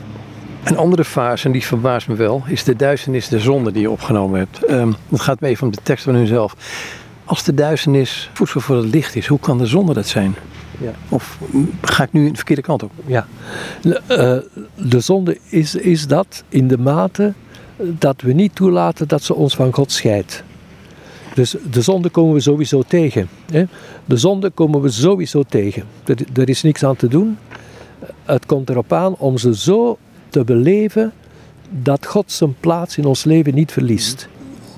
Een 0.64 0.76
andere 0.76 1.04
fase, 1.04 1.46
en 1.46 1.52
die 1.52 1.64
verbaast 1.64 2.08
me 2.08 2.14
wel, 2.14 2.42
is 2.46 2.64
de 2.64 2.76
duisternis, 2.76 3.28
de 3.28 3.40
zonde 3.40 3.72
die 3.72 3.82
je 3.82 3.90
opgenomen 3.90 4.38
hebt. 4.38 4.70
Um, 4.70 4.94
dat 5.08 5.20
gaat 5.20 5.40
me 5.40 5.48
even 5.48 5.66
om 5.66 5.72
de 5.72 5.78
tekst 5.82 6.04
van 6.04 6.14
hunzelf. 6.14 6.56
Als 7.24 7.44
de 7.44 7.54
duisternis 7.54 8.30
voedsel 8.32 8.60
voor 8.60 8.76
het 8.76 8.94
licht 8.94 9.16
is, 9.16 9.26
hoe 9.26 9.38
kan 9.38 9.58
de 9.58 9.66
zonde 9.66 9.92
dat 9.92 10.06
zijn? 10.06 10.34
Ja. 10.82 10.92
Of 11.08 11.38
ga 11.82 12.02
ik 12.02 12.12
nu 12.12 12.30
de 12.30 12.36
verkeerde 12.36 12.62
kant 12.62 12.82
op? 12.82 12.92
Ja, 13.06 13.26
uh, 13.82 13.94
de 14.76 15.00
zonde 15.00 15.38
is, 15.48 15.74
is 15.74 16.06
dat 16.06 16.44
in 16.48 16.68
de 16.68 16.78
mate 16.78 17.32
dat 17.76 18.20
we 18.20 18.32
niet 18.32 18.54
toelaten 18.54 19.08
dat 19.08 19.22
ze 19.22 19.34
ons 19.34 19.54
van 19.54 19.72
God 19.72 19.92
scheidt. 19.92 20.44
Dus 21.34 21.56
de 21.70 21.82
zonde 21.82 22.08
komen 22.08 22.34
we 22.34 22.40
sowieso 22.40 22.82
tegen. 22.82 23.28
Hè? 23.50 23.64
De 24.04 24.16
zonde 24.16 24.50
komen 24.50 24.80
we 24.80 24.90
sowieso 24.90 25.42
tegen. 25.42 25.84
Er, 26.04 26.16
er 26.34 26.48
is 26.48 26.62
niks 26.62 26.84
aan 26.84 26.96
te 26.96 27.08
doen. 27.08 27.38
Het 28.24 28.46
komt 28.46 28.70
erop 28.70 28.92
aan 28.92 29.14
om 29.18 29.38
ze 29.38 29.56
zo 29.56 29.98
te 30.28 30.44
beleven 30.44 31.12
dat 31.70 32.06
God 32.06 32.32
zijn 32.32 32.54
plaats 32.60 32.98
in 32.98 33.04
ons 33.04 33.24
leven 33.24 33.54
niet 33.54 33.72
verliest. 33.72 34.28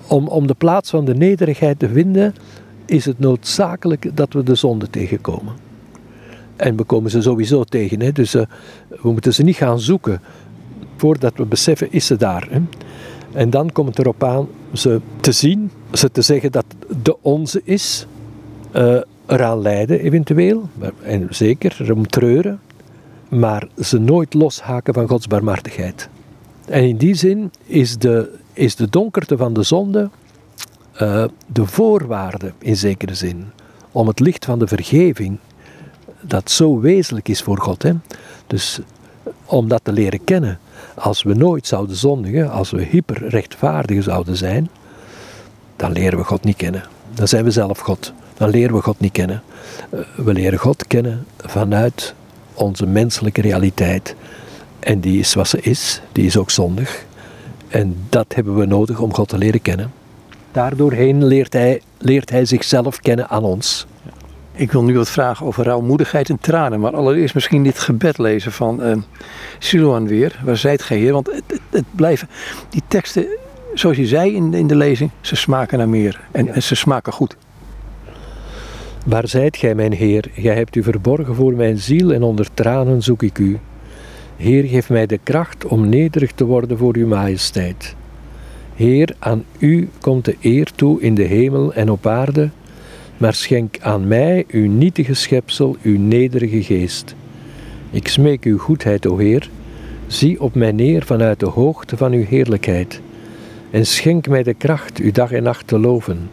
Om, 0.06 0.28
om 0.28 0.46
de 0.46 0.54
plaats 0.54 0.90
van 0.90 1.04
de 1.04 1.14
nederigheid 1.14 1.78
te 1.78 1.88
vinden, 1.88 2.34
is 2.86 3.04
het 3.04 3.18
noodzakelijk 3.18 4.10
dat 4.16 4.32
we 4.32 4.42
de 4.42 4.54
zonde 4.54 4.90
tegenkomen. 4.90 5.52
En 6.56 6.76
we 6.76 6.84
komen 6.84 7.10
ze 7.10 7.22
sowieso 7.22 7.64
tegen, 7.64 8.00
hè? 8.00 8.12
dus 8.12 8.34
uh, 8.34 8.42
we 8.88 9.10
moeten 9.10 9.34
ze 9.34 9.42
niet 9.42 9.56
gaan 9.56 9.80
zoeken 9.80 10.20
voordat 10.96 11.32
we 11.36 11.44
beseffen, 11.44 11.92
is 11.92 12.06
ze 12.06 12.16
daar. 12.16 12.48
Hè? 12.50 12.60
En 13.32 13.50
dan 13.50 13.72
komt 13.72 13.88
het 13.88 13.98
erop 13.98 14.24
aan 14.24 14.48
ze 14.72 15.00
te 15.20 15.32
zien, 15.32 15.70
ze 15.92 16.10
te 16.10 16.22
zeggen 16.22 16.52
dat 16.52 16.64
de 17.02 17.16
onze 17.20 17.60
is, 17.64 18.06
uh, 18.76 19.00
eraan 19.26 19.60
lijden 19.60 20.00
eventueel, 20.00 20.68
en 21.02 21.26
zeker 21.30 21.76
erom 21.80 22.06
treuren, 22.06 22.60
maar 23.28 23.68
ze 23.82 23.98
nooit 23.98 24.34
loshaken 24.34 24.94
van 24.94 25.08
Gods 25.08 25.26
barmhartigheid. 25.26 26.08
En 26.66 26.82
in 26.82 26.96
die 26.96 27.14
zin 27.14 27.50
is 27.64 27.98
de, 27.98 28.38
is 28.52 28.76
de 28.76 28.88
donkerte 28.88 29.36
van 29.36 29.52
de 29.52 29.62
zonde 29.62 30.10
uh, 31.02 31.24
de 31.46 31.66
voorwaarde 31.66 32.52
in 32.58 32.76
zekere 32.76 33.14
zin 33.14 33.44
om 33.92 34.06
het 34.06 34.20
licht 34.20 34.44
van 34.44 34.58
de 34.58 34.66
vergeving, 34.66 35.38
dat 36.26 36.50
zo 36.50 36.80
wezenlijk 36.80 37.28
is 37.28 37.42
voor 37.42 37.58
God. 37.58 37.82
Hè? 37.82 37.92
Dus 38.46 38.80
om 39.44 39.68
dat 39.68 39.80
te 39.84 39.92
leren 39.92 40.24
kennen, 40.24 40.58
als 40.94 41.22
we 41.22 41.34
nooit 41.34 41.66
zouden 41.66 41.96
zondigen, 41.96 42.50
als 42.50 42.70
we 42.70 42.82
hyperrechtvaardig 42.82 44.02
zouden 44.02 44.36
zijn, 44.36 44.68
dan 45.76 45.92
leren 45.92 46.18
we 46.18 46.24
God 46.24 46.44
niet 46.44 46.56
kennen. 46.56 46.82
Dan 47.14 47.28
zijn 47.28 47.44
we 47.44 47.50
zelf 47.50 47.78
God. 47.78 48.12
Dan 48.36 48.48
leren 48.48 48.74
we 48.74 48.82
God 48.82 49.00
niet 49.00 49.12
kennen. 49.12 49.42
Uh, 49.90 50.00
we 50.16 50.32
leren 50.32 50.58
God 50.58 50.86
kennen 50.86 51.26
vanuit 51.38 52.14
onze 52.54 52.86
menselijke 52.86 53.40
realiteit. 53.40 54.14
En 54.78 55.00
die 55.00 55.18
is 55.18 55.34
wat 55.34 55.48
ze 55.48 55.60
is, 55.60 56.00
die 56.12 56.26
is 56.26 56.36
ook 56.36 56.50
zondig. 56.50 57.04
En 57.68 57.96
dat 58.08 58.34
hebben 58.34 58.56
we 58.56 58.66
nodig 58.66 58.98
om 58.98 59.14
God 59.14 59.28
te 59.28 59.38
leren 59.38 59.62
kennen. 59.62 59.92
Daardoorheen 60.52 61.24
leert 61.24 61.52
hij, 61.52 61.82
leert 61.98 62.30
hij 62.30 62.44
zichzelf 62.44 63.00
kennen 63.00 63.28
aan 63.28 63.44
ons. 63.44 63.86
Ik 64.56 64.72
wil 64.72 64.84
nu 64.84 64.96
wat 64.96 65.10
vragen 65.10 65.46
over 65.46 65.64
rouwmoedigheid 65.64 66.30
en 66.30 66.38
tranen. 66.40 66.80
Maar 66.80 66.96
allereerst 66.96 67.34
misschien 67.34 67.62
dit 67.62 67.78
gebed 67.78 68.18
lezen 68.18 68.52
van 68.52 68.86
uh, 68.86 68.96
Siloan 69.58 70.06
weer. 70.06 70.40
Waar 70.44 70.56
zijt 70.56 70.82
gij 70.82 70.96
hier? 70.96 71.12
Want 71.12 71.26
het, 71.26 71.44
het, 71.46 71.60
het, 71.70 71.84
blijven, 71.90 72.28
die 72.68 72.82
teksten, 72.88 73.26
zoals 73.74 73.96
je 73.96 74.06
zei 74.06 74.34
in, 74.34 74.54
in 74.54 74.66
de 74.66 74.76
lezing, 74.76 75.10
ze 75.20 75.36
smaken 75.36 75.78
naar 75.78 75.88
meer. 75.88 76.20
En, 76.30 76.44
ja. 76.44 76.52
en 76.52 76.62
ze 76.62 76.74
smaken 76.74 77.12
goed. 77.12 77.36
Waar 79.06 79.28
zijt 79.28 79.56
gij, 79.56 79.74
mijn 79.74 79.92
Heer? 79.92 80.24
Gij 80.32 80.54
hebt 80.54 80.76
u 80.76 80.82
verborgen 80.82 81.34
voor 81.34 81.52
mijn 81.52 81.78
ziel 81.78 82.12
en 82.12 82.22
onder 82.22 82.46
tranen 82.54 83.02
zoek 83.02 83.22
ik 83.22 83.38
u. 83.38 83.58
Heer, 84.36 84.64
geef 84.64 84.90
mij 84.90 85.06
de 85.06 85.18
kracht 85.22 85.64
om 85.64 85.88
nederig 85.88 86.32
te 86.32 86.44
worden 86.44 86.78
voor 86.78 86.96
uw 86.96 87.06
majesteit. 87.06 87.94
Heer, 88.74 89.14
aan 89.18 89.44
u 89.58 89.88
komt 90.00 90.24
de 90.24 90.36
eer 90.40 90.70
toe 90.74 91.00
in 91.00 91.14
de 91.14 91.22
hemel 91.22 91.72
en 91.72 91.90
op 91.90 92.06
aarde, 92.06 92.50
maar 93.16 93.34
schenk 93.34 93.78
aan 93.80 94.08
mij, 94.08 94.44
uw 94.48 94.70
nietige 94.70 95.14
schepsel, 95.14 95.76
uw 95.82 95.98
nederige 95.98 96.62
geest. 96.62 97.14
Ik 97.90 98.08
smeek 98.08 98.44
uw 98.44 98.58
goedheid, 98.58 99.06
o 99.06 99.18
Heer, 99.18 99.50
zie 100.06 100.40
op 100.40 100.54
mij 100.54 100.72
neer 100.72 101.04
vanuit 101.04 101.40
de 101.40 101.46
hoogte 101.46 101.96
van 101.96 102.12
uw 102.12 102.24
heerlijkheid, 102.24 103.00
en 103.70 103.86
schenk 103.86 104.28
mij 104.28 104.42
de 104.42 104.54
kracht 104.54 104.98
u 104.98 105.10
dag 105.10 105.32
en 105.32 105.42
nacht 105.42 105.66
te 105.66 105.78
loven 105.78 106.28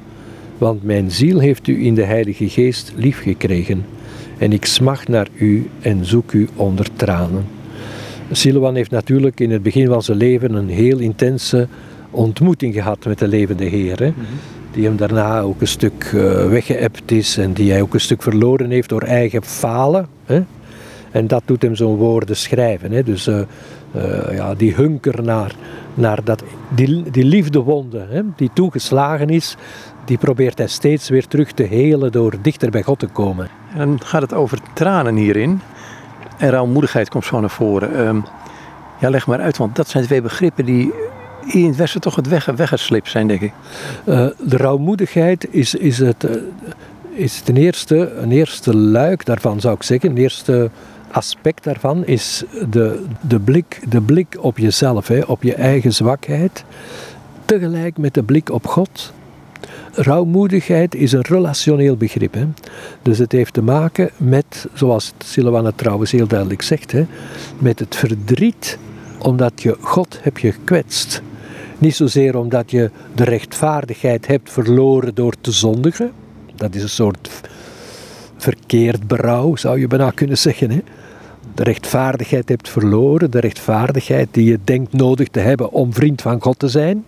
want 0.61 0.83
mijn 0.83 1.11
ziel 1.11 1.39
heeft 1.39 1.67
u 1.67 1.85
in 1.85 1.95
de 1.95 2.03
Heilige 2.03 2.49
Geest 2.49 2.93
liefgekregen, 2.95 3.85
en 4.37 4.53
ik 4.53 4.65
smacht 4.65 5.07
naar 5.07 5.27
u 5.33 5.69
en 5.81 6.05
zoek 6.05 6.31
u 6.31 6.47
onder 6.55 6.87
tranen. 6.95 7.45
Siloan 8.31 8.75
heeft 8.75 8.91
natuurlijk 8.91 9.39
in 9.39 9.51
het 9.51 9.63
begin 9.63 9.87
van 9.87 10.03
zijn 10.03 10.17
leven 10.17 10.53
een 10.53 10.69
heel 10.69 10.99
intense 10.99 11.67
ontmoeting 12.11 12.73
gehad 12.73 13.05
met 13.05 13.19
de 13.19 13.27
levende 13.27 13.63
Heer. 13.63 13.99
Hè? 13.99 14.13
Die 14.71 14.85
hem 14.85 14.97
daarna 14.97 15.39
ook 15.39 15.61
een 15.61 15.67
stuk 15.67 16.11
uh, 16.15 16.47
weggeëpt 16.47 17.11
is 17.11 17.37
en 17.37 17.53
die 17.53 17.71
hij 17.71 17.81
ook 17.81 17.93
een 17.93 17.99
stuk 17.99 18.21
verloren 18.21 18.69
heeft 18.69 18.89
door 18.89 19.01
eigen 19.01 19.43
falen. 19.43 20.07
Hè? 20.25 20.43
En 21.11 21.27
dat 21.27 21.41
doet 21.45 21.61
hem 21.61 21.75
zo'n 21.75 21.95
woorden 21.95 22.35
schrijven. 22.35 22.91
Hè? 22.91 23.03
Dus 23.03 23.27
uh, 23.27 23.39
uh, 23.95 24.35
ja, 24.35 24.55
die 24.55 24.73
hunker 24.73 25.23
naar, 25.23 25.55
naar 25.93 26.23
dat, 26.23 26.43
die, 26.75 27.11
die 27.11 27.23
liefdewonde 27.23 28.05
hè? 28.09 28.21
die 28.35 28.49
toegeslagen 28.53 29.29
is, 29.29 29.55
die 30.05 30.17
probeert 30.17 30.57
hij 30.57 30.67
steeds 30.67 31.09
weer 31.09 31.27
terug 31.27 31.51
te 31.51 31.63
helen 31.63 32.11
door 32.11 32.33
dichter 32.41 32.69
bij 32.69 32.83
God 32.83 32.99
te 32.99 33.07
komen. 33.07 33.47
En 33.73 33.87
dan 33.87 34.01
gaat 34.03 34.21
het 34.21 34.33
over 34.33 34.59
tranen 34.73 35.15
hierin. 35.15 35.61
En 36.37 36.49
rouwmoedigheid 36.49 37.09
komt 37.09 37.25
zo 37.25 37.39
naar 37.39 37.49
voren. 37.49 38.07
Um, 38.07 38.23
ja, 38.99 39.09
leg 39.09 39.27
maar 39.27 39.39
uit, 39.39 39.57
want 39.57 39.75
dat 39.75 39.87
zijn 39.87 40.03
twee 40.03 40.21
begrippen 40.21 40.65
die 40.65 40.93
in 41.45 41.73
het 41.77 42.01
toch 42.01 42.15
het 42.15 42.27
weg, 42.27 42.45
weggeslipt 42.45 43.09
zijn, 43.09 43.27
denk 43.27 43.41
ik. 43.41 43.51
Uh, 44.05 44.27
de 44.39 44.57
rouwmoedigheid 44.57 45.47
is, 45.49 45.75
is, 45.75 45.97
het, 45.97 46.23
uh, 46.23 46.31
is 47.13 47.41
ten 47.41 47.57
eerste, 47.57 48.11
een 48.11 48.31
eerste 48.31 48.77
luik 48.77 49.25
daarvan, 49.25 49.59
zou 49.59 49.75
ik 49.75 49.83
zeggen. 49.83 50.09
Een 50.09 50.17
eerste 50.17 50.69
aspect 51.11 51.63
daarvan 51.63 52.05
is 52.05 52.43
de, 52.69 53.05
de, 53.21 53.39
blik, 53.39 53.81
de 53.89 54.01
blik 54.01 54.37
op 54.39 54.57
jezelf, 54.57 55.07
hè, 55.07 55.19
op 55.19 55.43
je 55.43 55.53
eigen 55.53 55.93
zwakheid. 55.93 56.63
Tegelijk 57.45 57.97
met 57.97 58.13
de 58.13 58.23
blik 58.23 58.51
op 58.51 58.67
God 58.67 59.13
Rouwmoedigheid 59.93 60.95
is 60.95 61.11
een 61.11 61.21
relationeel 61.21 61.95
begrip. 61.95 62.33
Hè? 62.33 62.47
Dus 63.01 63.17
het 63.17 63.31
heeft 63.31 63.53
te 63.53 63.61
maken 63.61 64.09
met, 64.17 64.67
zoals 64.73 65.13
Silwana 65.17 65.71
trouwens 65.75 66.11
heel 66.11 66.27
duidelijk 66.27 66.61
zegt, 66.61 66.91
hè, 66.91 67.05
met 67.57 67.79
het 67.79 67.95
verdriet 67.95 68.77
omdat 69.17 69.61
je 69.61 69.77
God 69.79 70.19
hebt 70.21 70.39
gekwetst. 70.39 71.21
Niet 71.81 71.95
zozeer 71.95 72.37
omdat 72.37 72.71
je 72.71 72.91
de 73.15 73.23
rechtvaardigheid 73.23 74.27
hebt 74.27 74.51
verloren 74.51 75.15
door 75.15 75.33
te 75.41 75.51
zondigen. 75.51 76.11
Dat 76.55 76.75
is 76.75 76.81
een 76.81 76.89
soort 76.89 77.29
verkeerd 78.37 79.07
berouw, 79.07 79.55
zou 79.55 79.79
je 79.79 79.87
bijna 79.87 80.11
kunnen 80.11 80.37
zeggen. 80.37 80.71
Hè? 80.71 80.79
De 81.55 81.63
rechtvaardigheid 81.63 82.49
hebt 82.49 82.69
verloren, 82.69 83.31
de 83.31 83.39
rechtvaardigheid 83.39 84.27
die 84.31 84.45
je 84.45 84.59
denkt 84.63 84.93
nodig 84.93 85.27
te 85.27 85.39
hebben 85.39 85.71
om 85.71 85.93
vriend 85.93 86.21
van 86.21 86.41
God 86.41 86.59
te 86.59 86.67
zijn. 86.67 87.05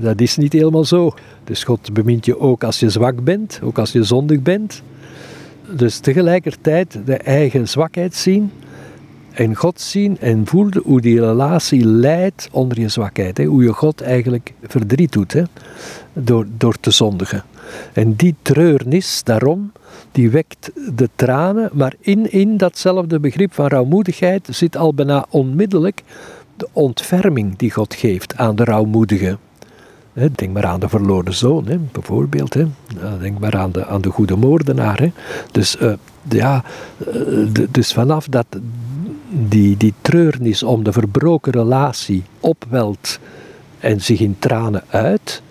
Dat 0.00 0.20
is 0.20 0.36
niet 0.36 0.52
helemaal 0.52 0.84
zo. 0.84 1.14
Dus 1.44 1.64
God 1.64 1.92
bemint 1.92 2.24
je 2.24 2.40
ook 2.40 2.64
als 2.64 2.80
je 2.80 2.90
zwak 2.90 3.24
bent, 3.24 3.60
ook 3.62 3.78
als 3.78 3.92
je 3.92 4.02
zondig 4.02 4.42
bent. 4.42 4.82
Dus 5.76 5.98
tegelijkertijd 5.98 6.98
de 7.04 7.16
eigen 7.16 7.68
zwakheid 7.68 8.14
zien 8.14 8.50
en 9.38 9.56
God 9.56 9.80
zien 9.80 10.18
en 10.20 10.46
voelde 10.46 10.82
hoe 10.84 11.00
die 11.00 11.20
relatie 11.20 11.84
leidt 11.84 12.48
onder 12.52 12.80
je 12.80 12.88
zwakheid. 12.88 13.38
Hè? 13.38 13.44
Hoe 13.44 13.62
je 13.62 13.72
God 13.72 14.00
eigenlijk 14.00 14.52
verdriet 14.62 15.12
doet 15.12 15.32
hè? 15.32 15.42
Door, 16.12 16.46
door 16.56 16.76
te 16.80 16.90
zondigen. 16.90 17.44
En 17.92 18.14
die 18.14 18.34
treurnis, 18.42 19.22
daarom, 19.24 19.72
die 20.12 20.30
wekt 20.30 20.70
de 20.94 21.08
tranen, 21.14 21.70
maar 21.72 21.94
in, 22.00 22.32
in 22.32 22.56
datzelfde 22.56 23.20
begrip 23.20 23.54
van 23.54 23.66
rouwmoedigheid 23.66 24.48
zit 24.50 24.76
al 24.76 24.94
bijna 24.94 25.26
onmiddellijk 25.30 26.02
de 26.56 26.68
ontferming 26.72 27.56
die 27.56 27.70
God 27.70 27.94
geeft 27.94 28.36
aan 28.36 28.56
de 28.56 28.64
rouwmoedige. 28.64 29.38
Denk 30.12 30.52
maar 30.52 30.66
aan 30.66 30.80
de 30.80 30.88
verloren 30.88 31.34
zoon, 31.34 31.66
hè, 31.66 31.78
bijvoorbeeld. 31.92 32.54
Hè. 32.54 32.66
Denk 33.20 33.38
maar 33.38 33.56
aan 33.56 33.72
de, 33.72 33.86
aan 33.86 34.00
de 34.00 34.10
goede 34.10 34.36
moordenaar. 34.36 35.00
Hè. 35.00 35.12
Dus, 35.52 35.76
uh, 35.80 35.92
ja, 36.28 36.64
uh, 37.14 37.66
dus 37.70 37.92
vanaf 37.92 38.26
dat 38.28 38.46
die, 39.28 39.76
die 39.76 39.94
treurnis 40.00 40.62
om 40.62 40.82
de 40.82 40.92
verbroken 40.92 41.52
relatie 41.52 42.22
opwelt 42.40 43.18
en 43.80 44.00
zich 44.00 44.20
in 44.20 44.36
tranen 44.38 44.82
uit, 44.88 45.42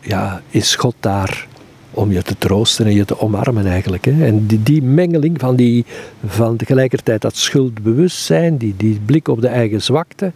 ja, 0.00 0.42
is 0.50 0.76
God 0.76 0.94
daar 1.00 1.46
om 1.90 2.12
je 2.12 2.22
te 2.22 2.38
troosten 2.38 2.86
en 2.86 2.94
je 2.94 3.04
te 3.04 3.20
omarmen 3.20 3.66
eigenlijk. 3.66 4.04
Hè. 4.04 4.24
En 4.24 4.46
die, 4.46 4.62
die 4.62 4.82
mengeling 4.82 5.40
van, 5.40 5.56
die, 5.56 5.84
van 6.26 6.56
tegelijkertijd 6.56 7.22
dat 7.22 7.36
schuldbewustzijn, 7.36 8.56
die, 8.56 8.74
die 8.76 9.00
blik 9.04 9.28
op 9.28 9.40
de 9.40 9.48
eigen 9.48 9.82
zwakte 9.82 10.32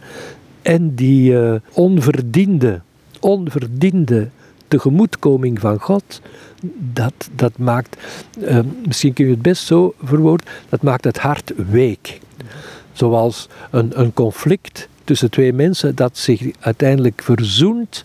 en 0.61 0.95
die 0.95 1.31
uh, 1.31 1.53
onverdiende, 1.73 2.81
onverdiende 3.19 4.29
tegemoetkoming 4.67 5.59
van 5.59 5.79
God, 5.79 6.21
dat, 6.93 7.13
dat 7.35 7.57
maakt, 7.57 7.97
uh, 8.37 8.59
misschien 8.85 9.13
kun 9.13 9.25
je 9.25 9.31
het 9.31 9.41
best 9.41 9.65
zo 9.65 9.93
verwoorden, 10.03 10.47
dat 10.69 10.81
maakt 10.81 11.03
het 11.03 11.17
hart 11.17 11.53
week. 11.69 12.19
Zoals 12.93 13.47
een, 13.71 13.99
een 13.99 14.13
conflict 14.13 14.87
tussen 15.03 15.29
twee 15.29 15.53
mensen 15.53 15.95
dat 15.95 16.17
zich 16.17 16.41
uiteindelijk 16.59 17.21
verzoent 17.23 18.03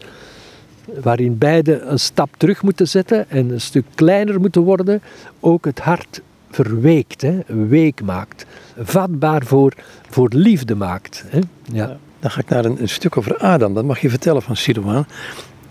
waarin 1.03 1.39
beide 1.39 1.81
een 1.81 1.99
stap 1.99 2.29
terug 2.37 2.63
moeten 2.63 2.89
zetten 2.89 3.31
en 3.31 3.51
een 3.51 3.61
stuk 3.61 3.85
kleiner 3.95 4.41
moeten 4.41 4.63
worden, 4.63 5.03
ook 5.41 5.65
het 5.65 5.79
hart 5.79 6.21
verweekt, 6.51 7.23
hè, 7.23 7.39
week 7.69 8.03
maakt, 8.03 8.47
vatbaar 8.79 9.45
voor, 9.45 9.73
voor 10.11 10.29
liefde 10.33 10.75
maakt. 10.75 11.25
Hè. 11.29 11.39
Ja. 11.73 11.97
Dan 12.21 12.31
ga 12.31 12.41
ik 12.41 12.49
naar 12.49 12.65
een, 12.65 12.89
stuk 12.89 13.17
over 13.17 13.37
Adam, 13.37 13.75
dat 13.75 13.85
mag 13.85 13.99
je 13.99 14.11
vertellen 14.11 14.43
van 14.43 14.57
Sidoaan. 14.57 15.07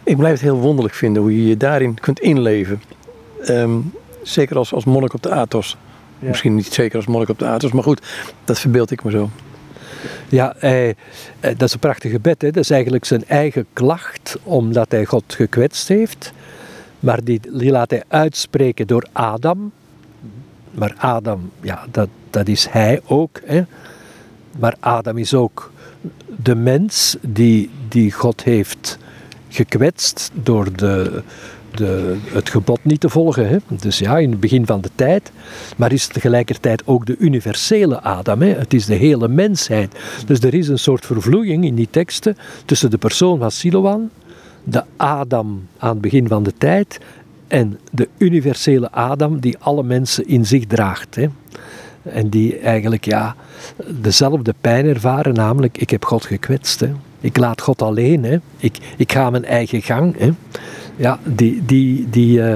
Ik 0.03 0.17
blijf 0.17 0.33
het 0.33 0.41
heel 0.41 0.59
wonderlijk 0.59 0.95
vinden 0.95 1.21
hoe 1.21 1.37
je 1.37 1.47
je 1.47 1.57
daarin 1.57 1.99
kunt 1.99 2.19
inleven. 2.19 2.81
Ehm, 3.41 3.79
zeker 4.23 4.57
als, 4.57 4.73
als 4.73 4.85
monnik 4.85 5.13
op 5.13 5.23
de 5.23 5.31
Athos. 5.31 5.77
Misschien 6.19 6.55
niet 6.55 6.73
zeker 6.73 6.95
als 6.95 7.05
monnik 7.05 7.29
op 7.29 7.39
de 7.39 7.45
Athos, 7.45 7.71
maar 7.71 7.83
goed, 7.83 8.01
dat 8.45 8.59
verbeeld 8.59 8.91
ik 8.91 9.03
me 9.03 9.11
zo. 9.11 9.29
Ja, 10.29 10.53
hij, 10.57 10.95
eh, 11.39 11.51
dat 11.57 11.67
is 11.67 11.73
een 11.73 11.79
prachtig 11.79 12.11
gebed. 12.11 12.41
Hè. 12.41 12.51
Dat 12.51 12.63
is 12.63 12.69
eigenlijk 12.69 13.05
zijn 13.05 13.27
eigen 13.27 13.65
klacht, 13.73 14.37
omdat 14.43 14.91
hij 14.91 15.05
God 15.05 15.23
gekwetst 15.27 15.87
heeft. 15.87 16.33
Maar 16.99 17.23
die, 17.23 17.39
die 17.51 17.71
laat 17.71 17.89
hij 17.89 18.03
uitspreken 18.07 18.87
door 18.87 19.07
Adam. 19.11 19.71
Maar 20.71 20.95
Adam, 20.97 21.51
ja, 21.61 21.85
dat, 21.91 22.09
dat 22.29 22.47
is 22.47 22.67
hij 22.69 23.01
ook. 23.05 23.41
Hè. 23.45 23.63
Maar 24.59 24.75
Adam 24.79 25.17
is 25.17 25.33
ook 25.33 25.71
de 26.43 26.55
mens 26.55 27.17
die, 27.21 27.69
die 27.87 28.11
God 28.11 28.43
heeft 28.43 28.97
gekwetst 29.49 30.31
door 30.33 30.75
de, 30.75 31.23
de, 31.77 32.17
het 32.31 32.49
gebod 32.49 32.79
niet 32.81 32.99
te 32.99 33.09
volgen. 33.09 33.49
Hè. 33.49 33.57
Dus 33.67 33.99
ja, 33.99 34.17
in 34.17 34.31
het 34.31 34.39
begin 34.39 34.65
van 34.65 34.81
de 34.81 34.89
tijd. 34.95 35.31
Maar 35.77 35.91
is 35.91 36.07
tegelijkertijd 36.07 36.81
ook 36.85 37.05
de 37.05 37.15
universele 37.19 38.01
Adam. 38.01 38.41
Hè. 38.41 38.47
Het 38.47 38.73
is 38.73 38.85
de 38.85 38.95
hele 38.95 39.27
mensheid. 39.27 39.99
Dus 40.25 40.39
er 40.39 40.53
is 40.53 40.67
een 40.67 40.79
soort 40.79 41.05
vervloeiing 41.05 41.65
in 41.65 41.75
die 41.75 41.87
teksten 41.91 42.37
tussen 42.65 42.89
de 42.89 42.97
persoon 42.97 43.39
van 43.39 43.51
Siloan, 43.51 44.09
de 44.63 44.83
Adam 44.97 45.67
aan 45.77 45.89
het 45.89 46.01
begin 46.01 46.27
van 46.27 46.43
de 46.43 46.53
tijd, 46.57 46.99
en 47.47 47.79
de 47.91 48.07
universele 48.17 48.91
Adam 48.91 49.39
die 49.39 49.57
alle 49.59 49.83
mensen 49.83 50.27
in 50.27 50.45
zich 50.45 50.65
draagt. 50.65 51.15
Hè. 51.15 51.27
En 52.01 52.29
die 52.29 52.57
eigenlijk 52.57 53.05
ja, 53.05 53.35
dezelfde 53.87 54.53
pijn 54.61 54.85
ervaren, 54.85 55.33
namelijk 55.33 55.77
ik 55.77 55.89
heb 55.89 56.05
God 56.05 56.25
gekwetst. 56.25 56.79
Hè. 56.79 56.91
Ik 57.19 57.37
laat 57.37 57.61
God 57.61 57.81
alleen. 57.81 58.23
Hè. 58.23 58.37
Ik, 58.57 58.77
ik 58.97 59.11
ga 59.11 59.29
mijn 59.29 59.45
eigen 59.45 59.81
gang. 59.81 60.17
Hè. 60.17 60.31
Ja, 60.95 61.19
die, 61.23 61.65
die, 61.65 62.09
die, 62.09 62.39
uh, 62.39 62.55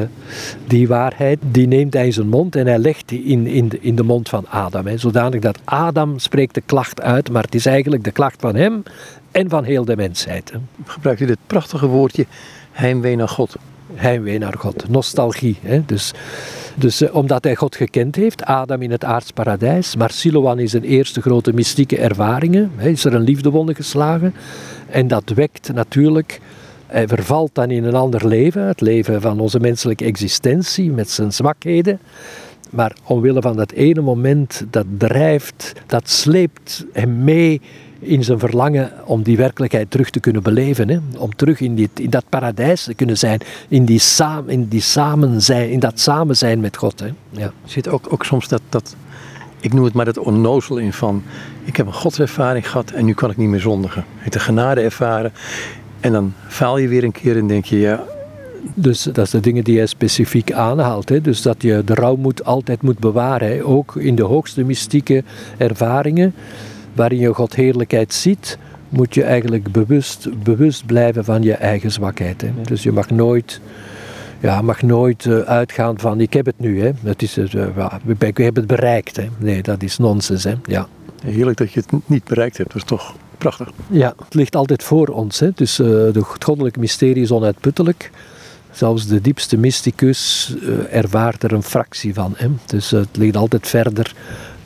die 0.67 0.87
waarheid 0.87 1.39
die 1.41 1.67
neemt 1.67 1.93
hij 1.93 2.05
in 2.05 2.13
zijn 2.13 2.27
mond 2.27 2.55
en 2.55 2.67
hij 2.67 2.77
legt 2.77 3.09
die 3.09 3.23
in, 3.23 3.47
in, 3.47 3.69
de, 3.69 3.79
in 3.81 3.95
de 3.95 4.03
mond 4.03 4.29
van 4.29 4.45
Adam. 4.49 4.87
Hè, 4.87 4.97
zodanig 4.97 5.41
dat 5.41 5.59
Adam 5.63 6.19
spreekt 6.19 6.53
de 6.53 6.61
klacht 6.65 7.01
uit, 7.01 7.31
maar 7.31 7.43
het 7.43 7.55
is 7.55 7.65
eigenlijk 7.65 8.03
de 8.03 8.11
klacht 8.11 8.41
van 8.41 8.55
hem 8.55 8.83
en 9.31 9.49
van 9.49 9.63
heel 9.63 9.85
de 9.85 9.95
mensheid. 9.95 10.51
Hè. 10.51 10.57
Gebruikt 10.85 11.21
u 11.21 11.25
dit 11.25 11.37
prachtige 11.47 11.87
woordje, 11.87 12.25
heimwee 12.71 13.15
naar 13.15 13.29
God? 13.29 13.55
Heimwee 13.93 14.37
naar 14.37 14.55
God, 14.57 14.89
nostalgie. 14.89 15.57
Hè. 15.61 15.85
Dus, 15.85 16.13
dus 16.75 17.01
uh, 17.01 17.15
omdat 17.15 17.43
hij 17.43 17.55
God 17.55 17.75
gekend 17.75 18.15
heeft, 18.15 18.45
Adam 18.45 18.81
in 18.81 18.91
het 18.91 19.03
aardsparadijs, 19.03 19.95
maar 19.95 20.11
Siloan 20.11 20.59
is 20.59 20.71
zijn 20.71 20.83
eerste 20.83 21.21
grote 21.21 21.53
mystieke 21.53 21.97
ervaringen, 21.97 22.71
hè, 22.75 22.89
is 22.89 23.05
er 23.05 23.13
een 23.13 23.21
liefdewonde 23.21 23.75
geslagen. 23.75 24.33
En 24.89 25.07
dat 25.07 25.29
wekt 25.29 25.73
natuurlijk 25.73 26.39
hij 26.91 27.07
vervalt 27.07 27.49
dan 27.53 27.71
in 27.71 27.83
een 27.83 27.95
ander 27.95 28.27
leven, 28.27 28.67
het 28.67 28.81
leven 28.81 29.21
van 29.21 29.39
onze 29.39 29.59
menselijke 29.59 30.05
existentie 30.05 30.91
met 30.91 31.09
zijn 31.09 31.33
zwakheden. 31.33 31.99
Maar 32.69 32.95
omwille 33.03 33.41
van 33.41 33.55
dat 33.55 33.71
ene 33.71 34.01
moment, 34.01 34.65
dat 34.69 34.85
drijft, 34.97 35.73
dat 35.85 36.09
sleept 36.09 36.85
hem 36.93 37.23
mee 37.23 37.61
in 38.01 38.23
zijn 38.23 38.39
verlangen 38.39 38.91
om 39.05 39.23
die 39.23 39.37
werkelijkheid 39.37 39.91
terug 39.91 40.09
te 40.09 40.19
kunnen 40.19 40.43
beleven. 40.43 40.89
Hè? 40.89 40.99
Om 41.17 41.35
terug 41.35 41.59
in, 41.59 41.75
dit, 41.75 41.89
in 41.93 42.09
dat 42.09 42.23
paradijs 42.29 42.83
te 42.83 42.93
kunnen 42.93 43.17
zijn, 43.17 43.39
in, 43.67 43.85
die 43.85 43.99
saam, 43.99 44.49
in, 44.49 44.67
die 44.67 44.81
samen 44.81 45.41
zijn, 45.41 45.69
in 45.69 45.79
dat 45.79 45.99
samen 45.99 46.37
zijn 46.37 46.59
met 46.59 46.77
God. 46.77 46.99
Hè? 46.99 47.07
Ja. 47.29 47.51
Zit 47.65 47.87
ook, 47.87 48.05
ook 48.09 48.25
soms 48.25 48.47
dat, 48.47 48.61
dat, 48.69 48.95
ik 49.59 49.73
noem 49.73 49.83
het 49.83 49.93
maar 49.93 50.05
dat 50.05 50.17
onnozel 50.17 50.77
in 50.77 50.93
van, 50.93 51.23
ik 51.63 51.77
heb 51.77 51.85
een 51.85 51.93
godservaring 51.93 52.69
gehad 52.69 52.91
en 52.91 53.05
nu 53.05 53.13
kan 53.13 53.29
ik 53.29 53.37
niet 53.37 53.49
meer 53.49 53.59
zondigen. 53.59 54.01
Ik 54.01 54.23
heb 54.23 54.31
de 54.31 54.39
genade 54.39 54.81
ervaren 54.81 55.31
en 55.99 56.11
dan 56.11 56.33
faal 56.47 56.77
je 56.77 56.87
weer 56.87 57.03
een 57.03 57.11
keer 57.11 57.37
en 57.37 57.47
denk 57.47 57.65
je, 57.65 57.79
ja. 57.79 58.03
Dus 58.73 59.03
dat 59.03 59.17
is 59.17 59.29
de 59.29 59.39
dingen 59.39 59.63
die 59.63 59.77
hij 59.77 59.85
specifiek 59.85 60.51
aanhaalt. 60.51 61.09
Hè? 61.09 61.21
Dus 61.21 61.41
dat 61.41 61.61
je 61.61 61.81
de 61.85 61.93
rouw 61.93 62.15
moet, 62.15 62.45
altijd 62.45 62.81
moet 62.81 62.99
bewaren. 62.99 63.47
Hè? 63.47 63.65
Ook 63.65 63.95
in 63.95 64.15
de 64.15 64.23
hoogste 64.23 64.63
mystieke 64.63 65.23
ervaringen, 65.57 66.33
waarin 66.93 67.19
je 67.19 67.33
God 67.33 67.55
heerlijkheid 67.55 68.13
ziet, 68.13 68.57
moet 68.89 69.13
je 69.13 69.23
eigenlijk 69.23 69.71
bewust, 69.71 70.43
bewust 70.43 70.85
blijven 70.85 71.25
van 71.25 71.41
je 71.41 71.53
eigen 71.53 71.91
zwakheid. 71.91 72.41
Hè? 72.41 72.51
Dus 72.63 72.83
je 72.83 72.91
mag 72.91 73.09
nooit, 73.09 73.61
ja, 74.39 74.61
mag 74.61 74.81
nooit 74.81 75.25
uh, 75.25 75.39
uitgaan 75.39 75.99
van 75.99 76.19
ik 76.21 76.33
heb 76.33 76.45
het 76.45 76.59
nu. 76.59 76.81
Hè? 76.81 76.91
Het 77.03 77.21
is, 77.21 77.37
uh, 77.37 77.93
ik 78.19 78.37
heb 78.37 78.55
het 78.55 78.67
bereikt. 78.67 79.15
Hè? 79.15 79.27
Nee, 79.37 79.61
dat 79.61 79.83
is 79.83 79.97
nonsens. 79.97 80.43
Hè? 80.43 80.53
Ja. 80.65 80.87
Heerlijk 81.23 81.57
dat 81.57 81.71
je 81.71 81.79
het 81.79 82.01
niet 82.05 82.23
bereikt 82.23 82.57
hebt. 82.57 82.69
Dat 82.69 82.81
is 82.81 82.87
toch 82.87 83.15
prachtig. 83.37 83.71
Ja, 83.87 84.13
het 84.23 84.33
ligt 84.33 84.55
altijd 84.55 84.83
voor 84.83 85.07
ons. 85.07 85.39
Hè. 85.39 85.49
Dus 85.55 85.79
uh, 85.79 86.13
het 86.13 86.43
goddelijke 86.43 86.79
mysterie 86.79 87.23
is 87.23 87.31
onuitputtelijk. 87.31 88.11
Zelfs 88.71 89.07
de 89.07 89.21
diepste 89.21 89.57
mysticus 89.57 90.53
uh, 90.61 90.95
ervaart 90.95 91.43
er 91.43 91.53
een 91.53 91.63
fractie 91.63 92.13
van. 92.13 92.33
Hè. 92.35 92.47
Dus 92.65 92.93
uh, 92.93 92.99
het 92.99 93.17
ligt 93.17 93.35
altijd 93.35 93.67
verder 93.67 94.15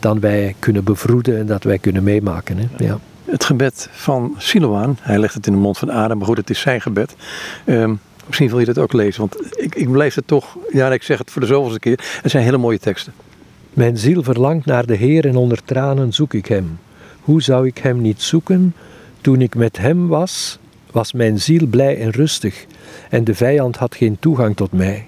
dan 0.05 0.19
wij 0.19 0.55
kunnen 0.59 0.83
bevroeden 0.83 1.37
en 1.37 1.45
dat 1.45 1.63
wij 1.63 1.77
kunnen 1.77 2.03
meemaken. 2.03 2.57
Hè. 2.57 2.85
Ja. 2.85 2.99
Het 3.23 3.43
gebed 3.43 3.89
van 3.91 4.35
Siloaan, 4.37 4.97
hij 5.01 5.19
legt 5.19 5.33
het 5.33 5.47
in 5.47 5.53
de 5.53 5.59
mond 5.59 5.77
van 5.77 5.89
Adam, 5.89 6.17
maar 6.17 6.27
goed, 6.27 6.37
het 6.37 6.49
is 6.49 6.59
zijn 6.59 6.81
gebed. 6.81 7.15
Um, 7.65 7.99
misschien 8.27 8.49
wil 8.49 8.59
je 8.59 8.65
dat 8.65 8.77
ook 8.77 8.93
lezen, 8.93 9.19
want 9.19 9.57
ik, 9.57 9.75
ik 9.75 9.91
beleef 9.91 10.15
het 10.15 10.27
toch, 10.27 10.57
ja, 10.71 10.91
ik 10.91 11.03
zeg 11.03 11.17
het 11.17 11.31
voor 11.31 11.41
de 11.41 11.47
zoveelste 11.47 11.79
keer, 11.79 11.99
het 12.21 12.31
zijn 12.31 12.43
hele 12.43 12.57
mooie 12.57 12.79
teksten. 12.79 13.13
Mijn 13.73 13.97
ziel 13.97 14.23
verlangt 14.23 14.65
naar 14.65 14.85
de 14.85 14.95
Heer 14.95 15.27
en 15.27 15.35
onder 15.35 15.63
tranen 15.63 16.13
zoek 16.13 16.33
ik 16.33 16.45
hem. 16.45 16.79
Hoe 17.21 17.41
zou 17.41 17.67
ik 17.67 17.77
hem 17.77 18.01
niet 18.01 18.21
zoeken? 18.21 18.75
Toen 19.21 19.41
ik 19.41 19.55
met 19.55 19.77
hem 19.77 20.07
was, 20.07 20.59
was 20.91 21.13
mijn 21.13 21.39
ziel 21.39 21.65
blij 21.65 21.99
en 21.99 22.09
rustig, 22.09 22.65
en 23.09 23.23
de 23.23 23.35
vijand 23.35 23.77
had 23.77 23.95
geen 23.95 24.17
toegang 24.19 24.55
tot 24.55 24.71
mij. 24.71 25.05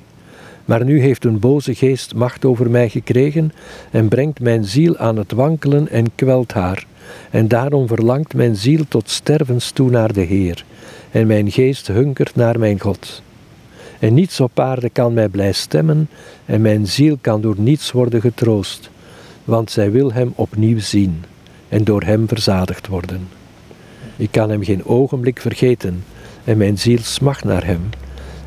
Maar 0.68 0.86
nu 0.86 1.02
heeft 1.02 1.26
een 1.26 1.40
boze 1.40 1.76
geest 1.76 2.16
macht 2.16 2.46
over 2.46 2.70
mij 2.70 2.90
gekregen 2.90 3.52
en 3.92 4.08
brengt 4.08 4.40
mijn 4.40 4.66
ziel 4.66 4.98
aan 4.98 5.18
het 5.18 5.32
wankelen 5.32 5.90
en 5.90 6.16
kwelt 6.16 6.54
haar. 6.54 6.86
En 7.30 7.48
daarom 7.48 7.88
verlangt 7.88 8.34
mijn 8.34 8.56
ziel 8.56 8.84
tot 8.88 9.10
stervens 9.10 9.72
toe 9.72 9.90
naar 9.90 10.14
de 10.14 10.22
Heer, 10.22 10.66
en 11.12 11.28
mijn 11.28 11.52
geest 11.52 11.88
hunkert 11.88 12.36
naar 12.36 12.60
mijn 12.60 12.80
God. 12.80 13.22
En 14.00 14.14
niets 14.14 14.40
op 14.40 14.60
aarde 14.60 14.90
kan 14.90 15.14
mij 15.14 15.28
blij 15.28 15.52
stemmen, 15.52 16.10
en 16.46 16.62
mijn 16.62 16.88
ziel 16.88 17.18
kan 17.22 17.42
door 17.42 17.56
niets 17.58 17.92
worden 17.92 18.22
getroost, 18.22 18.90
want 19.44 19.72
zij 19.72 19.92
wil 19.92 20.14
hem 20.14 20.34
opnieuw 20.36 20.80
zien 20.80 21.24
en 21.70 21.84
door 21.84 22.04
Hem 22.04 22.28
verzadigd 22.28 22.88
worden. 22.88 23.28
Ik 24.16 24.32
kan 24.32 24.50
Hem 24.50 24.64
geen 24.64 24.86
ogenblik 24.86 25.40
vergeten 25.42 26.04
en 26.44 26.58
mijn 26.58 26.78
ziel 26.78 27.00
smacht 27.02 27.44
naar 27.44 27.66
Hem. 27.66 27.90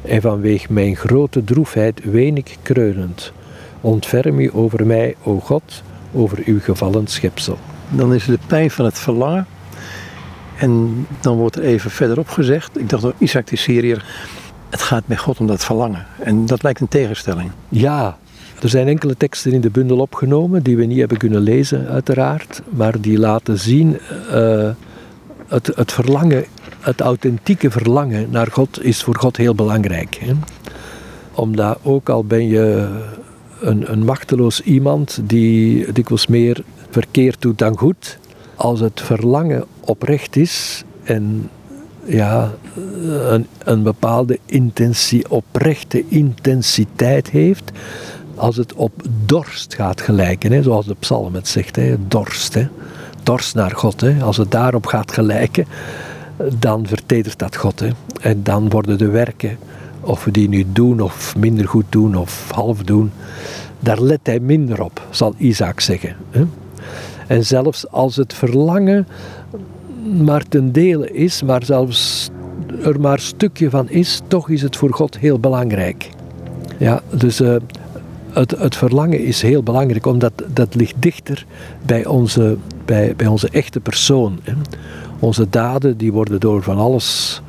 En 0.03 0.21
vanwege 0.21 0.73
mijn 0.73 0.97
grote 0.97 1.45
droefheid 1.45 2.01
ween 2.05 2.37
ik 2.37 2.57
kreunend. 2.63 3.33
Ontferm 3.81 4.39
u 4.39 4.51
over 4.55 4.87
mij, 4.87 5.15
o 5.23 5.41
God, 5.41 5.83
over 6.13 6.43
uw 6.45 6.61
gevallen 6.61 7.07
schepsel. 7.07 7.59
dan 7.89 8.15
is 8.15 8.25
de 8.25 8.39
pijn 8.47 8.71
van 8.71 8.85
het 8.85 8.99
verlangen. 8.99 9.47
En 10.57 11.07
dan 11.21 11.37
wordt 11.37 11.57
er 11.57 11.63
even 11.63 11.91
verderop 11.91 12.29
gezegd, 12.29 12.79
ik 12.79 12.89
dacht 12.89 13.03
door 13.03 13.15
Isaac 13.19 13.47
de 13.47 13.57
Syriër, 13.57 14.05
het 14.71 14.83
gaat 14.83 15.03
met 15.07 15.19
God 15.19 15.39
om 15.41 15.47
dat 15.47 15.65
verlangen. 15.65 16.07
En 16.19 16.47
dat 16.47 16.63
lijkt 16.63 16.81
een 16.81 16.89
tegenstelling. 16.89 17.51
Ja, 17.69 18.19
er 18.63 18.69
zijn 18.69 18.89
enkele 18.89 19.17
teksten 19.17 19.53
in 19.53 19.61
de 19.61 19.71
bundel 19.71 19.99
opgenomen 19.99 20.63
die 20.63 20.77
we 20.77 20.85
niet 20.85 20.99
hebben 20.99 21.19
kunnen 21.19 21.41
lezen, 21.41 21.89
uiteraard, 21.89 22.63
maar 22.71 23.01
die 23.01 23.19
laten 23.19 23.59
zien 23.59 23.99
uh, 24.35 24.71
het, 25.49 25.67
het 25.75 25.93
verlangen, 25.93 26.45
het 26.81 27.01
authentieke 27.01 27.71
verlangen 27.71 28.31
naar 28.31 28.49
God 28.53 28.83
is 28.83 29.03
voor 29.03 29.17
God 29.17 29.37
heel 29.37 29.55
belangrijk. 29.55 30.15
Hè? 30.15 30.33
Omdat 31.35 31.79
ook 31.83 32.09
al 32.09 32.25
ben 32.25 32.49
je 32.49 32.89
een, 33.61 33.93
een 33.93 34.05
machteloos 34.05 34.61
iemand 34.61 35.21
die 35.23 35.93
dikwijls 35.93 36.27
meer 36.27 36.63
verkeerd 36.91 37.43
doet 37.43 37.59
dan 37.59 37.79
goed, 37.79 38.19
als 38.55 38.81
het 38.81 39.01
verlangen 39.01 39.65
oprecht 39.81 40.37
is 40.37 40.85
en 41.03 41.51
ja, 42.05 42.53
een, 43.05 43.47
een 43.65 43.83
bepaalde 43.83 44.39
intensie, 44.47 45.31
oprechte 45.31 46.05
intensiteit 46.09 47.31
heeft, 47.31 47.71
als 48.35 48.57
het 48.57 48.75
op 48.75 48.93
dorst 49.25 49.75
gaat 49.75 50.01
gelijken, 50.01 50.53
hè, 50.53 50.63
zoals 50.63 50.87
de 50.87 50.97
psalm 50.99 51.35
het 51.35 51.49
zegt, 51.49 51.77
hè, 51.77 51.97
dorst, 52.09 52.55
hè, 52.55 52.67
dorst 53.23 53.55
naar 53.55 53.71
God, 53.71 54.01
hè, 54.01 54.23
als 54.23 54.37
het 54.37 54.51
daarop 54.51 54.87
gaat 54.87 55.13
gelijken, 55.13 55.67
dan 56.59 56.87
vertedert 56.87 57.39
dat 57.39 57.57
God. 57.57 57.81
Hè, 57.81 57.89
en 58.21 58.43
dan 58.43 58.69
worden 58.69 58.99
de 58.99 59.09
werken, 59.09 59.59
of 60.01 60.25
we 60.25 60.31
die 60.31 60.49
nu 60.49 60.67
doen 60.73 61.01
of 61.01 61.37
minder 61.37 61.69
goed 61.69 61.85
doen 61.89 62.17
of 62.17 62.51
half 62.51 62.83
doen, 62.83 63.13
daar 63.81 64.03
let 64.03 64.21
hij 64.23 64.41
minder 64.41 64.83
op, 64.83 65.07
zal 65.11 65.35
Isaac 65.37 65.81
zeggen. 65.81 66.17
Hè. 66.31 66.45
En 67.27 67.47
zelfs 67.47 67.89
als 67.91 68.17
het 68.17 68.35
verlangen 68.35 69.07
maar 70.25 70.49
ten 70.49 70.73
dele 70.73 71.13
is, 71.13 71.43
maar 71.43 71.65
zelfs 71.65 72.31
er 72.85 73.01
maar 73.01 73.13
een 73.13 73.19
stukje 73.19 73.71
van 73.71 73.89
is, 73.89 74.21
toch 74.27 74.49
is 74.49 74.63
het 74.63 74.77
voor 74.77 74.93
God 74.93 75.19
heel 75.19 75.39
belangrijk. 75.39 76.11
Ja, 76.79 77.03
dus 77.11 77.41
uh, 77.41 77.57
het, 78.33 78.51
het, 78.51 78.77
verlangen 78.77 79.25
is 79.25 79.43
heel 79.43 79.63
belangrijk, 79.63 80.07
omdat 80.07 80.33
dat 80.53 80.75
ligt 80.75 80.95
dichter 80.99 81.47
bij 81.87 82.07
onze, 82.07 82.57
bij, 82.85 83.15
bij 83.17 83.27
onze 83.27 83.49
echte 83.51 83.81
persoon. 83.81 84.39
Hè. 84.43 84.53
Onze 85.21 85.49
daden 85.49 85.97
die 85.97 86.13
worden 86.13 86.41
door 86.41 86.63
van 86.63 86.79
alles, 86.79 87.43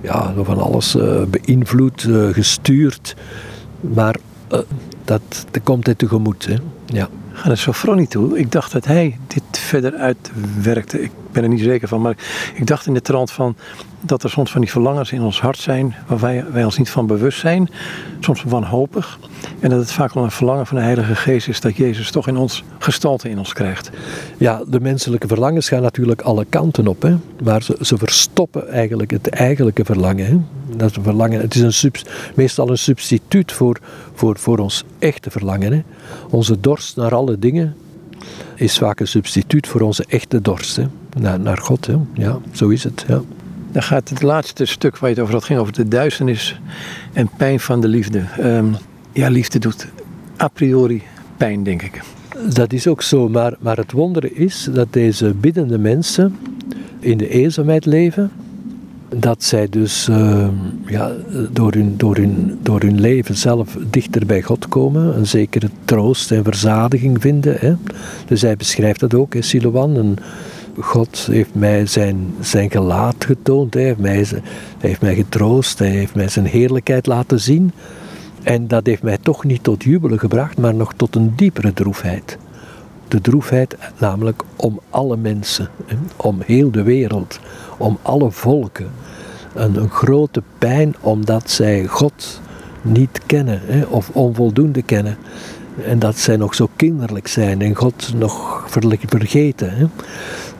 ja, 0.00 0.32
door 0.34 0.44
van 0.44 0.58
alles 0.58 0.96
uh, 0.96 1.22
beïnvloed, 1.22 2.02
uh, 2.02 2.32
gestuurd, 2.32 3.16
maar 3.80 4.16
dat, 5.04 5.22
dat 5.50 5.62
komt 5.62 5.86
hij 5.86 5.94
tegemoet. 5.94 6.46
Hè. 6.46 6.56
Ja 6.86 7.08
ga 7.40 7.48
naar 7.48 7.56
Sofroni 7.56 8.06
toe. 8.06 8.38
Ik 8.38 8.52
dacht 8.52 8.72
dat 8.72 8.84
hij 8.84 9.18
dit 9.26 9.58
verder 9.58 9.94
uitwerkte. 9.94 11.10
Ben 11.32 11.42
er 11.42 11.48
niet 11.48 11.60
zeker 11.60 11.88
van, 11.88 12.00
maar 12.00 12.16
ik 12.54 12.66
dacht 12.66 12.86
in 12.86 12.94
de 12.94 13.00
trant 13.00 13.30
van 13.30 13.56
dat 14.00 14.22
er 14.22 14.30
soms 14.30 14.50
van 14.50 14.60
die 14.60 14.70
verlangens 14.70 15.12
in 15.12 15.22
ons 15.22 15.40
hart 15.40 15.58
zijn 15.58 15.94
waar 16.06 16.18
wij, 16.18 16.44
wij 16.52 16.64
ons 16.64 16.78
niet 16.78 16.90
van 16.90 17.06
bewust 17.06 17.40
zijn, 17.40 17.70
soms 18.20 18.42
wanhopig. 18.42 19.18
En 19.60 19.70
dat 19.70 19.78
het 19.78 19.92
vaak 19.92 20.12
wel 20.14 20.24
een 20.24 20.30
verlangen 20.30 20.66
van 20.66 20.76
de 20.76 20.82
Heilige 20.82 21.14
Geest 21.14 21.48
is 21.48 21.60
dat 21.60 21.76
Jezus 21.76 22.10
toch 22.10 22.28
in 22.28 22.36
ons 22.36 22.64
gestalte 22.78 23.28
in 23.28 23.38
ons 23.38 23.52
krijgt. 23.52 23.90
Ja, 24.36 24.62
de 24.66 24.80
menselijke 24.80 25.26
verlangens 25.26 25.68
gaan 25.68 25.82
natuurlijk 25.82 26.20
alle 26.20 26.44
kanten 26.44 26.86
op, 26.86 27.02
hè? 27.02 27.16
maar 27.44 27.62
ze, 27.62 27.76
ze 27.80 27.98
verstoppen 27.98 28.68
eigenlijk 28.68 29.10
het 29.10 29.28
eigenlijke 29.28 29.84
verlangen. 29.84 30.26
Hè? 30.26 30.38
Dat 30.76 30.92
verlangen. 31.02 31.40
Het 31.40 31.54
is 31.54 31.82
een 31.82 31.92
meestal 32.34 32.70
een 32.70 32.78
substituut 32.78 33.52
voor, 33.52 33.80
voor, 34.14 34.38
voor 34.38 34.58
ons 34.58 34.84
echte 34.98 35.30
verlangen. 35.30 35.84
Onze 36.30 36.60
dorst 36.60 36.96
naar 36.96 37.14
alle 37.14 37.38
dingen 37.38 37.76
is 38.54 38.78
vaak 38.78 39.00
een 39.00 39.08
substituut 39.08 39.66
voor 39.66 39.80
onze 39.80 40.04
echte 40.08 40.40
dorst. 40.40 40.76
Hè? 40.76 40.84
Naar, 41.18 41.40
naar 41.40 41.58
God. 41.58 41.86
Hè? 41.86 41.96
Ja, 42.14 42.38
zo 42.52 42.68
is 42.68 42.84
het. 42.84 43.04
Ja. 43.08 43.20
Dan 43.72 43.82
gaat 43.82 44.08
het 44.08 44.22
laatste 44.22 44.64
stuk 44.64 44.98
waar 44.98 45.10
je 45.10 45.14
het 45.14 45.24
over 45.24 45.34
had, 45.34 45.44
ging 45.44 45.58
over 45.58 45.72
de 45.72 45.88
duisternis 45.88 46.60
en 47.12 47.30
pijn 47.36 47.60
van 47.60 47.80
de 47.80 47.88
liefde. 47.88 48.22
Ehm, 48.38 48.66
ja, 49.12 49.28
liefde 49.28 49.58
doet 49.58 49.86
a 50.40 50.48
priori 50.48 51.02
pijn, 51.36 51.62
denk 51.62 51.82
ik. 51.82 52.02
Dat 52.54 52.72
is 52.72 52.86
ook 52.86 53.02
zo, 53.02 53.28
maar, 53.28 53.56
maar 53.60 53.76
het 53.76 53.92
wondere 53.92 54.32
is 54.32 54.68
dat 54.72 54.92
deze 54.92 55.34
biddende 55.34 55.78
mensen 55.78 56.36
in 57.00 57.16
de 57.16 57.28
eenzaamheid 57.28 57.86
leven. 57.86 58.30
Dat 59.16 59.42
zij 59.42 59.68
dus 59.68 60.08
ehm, 60.08 60.54
ja, 60.86 61.12
door, 61.50 61.72
hun, 61.72 61.94
door, 61.96 62.16
hun, 62.16 62.58
door 62.62 62.80
hun 62.80 63.00
leven 63.00 63.36
zelf 63.36 63.76
dichter 63.90 64.26
bij 64.26 64.42
God 64.42 64.68
komen, 64.68 65.16
een 65.16 65.26
zekere 65.26 65.68
troost 65.84 66.30
en 66.30 66.44
verzadiging 66.44 67.20
vinden. 67.20 67.56
Hè. 67.58 67.74
Dus 68.26 68.42
hij 68.42 68.56
beschrijft 68.56 69.00
dat 69.00 69.14
ook, 69.14 69.34
hè, 69.34 69.42
Siloan, 69.42 70.18
God 70.78 71.28
heeft 71.30 71.54
mij 71.54 71.86
zijn, 71.86 72.34
zijn 72.40 72.70
gelaat 72.70 73.24
getoond, 73.24 73.74
hij 73.74 73.82
heeft, 73.82 73.98
mij, 73.98 74.14
hij 74.14 74.40
heeft 74.78 75.00
mij 75.00 75.14
getroost, 75.14 75.78
hij 75.78 75.88
heeft 75.88 76.14
mij 76.14 76.28
zijn 76.28 76.46
heerlijkheid 76.46 77.06
laten 77.06 77.40
zien. 77.40 77.72
En 78.42 78.68
dat 78.68 78.86
heeft 78.86 79.02
mij 79.02 79.18
toch 79.18 79.44
niet 79.44 79.62
tot 79.62 79.82
jubelen 79.84 80.18
gebracht, 80.18 80.58
maar 80.58 80.74
nog 80.74 80.92
tot 80.96 81.16
een 81.16 81.32
diepere 81.36 81.72
droefheid. 81.72 82.38
De 83.10 83.20
droefheid 83.20 83.76
namelijk 83.98 84.42
om 84.56 84.80
alle 84.90 85.16
mensen, 85.16 85.68
om 86.16 86.40
heel 86.44 86.70
de 86.70 86.82
wereld, 86.82 87.40
om 87.76 87.98
alle 88.02 88.30
volken. 88.30 88.90
Een, 89.54 89.90
grote 89.90 90.42
pijn 90.58 90.94
omdat 91.00 91.50
zij 91.50 91.86
God 91.86 92.40
niet 92.82 93.20
kennen 93.26 93.60
of 93.88 94.10
onvoldoende 94.12 94.82
kennen. 94.82 95.16
En 95.84 95.98
dat 95.98 96.18
zij 96.18 96.36
nog 96.36 96.54
zo 96.54 96.68
kinderlijk 96.76 97.28
zijn 97.28 97.62
en 97.62 97.74
God 97.74 98.12
nog 98.16 98.64
vergeten. 99.06 99.90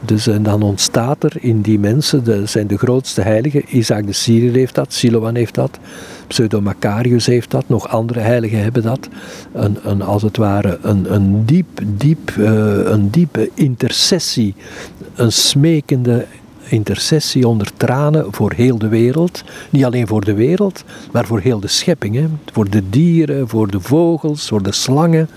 Dus 0.01 0.27
en 0.27 0.43
dan 0.43 0.63
ontstaat 0.63 1.25
er 1.25 1.33
in 1.41 1.61
die 1.61 1.79
mensen, 1.79 2.25
dat 2.25 2.51
zijn 2.51 2.67
de 2.67 2.79
grootste 2.79 3.21
heiligen, 3.21 3.77
Isaac 3.77 4.07
de 4.07 4.13
Syriër 4.13 4.55
heeft 4.55 4.75
dat, 4.75 4.93
Siloan 4.93 5.35
heeft 5.35 5.55
dat, 5.55 5.79
Pseudo-Macarius 6.27 7.27
heeft 7.27 7.51
dat, 7.51 7.65
nog 7.69 7.89
andere 7.89 8.21
heiligen 8.21 8.63
hebben 8.63 8.83
dat. 8.83 9.09
Een, 9.53 9.79
een, 9.83 10.03
als 10.03 10.23
het 10.23 10.37
ware 10.37 10.79
een, 10.83 11.15
een, 11.15 11.45
diep, 11.45 11.81
diep, 11.85 12.35
uh, 12.39 12.49
een 12.85 13.11
diepe 13.11 13.51
intercessie, 13.55 14.55
een 15.15 15.33
smekende 15.33 16.27
intercessie 16.71 17.49
onder 17.49 17.71
tranen 17.77 18.27
voor 18.31 18.53
heel 18.53 18.79
de 18.79 18.89
wereld. 18.89 19.45
Niet 19.71 19.85
alleen 19.85 20.07
voor 20.07 20.25
de 20.25 20.35
wereld, 20.35 20.85
maar 21.13 21.27
voor 21.27 21.41
heel 21.41 21.61
de 21.61 21.69
schepping. 21.69 22.15
Hè. 22.15 22.27
Voor 22.53 22.71
de 22.71 22.91
dieren, 22.91 23.49
voor 23.49 23.71
de 23.71 23.81
vogels, 23.81 24.49
voor 24.49 24.63
de 24.63 24.73
slangen. 24.73 25.29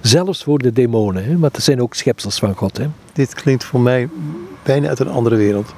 Zelfs 0.00 0.42
voor 0.42 0.58
de 0.58 0.72
demonen. 0.72 1.24
Hè. 1.24 1.38
Want 1.38 1.56
er 1.56 1.62
zijn 1.62 1.82
ook 1.82 1.94
schepsels 1.94 2.38
van 2.38 2.54
God. 2.54 2.76
Hè. 2.76 2.86
Dit 3.12 3.34
klinkt 3.34 3.64
voor 3.64 3.80
mij 3.80 4.08
bijna 4.62 4.88
uit 4.88 4.98
een 4.98 5.08
andere 5.08 5.36
wereld. 5.36 5.74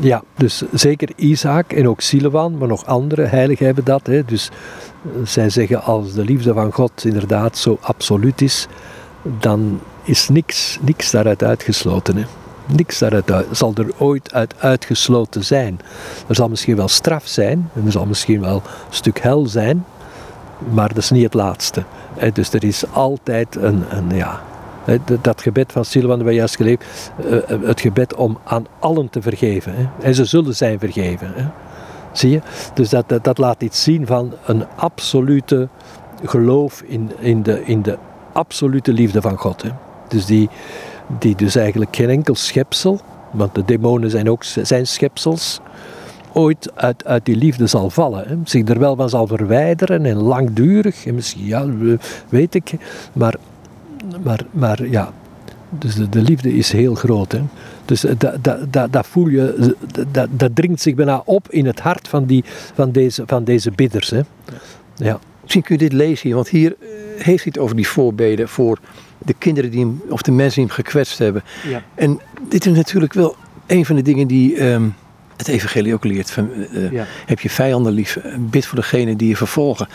Ja, 0.00 0.22
dus 0.36 0.62
zeker 0.72 1.08
Isaac 1.16 1.72
en 1.72 1.88
ook 1.88 2.00
Siloan, 2.00 2.58
maar 2.58 2.68
nog 2.68 2.86
andere 2.86 3.22
heiligen 3.22 3.66
hebben 3.66 3.84
dat. 3.84 4.06
Hè. 4.06 4.24
Dus 4.24 4.50
eh, 5.04 5.10
zij 5.26 5.50
zeggen 5.50 5.82
als 5.82 6.12
de 6.12 6.24
liefde 6.24 6.52
van 6.52 6.72
God 6.72 7.04
inderdaad 7.04 7.58
zo 7.58 7.78
absoluut 7.80 8.40
is, 8.40 8.66
dan 9.22 9.80
is 10.02 10.28
niks, 10.28 10.78
niks 10.82 11.10
daaruit 11.10 11.42
uitgesloten. 11.42 12.16
Hè. 12.16 12.24
Niks 12.66 12.98
daaruit 12.98 13.32
zal 13.50 13.72
er 13.74 13.90
ooit 13.98 14.32
uit 14.34 14.54
uitgesloten 14.58 15.44
zijn. 15.44 15.80
Er 16.28 16.34
zal 16.34 16.48
misschien 16.48 16.76
wel 16.76 16.88
straf 16.88 17.26
zijn, 17.26 17.70
er 17.84 17.92
zal 17.92 18.06
misschien 18.06 18.40
wel 18.40 18.54
een 18.54 18.94
stuk 18.94 19.20
hel 19.20 19.46
zijn, 19.46 19.84
maar 20.70 20.88
dat 20.88 20.96
is 20.96 21.10
niet 21.10 21.24
het 21.24 21.34
laatste. 21.34 21.84
Dus 22.32 22.52
er 22.52 22.64
is 22.64 22.84
altijd 22.92 23.56
een, 23.56 23.84
een 23.90 24.16
ja, 24.16 24.42
dat 25.22 25.42
gebed 25.42 25.72
van 25.72 25.84
Silvan 25.84 26.18
dat 26.18 26.26
we 26.26 26.34
juist 26.34 26.56
geleefd, 26.56 27.12
eh, 27.24 27.36
eh, 27.36 27.62
het 27.62 27.80
gebed 27.80 28.14
om 28.14 28.38
aan 28.44 28.66
allen 28.78 29.10
te 29.10 29.22
vergeven. 29.22 29.90
En 30.00 30.14
ze 30.14 30.24
zullen 30.24 30.54
zijn 30.54 30.78
vergeven. 30.78 31.52
Zie 32.12 32.30
je? 32.30 32.40
Dus 32.74 32.88
dat, 32.88 33.08
dat, 33.08 33.24
dat, 33.24 33.38
laat 33.38 33.62
iets 33.62 33.82
zien 33.82 34.06
van 34.06 34.32
een 34.46 34.64
absolute 34.76 35.68
geloof 36.24 36.82
in, 36.82 37.10
in, 37.18 37.42
de, 37.42 37.64
in 37.64 37.82
de 37.82 37.98
absolute 38.32 38.92
liefde 38.92 39.20
van 39.20 39.36
God. 39.36 39.64
Dus 40.08 40.26
die, 40.26 40.48
die 41.18 41.36
dus 41.36 41.56
eigenlijk 41.56 41.96
geen 41.96 42.08
enkel 42.08 42.34
schepsel, 42.34 43.00
want 43.30 43.54
de 43.54 43.64
demonen 43.64 44.10
zijn 44.10 44.30
ook 44.30 44.44
zijn 44.44 44.86
schepsels, 44.86 45.60
ooit 46.32 46.70
uit, 46.74 47.04
uit 47.04 47.24
die 47.24 47.36
liefde 47.36 47.66
zal 47.66 47.90
vallen. 47.90 48.42
Zich 48.44 48.68
er 48.68 48.78
wel 48.78 48.96
van 48.96 49.08
zal 49.08 49.26
verwijderen 49.26 50.06
en 50.06 50.16
langdurig, 50.16 51.06
en 51.06 51.14
misschien, 51.14 51.44
ja, 51.44 51.66
weet 52.28 52.54
ik, 52.54 52.72
maar, 53.12 53.34
maar, 54.22 54.40
maar 54.50 54.86
ja, 54.86 55.12
dus 55.78 55.94
de, 55.94 56.08
de 56.08 56.22
liefde 56.22 56.54
is 56.54 56.72
heel 56.72 56.94
groot. 56.94 57.32
Hè. 57.32 57.40
Dus 57.84 58.04
dat, 58.18 58.44
dat, 58.70 58.92
dat, 58.92 59.06
voel 59.06 59.28
je, 59.28 59.76
dat, 60.10 60.28
dat 60.30 60.54
dringt 60.54 60.80
zich 60.80 60.94
bijna 60.94 61.22
op 61.24 61.50
in 61.50 61.66
het 61.66 61.80
hart 61.80 62.08
van, 62.08 62.24
die, 62.24 62.44
van, 62.74 62.92
deze, 62.92 63.22
van 63.26 63.44
deze 63.44 63.70
bidders. 63.70 64.10
Hè. 64.10 64.20
Ja. 64.96 65.18
Misschien 65.40 65.62
kun 65.62 65.74
je 65.74 65.88
dit 65.88 65.92
lezen, 65.92 66.34
want 66.34 66.48
hier 66.48 66.76
heeft 67.16 67.44
hij 67.44 67.52
het 67.54 67.58
over 67.58 67.76
die 67.76 67.88
voorbeden 67.88 68.48
voor 68.48 68.78
de 69.24 69.34
kinderen 69.38 69.70
die 69.70 69.80
hem, 69.80 70.02
of 70.08 70.22
de 70.22 70.32
mensen 70.32 70.54
die 70.54 70.64
hem 70.64 70.84
gekwetst 70.84 71.18
hebben. 71.18 71.42
Ja. 71.68 71.82
En 71.94 72.20
dit 72.48 72.66
is 72.66 72.76
natuurlijk 72.76 73.12
wel 73.12 73.36
een 73.66 73.86
van 73.86 73.96
de 73.96 74.02
dingen 74.02 74.26
die 74.26 74.56
ehm, 74.56 74.88
het 75.36 75.48
evangelie 75.48 75.94
ook 75.94 76.04
leert. 76.04 76.30
Van, 76.30 76.50
uh, 76.72 77.02
Heb 77.26 77.40
je 77.40 77.50
vijanden 77.50 77.92
lief, 77.92 78.18
bid 78.38 78.66
voor 78.66 78.78
degene 78.78 79.16
die 79.16 79.28
je 79.28 79.36
vervolgen. 79.36 79.88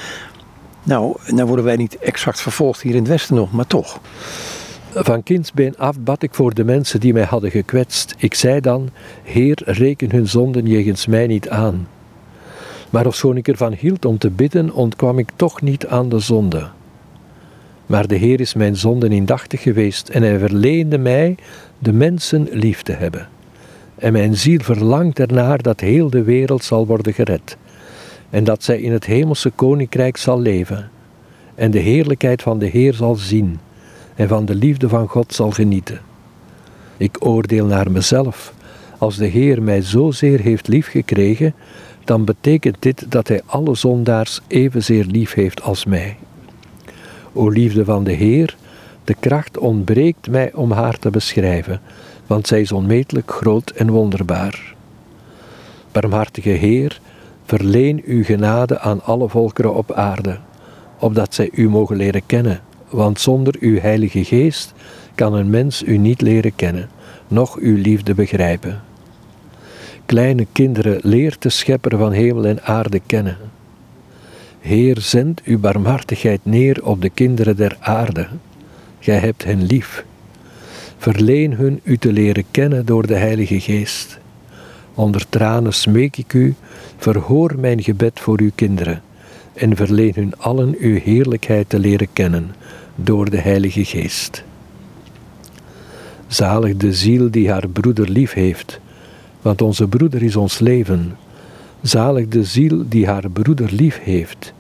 Nou, 0.84 1.18
nou 1.28 1.48
worden 1.48 1.66
wij 1.66 1.76
niet 1.76 1.98
exact 1.98 2.42
vervolgd 2.42 2.82
hier 2.82 2.94
in 2.94 3.00
het 3.00 3.08
Westen 3.08 3.36
nog, 3.36 3.52
maar 3.52 3.68
toch. 3.68 4.00
Van 4.94 5.24
kindsbeen 5.24 5.78
af 5.78 6.00
bad 6.00 6.24
ik 6.24 6.34
voor 6.34 6.54
de 6.54 6.64
mensen 6.64 7.00
die 7.00 7.14
mij 7.14 7.24
hadden 7.24 7.52
gekwetst. 7.52 8.16
Ik 8.18 8.34
zei 8.34 8.60
dan, 8.60 8.90
Heer, 9.24 9.62
reken 9.66 10.12
hun 10.12 10.28
zonden 10.28 10.66
jegens 10.66 11.06
mij 11.06 11.28
niet 11.28 11.50
aan. 11.50 11.88
Maar 12.90 13.06
ofschoon 13.06 13.38
ik 13.38 13.48
ervan 13.48 13.74
hield 13.74 14.06
om 14.06 14.18
te 14.18 14.30
bidden, 14.30 14.74
ontkwam 14.74 15.20
ik 15.20 15.30
toch 15.36 15.62
niet 15.62 15.88
aan 15.88 16.10
de 16.10 16.20
zonde. 16.20 16.70
Maar 17.88 18.08
de 18.08 18.16
Heer 18.16 18.40
is 18.40 18.54
mijn 18.54 18.76
zonden 18.76 19.12
indachtig 19.12 19.62
geweest 19.62 20.10
en 20.10 20.22
hij 20.22 20.40
verleende 20.40 20.98
mij 20.98 21.36
de 21.80 21.94
mensen 21.94 22.48
lief 22.52 22.82
te 22.82 22.92
hebben. 22.92 23.28
En 23.96 24.14
mijn 24.14 24.38
ziel 24.38 24.60
verlangt 24.60 25.20
ernaar 25.20 25.62
dat 25.62 25.80
heel 25.80 26.10
de 26.10 26.24
wereld 26.24 26.64
zal 26.64 26.88
worden 26.88 27.14
gered 27.14 27.58
en 28.30 28.44
dat 28.44 28.64
zij 28.64 28.82
in 28.82 28.92
het 28.92 29.06
hemelse 29.06 29.50
koninkrijk 29.50 30.18
zal 30.18 30.40
leven 30.40 30.90
en 31.56 31.72
de 31.72 31.80
heerlijkheid 31.80 32.42
van 32.42 32.60
de 32.60 32.66
Heer 32.66 32.94
zal 32.94 33.16
zien 33.16 33.60
en 34.16 34.28
van 34.28 34.46
de 34.46 34.56
liefde 34.56 34.90
van 34.90 35.08
God 35.08 35.34
zal 35.34 35.52
genieten. 35.52 36.00
Ik 36.98 37.26
oordeel 37.26 37.66
naar 37.66 37.92
mezelf. 37.92 38.54
Als 38.98 39.18
de 39.18 39.26
Heer 39.26 39.62
mij 39.64 39.82
zozeer 39.82 40.40
heeft 40.40 40.68
liefgekregen, 40.68 41.54
dan 42.04 42.26
betekent 42.26 42.76
dit 42.80 43.06
dat 43.12 43.28
Hij 43.28 43.42
alle 43.46 43.76
zondaars 43.76 44.42
evenzeer 44.48 45.06
lief 45.06 45.34
heeft 45.34 45.62
als 45.62 45.86
mij. 45.86 46.18
O 47.38 47.50
liefde 47.50 47.86
van 47.86 48.04
de 48.04 48.12
Heer, 48.12 48.58
de 49.04 49.16
kracht 49.20 49.58
ontbreekt 49.58 50.30
mij 50.30 50.54
om 50.54 50.72
haar 50.72 51.00
te 51.00 51.10
beschrijven, 51.10 51.82
want 52.28 52.48
zij 52.48 52.62
is 52.62 52.72
onmetelijk 52.72 53.32
groot 53.32 53.70
en 53.70 53.90
wonderbaar. 53.90 54.76
Barmhartige 55.92 56.50
Heer, 56.50 57.00
verleen 57.44 58.02
uw 58.06 58.24
genade 58.24 58.80
aan 58.80 59.04
alle 59.04 59.30
volkeren 59.30 59.76
op 59.76 59.92
aarde, 59.92 60.38
opdat 61.00 61.34
zij 61.34 61.50
u 61.54 61.70
mogen 61.70 61.96
leren 61.96 62.26
kennen, 62.26 62.62
want 62.90 63.20
zonder 63.20 63.56
uw 63.60 63.80
Heilige 63.80 64.24
Geest 64.24 64.74
kan 65.16 65.34
een 65.34 65.50
mens 65.50 65.84
u 65.84 65.98
niet 65.98 66.22
leren 66.22 66.56
kennen, 66.56 66.90
noch 67.28 67.58
uw 67.58 67.76
liefde 67.76 68.14
begrijpen. 68.14 68.82
Kleine 70.06 70.48
kinderen, 70.52 71.00
leert 71.04 71.42
de 71.42 71.50
schepper 71.50 71.98
van 71.98 72.12
hemel 72.12 72.46
en 72.46 72.64
aarde 72.64 73.02
kennen. 73.06 73.38
Heer, 74.68 74.98
zend 75.00 75.42
uw 75.44 75.60
barmhartigheid 75.60 76.40
neer 76.44 76.86
op 76.86 77.02
de 77.02 77.10
kinderen 77.10 77.56
der 77.56 77.78
aarde. 77.80 78.28
Gij 79.00 79.18
hebt 79.18 79.44
hen 79.44 79.64
lief. 79.64 80.06
Verleen 80.98 81.54
hun 81.54 81.80
u 81.84 81.98
te 81.98 82.12
leren 82.12 82.44
kennen 82.52 82.86
door 82.86 83.08
de 83.08 83.16
Heilige 83.16 83.60
Geest. 83.60 84.20
Onder 84.94 85.30
tranen 85.30 85.74
smeek 85.74 86.18
ik 86.18 86.34
u, 86.34 86.56
verhoor 86.98 87.60
mijn 87.60 87.84
gebed 87.84 88.20
voor 88.20 88.40
uw 88.40 88.50
kinderen 88.56 89.02
en 89.54 89.76
verleen 89.76 90.14
hun 90.16 90.38
allen 90.38 90.76
uw 90.80 91.00
heerlijkheid 91.00 91.70
te 91.70 91.80
leren 91.80 92.08
kennen 92.14 92.56
door 92.96 93.30
de 93.30 93.40
Heilige 93.40 93.86
Geest. 93.86 94.44
Zalig 96.28 96.78
de 96.78 96.94
ziel 96.94 97.32
die 97.32 97.52
haar 97.52 97.70
broeder 97.70 98.10
lief 98.10 98.34
heeft, 98.34 98.80
want 99.42 99.62
onze 99.62 99.88
broeder 99.88 100.24
is 100.24 100.36
ons 100.36 100.60
leven. 100.60 101.18
Zalig 101.82 102.28
de 102.28 102.44
ziel 102.44 102.84
die 102.90 103.08
haar 103.08 103.30
broeder 103.30 103.72
lief 103.72 104.00
heeft. 104.04 104.56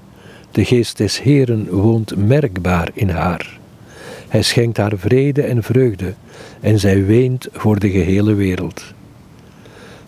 De 0.57 0.65
geest 0.65 0.97
des 0.97 1.21
Heeren 1.21 1.67
woont 1.69 2.15
merkbaar 2.15 2.89
in 2.93 3.09
haar. 3.09 3.59
Hij 4.27 4.41
schenkt 4.41 4.77
haar 4.77 4.93
vrede 4.95 5.41
en 5.41 5.63
vreugde, 5.63 6.13
en 6.59 6.79
zij 6.79 7.05
weent 7.05 7.47
voor 7.51 7.79
de 7.79 7.89
gehele 7.89 8.33
wereld. 8.33 8.93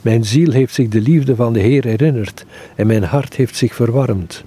Mijn 0.01 0.25
ziel 0.25 0.51
heeft 0.51 0.73
zich 0.73 0.87
de 0.87 1.01
liefde 1.01 1.35
van 1.35 1.53
de 1.53 1.59
Heer 1.59 1.83
herinnerd, 1.85 2.45
en 2.75 2.87
mijn 2.87 3.03
hart 3.03 3.35
heeft 3.35 3.55
zich 3.55 3.75
verwarmd. 3.75 4.43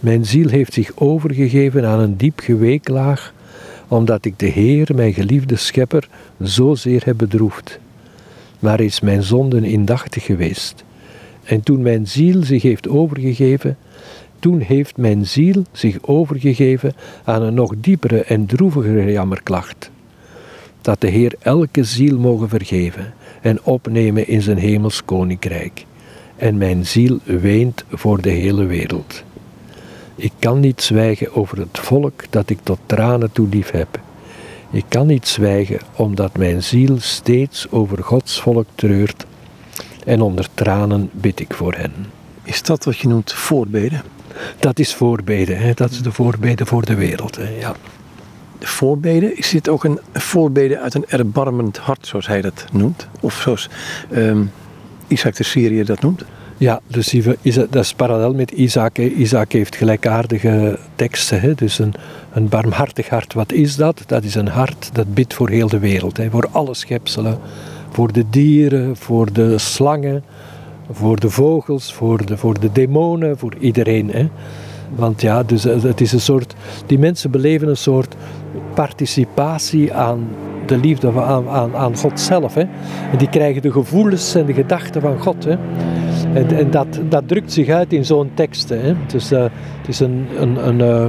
Mijn 0.00 0.24
ziel 0.24 0.48
heeft 0.48 0.72
zich 0.72 0.92
overgegeven 0.94 1.86
aan 1.86 2.00
een 2.00 2.16
diep 2.16 2.40
geweeklaag, 2.40 3.34
omdat 3.88 4.24
ik 4.24 4.38
de 4.38 4.46
Heer, 4.46 4.90
mijn 4.94 5.12
geliefde 5.12 5.56
schepper, 5.56 6.08
zozeer 6.40 7.02
heb 7.04 7.16
bedroefd. 7.16 7.78
Maar 8.58 8.80
is 8.80 9.00
mijn 9.00 9.22
zonden 9.22 9.64
indachtig 9.64 10.24
geweest. 10.24 10.84
En 11.44 11.60
toen 11.62 11.82
mijn 11.82 12.06
ziel 12.06 12.42
zich 12.42 12.62
heeft 12.62 12.88
overgegeven, 12.88 13.76
toen 14.44 14.60
heeft 14.60 14.96
mijn 14.96 15.26
ziel 15.26 15.64
zich 15.72 15.98
overgegeven 16.02 16.92
aan 17.24 17.42
een 17.42 17.54
nog 17.54 17.72
diepere 17.76 18.24
en 18.24 18.46
droevigere 18.46 19.12
jammerklacht. 19.12 19.90
Dat 20.80 21.00
de 21.00 21.06
Heer 21.06 21.34
elke 21.38 21.84
ziel 21.84 22.18
mogen 22.18 22.48
vergeven 22.48 23.14
en 23.42 23.62
opnemen 23.62 24.28
in 24.28 24.42
zijn 24.42 24.58
hemels 24.58 25.04
koninkrijk. 25.04 25.84
En 26.36 26.58
mijn 26.58 26.86
ziel 26.86 27.18
weent 27.24 27.84
voor 27.90 28.20
de 28.20 28.30
hele 28.30 28.64
wereld. 28.64 29.24
Ik 30.14 30.32
kan 30.38 30.60
niet 30.60 30.82
zwijgen 30.82 31.34
over 31.34 31.58
het 31.58 31.78
volk 31.78 32.24
dat 32.30 32.50
ik 32.50 32.58
tot 32.62 32.78
tranen 32.86 33.32
toe 33.32 33.48
lief 33.48 33.70
heb. 33.70 34.00
Ik 34.70 34.84
kan 34.88 35.06
niet 35.06 35.28
zwijgen 35.28 35.80
omdat 35.96 36.36
mijn 36.36 36.62
ziel 36.62 36.96
steeds 37.00 37.70
over 37.70 38.02
Gods 38.02 38.40
volk 38.40 38.66
treurt 38.74 39.26
en 40.06 40.20
onder 40.20 40.48
tranen 40.54 41.10
bid 41.12 41.40
ik 41.40 41.54
voor 41.54 41.74
hen. 41.74 41.92
Is 42.42 42.62
dat 42.62 42.84
wat 42.84 42.98
je 42.98 43.08
noemt 43.08 43.32
voorbeden? 43.32 44.02
Dat 44.58 44.78
is 44.78 44.94
voorbeden, 44.94 45.58
hè? 45.58 45.72
dat 45.74 45.90
is 45.90 46.02
de 46.02 46.12
voorbeden 46.12 46.66
voor 46.66 46.84
de 46.84 46.94
wereld. 46.94 47.36
Hè? 47.36 47.48
Ja. 47.58 47.74
De 48.58 48.66
voorbeden, 48.66 49.36
is 49.36 49.50
dit 49.50 49.68
ook 49.68 49.84
een 49.84 49.98
voorbeden 50.12 50.80
uit 50.80 50.94
een 50.94 51.06
erbarmend 51.08 51.78
hart, 51.78 52.06
zoals 52.06 52.26
hij 52.26 52.40
dat 52.40 52.64
noemt? 52.72 53.08
Of 53.20 53.34
zoals 53.34 53.68
um, 54.12 54.50
Isaac 55.08 55.36
de 55.36 55.44
Syrië 55.44 55.84
dat 55.84 56.00
noemt? 56.00 56.24
Ja, 56.56 56.80
dus 56.86 57.16
dat 57.54 57.74
is 57.74 57.94
parallel 57.94 58.34
met 58.34 58.50
Isaac. 58.50 58.98
Isaac 58.98 59.52
heeft 59.52 59.76
gelijkaardige 59.76 60.78
teksten. 60.94 61.40
Hè? 61.40 61.54
Dus 61.54 61.78
een, 61.78 61.94
een 62.32 62.48
barmhartig 62.48 63.08
hart, 63.08 63.32
wat 63.32 63.52
is 63.52 63.76
dat? 63.76 64.02
Dat 64.06 64.24
is 64.24 64.34
een 64.34 64.48
hart 64.48 64.90
dat 64.92 65.14
bidt 65.14 65.34
voor 65.34 65.48
heel 65.48 65.68
de 65.68 65.78
wereld. 65.78 66.16
Hè? 66.16 66.30
Voor 66.30 66.48
alle 66.50 66.74
schepselen. 66.74 67.38
Voor 67.90 68.12
de 68.12 68.24
dieren, 68.30 68.96
voor 68.96 69.32
de 69.32 69.58
slangen, 69.58 70.24
voor 70.90 71.20
de 71.20 71.30
vogels, 71.30 71.92
voor 71.92 72.26
de, 72.26 72.36
voor 72.36 72.60
de 72.60 72.72
demonen, 72.72 73.38
voor 73.38 73.54
iedereen. 73.58 74.10
Hè? 74.10 74.28
Want 74.94 75.20
ja, 75.20 75.42
dus 75.42 75.62
het 75.62 76.00
is 76.00 76.12
een 76.12 76.20
soort, 76.20 76.54
die 76.86 76.98
mensen 76.98 77.30
beleven 77.30 77.68
een 77.68 77.76
soort 77.76 78.16
participatie 78.74 79.94
aan 79.94 80.28
de 80.66 80.78
liefde, 80.78 81.20
aan, 81.20 81.48
aan, 81.48 81.76
aan 81.76 81.96
God 81.96 82.20
zelf. 82.20 82.54
Hè? 82.54 82.62
En 83.10 83.18
die 83.18 83.28
krijgen 83.28 83.62
de 83.62 83.72
gevoelens 83.72 84.34
en 84.34 84.46
de 84.46 84.54
gedachten 84.54 85.00
van 85.00 85.18
God. 85.18 85.44
Hè? 85.44 85.56
En, 86.34 86.56
en 86.56 86.70
dat, 86.70 87.00
dat 87.08 87.28
drukt 87.28 87.52
zich 87.52 87.68
uit 87.68 87.92
in 87.92 88.04
zo'n 88.04 88.30
tekst. 88.34 88.68
Hè? 88.68 88.94
Dus 89.06 89.32
uh, 89.32 89.42
het 89.78 89.88
is 89.88 90.00
een, 90.00 90.26
een, 90.38 90.68
een 90.68 90.78
uh, 90.78 91.06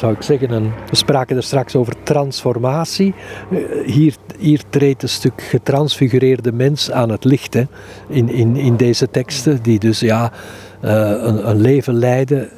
zou 0.00 0.12
ik 0.12 0.22
zeggen, 0.22 0.72
we 0.90 0.96
spraken 0.96 1.36
er 1.36 1.42
straks 1.42 1.76
over 1.76 1.94
transformatie. 2.02 3.14
Uh, 3.50 3.86
hier, 3.86 4.14
hier 4.38 4.62
treedt 4.68 5.02
een 5.02 5.08
stuk 5.08 5.42
getransfigureerde 5.42 6.52
mens 6.52 6.90
aan 6.90 7.10
het 7.10 7.24
licht 7.24 7.54
hè? 7.54 7.64
In, 8.08 8.28
in, 8.28 8.56
in 8.56 8.76
deze 8.76 9.10
teksten, 9.10 9.62
die 9.62 9.78
dus 9.78 10.00
ja, 10.00 10.32
een, 10.80 11.48
een 11.48 11.60
leven 11.60 11.94
leiden 11.94 12.48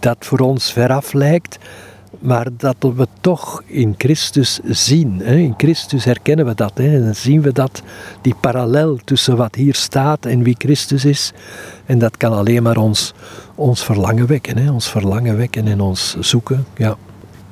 dat 0.00 0.16
voor 0.20 0.38
ons 0.38 0.72
veraf 0.72 1.12
lijkt 1.12 1.58
maar 2.20 2.46
dat 2.56 2.76
we 2.78 3.06
toch 3.20 3.62
in 3.66 3.94
Christus 3.98 4.60
zien. 4.64 5.20
Hè. 5.22 5.36
In 5.36 5.54
Christus 5.56 6.04
herkennen 6.04 6.46
we 6.46 6.54
dat. 6.54 6.72
Hè. 6.74 6.94
En 6.96 7.04
dan 7.04 7.14
zien 7.14 7.42
we 7.42 7.52
dat, 7.52 7.82
die 8.22 8.34
parallel 8.40 8.98
tussen 9.04 9.36
wat 9.36 9.54
hier 9.54 9.74
staat 9.74 10.26
en 10.26 10.42
wie 10.42 10.54
Christus 10.58 11.04
is. 11.04 11.32
En 11.86 11.98
dat 11.98 12.16
kan 12.16 12.32
alleen 12.32 12.62
maar 12.62 12.76
ons, 12.76 13.14
ons 13.54 13.84
verlangen 13.84 14.26
wekken. 14.26 14.58
Hè. 14.58 14.70
Ons 14.70 14.88
verlangen 14.88 15.36
wekken 15.36 15.66
en 15.66 15.80
ons 15.80 16.16
zoeken. 16.20 16.66
Ja. 16.76 16.96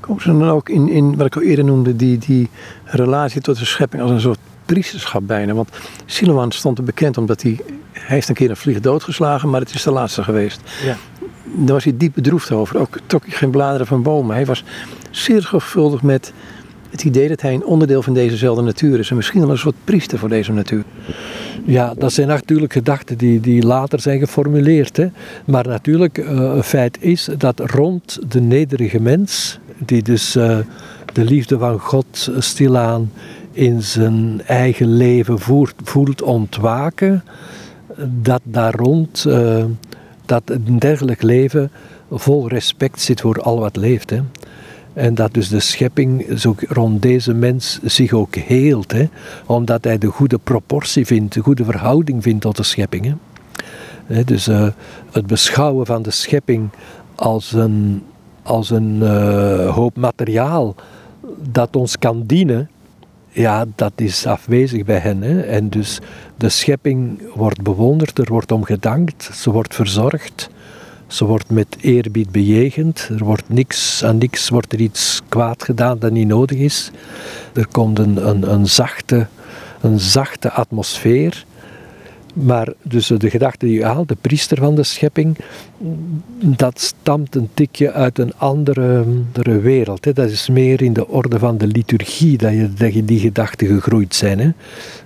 Komen 0.01 0.23
ze 0.23 0.29
dan 0.29 0.49
ook 0.49 0.69
in, 0.69 0.89
in 0.89 1.17
wat 1.17 1.27
ik 1.27 1.37
al 1.37 1.43
eerder 1.43 1.65
noemde, 1.65 1.97
die, 1.97 2.19
die 2.19 2.49
relatie 2.85 3.41
tot 3.41 3.59
de 3.59 3.65
schepping 3.65 4.03
als 4.03 4.11
een 4.11 4.21
soort 4.21 4.39
priesterschap 4.65 5.23
bijna? 5.27 5.55
Want 5.55 5.69
Siloan 6.07 6.53
stond 6.53 6.79
er 6.79 6.85
bekend 6.85 7.19
omdat 7.19 7.43
hij, 7.43 7.61
hij 7.93 8.03
heeft 8.07 8.29
een 8.29 8.35
keer 8.35 8.51
een 8.51 8.57
vlieg 8.57 8.81
doodgeslagen, 8.81 9.51
maar 9.51 9.61
het 9.61 9.75
is 9.75 9.83
de 9.83 9.91
laatste 9.91 10.23
geweest. 10.23 10.61
Ja 10.85 10.97
daar 11.55 11.75
was 11.75 11.85
hij 11.85 11.97
diep 11.97 12.15
bedroefd 12.15 12.53
over. 12.53 12.79
Ook 12.79 12.99
trok 13.07 13.23
hij 13.27 13.33
geen 13.33 13.51
bladeren 13.51 13.87
van 13.87 14.03
bomen. 14.03 14.35
Hij 14.35 14.47
was 14.47 14.65
zeer 15.11 15.43
gevuldig 15.43 16.03
met 16.03 16.33
het 16.91 17.05
idee 17.05 17.29
dat 17.29 17.41
hij 17.41 17.55
een 17.55 17.65
onderdeel 17.65 18.03
van 18.03 18.15
dezezelfde 18.15 18.63
natuur 18.63 18.99
is. 18.99 19.11
En 19.11 19.17
misschien 19.17 19.41
wel 19.41 19.51
een 19.51 19.59
soort 19.59 19.85
priester 19.85 20.19
voor 20.19 20.29
deze 20.29 20.53
natuur. 20.53 20.85
Ja, 21.65 21.95
dat 21.99 22.13
zijn 22.13 22.29
natuurlijk 22.29 22.73
gedachten 22.73 23.19
die, 23.19 23.41
die 23.41 23.63
later 23.63 24.01
zijn 24.01 24.19
geformuleerd. 24.19 24.97
Hè. 24.97 25.09
Maar 25.45 25.67
natuurlijk, 25.69 26.19
uh, 26.19 26.27
een 26.27 26.63
feit 26.63 26.99
is 27.01 27.29
dat 27.39 27.61
rond 27.61 28.19
de 28.29 28.41
nederige 28.41 29.01
mens, 29.01 29.59
die 29.79 30.03
dus 30.03 30.37
uh, 30.37 30.59
de 31.13 31.25
liefde 31.25 31.59
van 31.59 31.79
God 31.79 32.31
stilaan 32.39 33.11
in 33.53 33.83
zijn 33.83 34.41
eigen 34.47 34.97
leven 34.97 35.39
voelt 35.85 36.23
ontwaken, 36.23 37.25
dat 38.23 38.41
daar 38.45 38.75
rond 38.75 39.25
uh, 39.29 39.65
dat 40.29 40.43
een 40.45 40.79
dergelijk 40.79 41.23
leven 41.23 41.71
vol 42.11 42.49
respect 42.49 43.01
zit 43.01 43.21
voor 43.21 43.43
al 43.43 43.59
wat 43.59 43.77
leeft. 43.77 44.11
Hè. 44.11 44.21
En 44.93 45.15
dat 45.15 45.35
dus 45.35 45.49
de 45.49 45.61
schepping 45.61 46.27
zo 46.41 46.55
rond 46.69 47.03
deze 47.03 47.35
mens 47.35 47.79
zich 47.83 48.13
ook 48.13 48.35
heelt. 48.35 48.93
Hè, 48.93 49.09
omdat 49.47 49.85
hij 49.85 49.99
de 49.99 50.07
goede 50.07 50.39
proportie 50.39 51.07
vindt, 51.07 51.35
de 51.35 51.41
goede 51.41 51.65
verhouding 51.65 52.23
vindt 52.23 52.41
tot 52.41 52.57
de 52.57 52.63
schepping. 52.63 53.15
Hè. 54.07 54.25
dus 54.25 54.49
uh, 54.49 54.69
het 55.13 55.27
beschouwen 55.27 55.87
van 55.87 56.03
de 56.03 56.11
schepping 56.11 56.69
als 57.15 57.53
een, 57.53 58.03
als 58.43 58.71
een 58.71 58.99
uh, 59.03 59.75
hoop 59.75 59.97
materiaal 59.97 60.75
dat 61.51 61.77
ons 61.77 61.99
kan 61.99 62.23
dienen, 62.27 62.71
ja, 63.39 63.65
dat 63.75 63.93
is 63.97 64.27
afwezig 64.27 64.85
bij 64.85 64.99
hen. 64.99 65.23
Hè. 65.23 65.41
En 65.41 65.69
dus 65.69 65.99
de 66.37 66.49
schepping 66.49 67.23
wordt 67.35 67.63
bewonderd, 67.63 68.19
er 68.19 68.29
wordt 68.29 68.53
om 68.53 68.65
gedankt, 68.65 69.31
ze 69.35 69.51
wordt 69.51 69.75
verzorgd, 69.75 70.51
ze 71.07 71.25
wordt 71.25 71.51
met 71.51 71.77
eerbied 71.81 72.31
bejegend, 72.31 73.09
er 73.11 73.25
wordt 73.25 73.49
niks, 73.49 74.05
aan 74.05 74.19
niks 74.19 74.49
wordt 74.49 74.73
er 74.73 74.81
iets 74.81 75.21
kwaad 75.29 75.63
gedaan 75.63 75.99
dat 75.99 76.13
niet 76.13 76.27
nodig 76.27 76.59
is. 76.59 76.91
Er 77.53 77.67
komt 77.67 77.99
een, 77.99 78.29
een, 78.29 78.53
een 78.53 78.67
zachte, 78.67 79.27
een 79.81 80.01
zachte 80.01 80.51
atmosfeer. 80.51 81.45
Maar 82.41 82.73
dus 82.83 83.07
de 83.07 83.31
gedachte 83.31 83.67
die 83.67 83.79
u 83.79 83.85
haalt, 83.85 84.09
de 84.09 84.17
priester 84.21 84.59
van 84.59 84.75
de 84.75 84.83
schepping, 84.83 85.37
dat 86.39 86.81
stamt 86.81 87.35
een 87.35 87.49
tikje 87.55 87.93
uit 87.93 88.19
een 88.19 88.33
andere, 88.37 89.05
andere 89.27 89.61
wereld. 89.61 90.05
Hè. 90.05 90.13
Dat 90.13 90.31
is 90.31 90.49
meer 90.49 90.83
in 90.83 90.93
de 90.93 91.09
orde 91.09 91.39
van 91.39 91.59
de 91.59 91.67
liturgie 91.67 92.39
dat 92.39 92.53
je, 92.53 92.73
dat 92.73 92.95
je 92.95 93.05
die 93.05 93.21
gedachten 93.21 93.67
gegroeid 93.67 94.15
zijn. 94.15 94.39
Hè. 94.39 94.51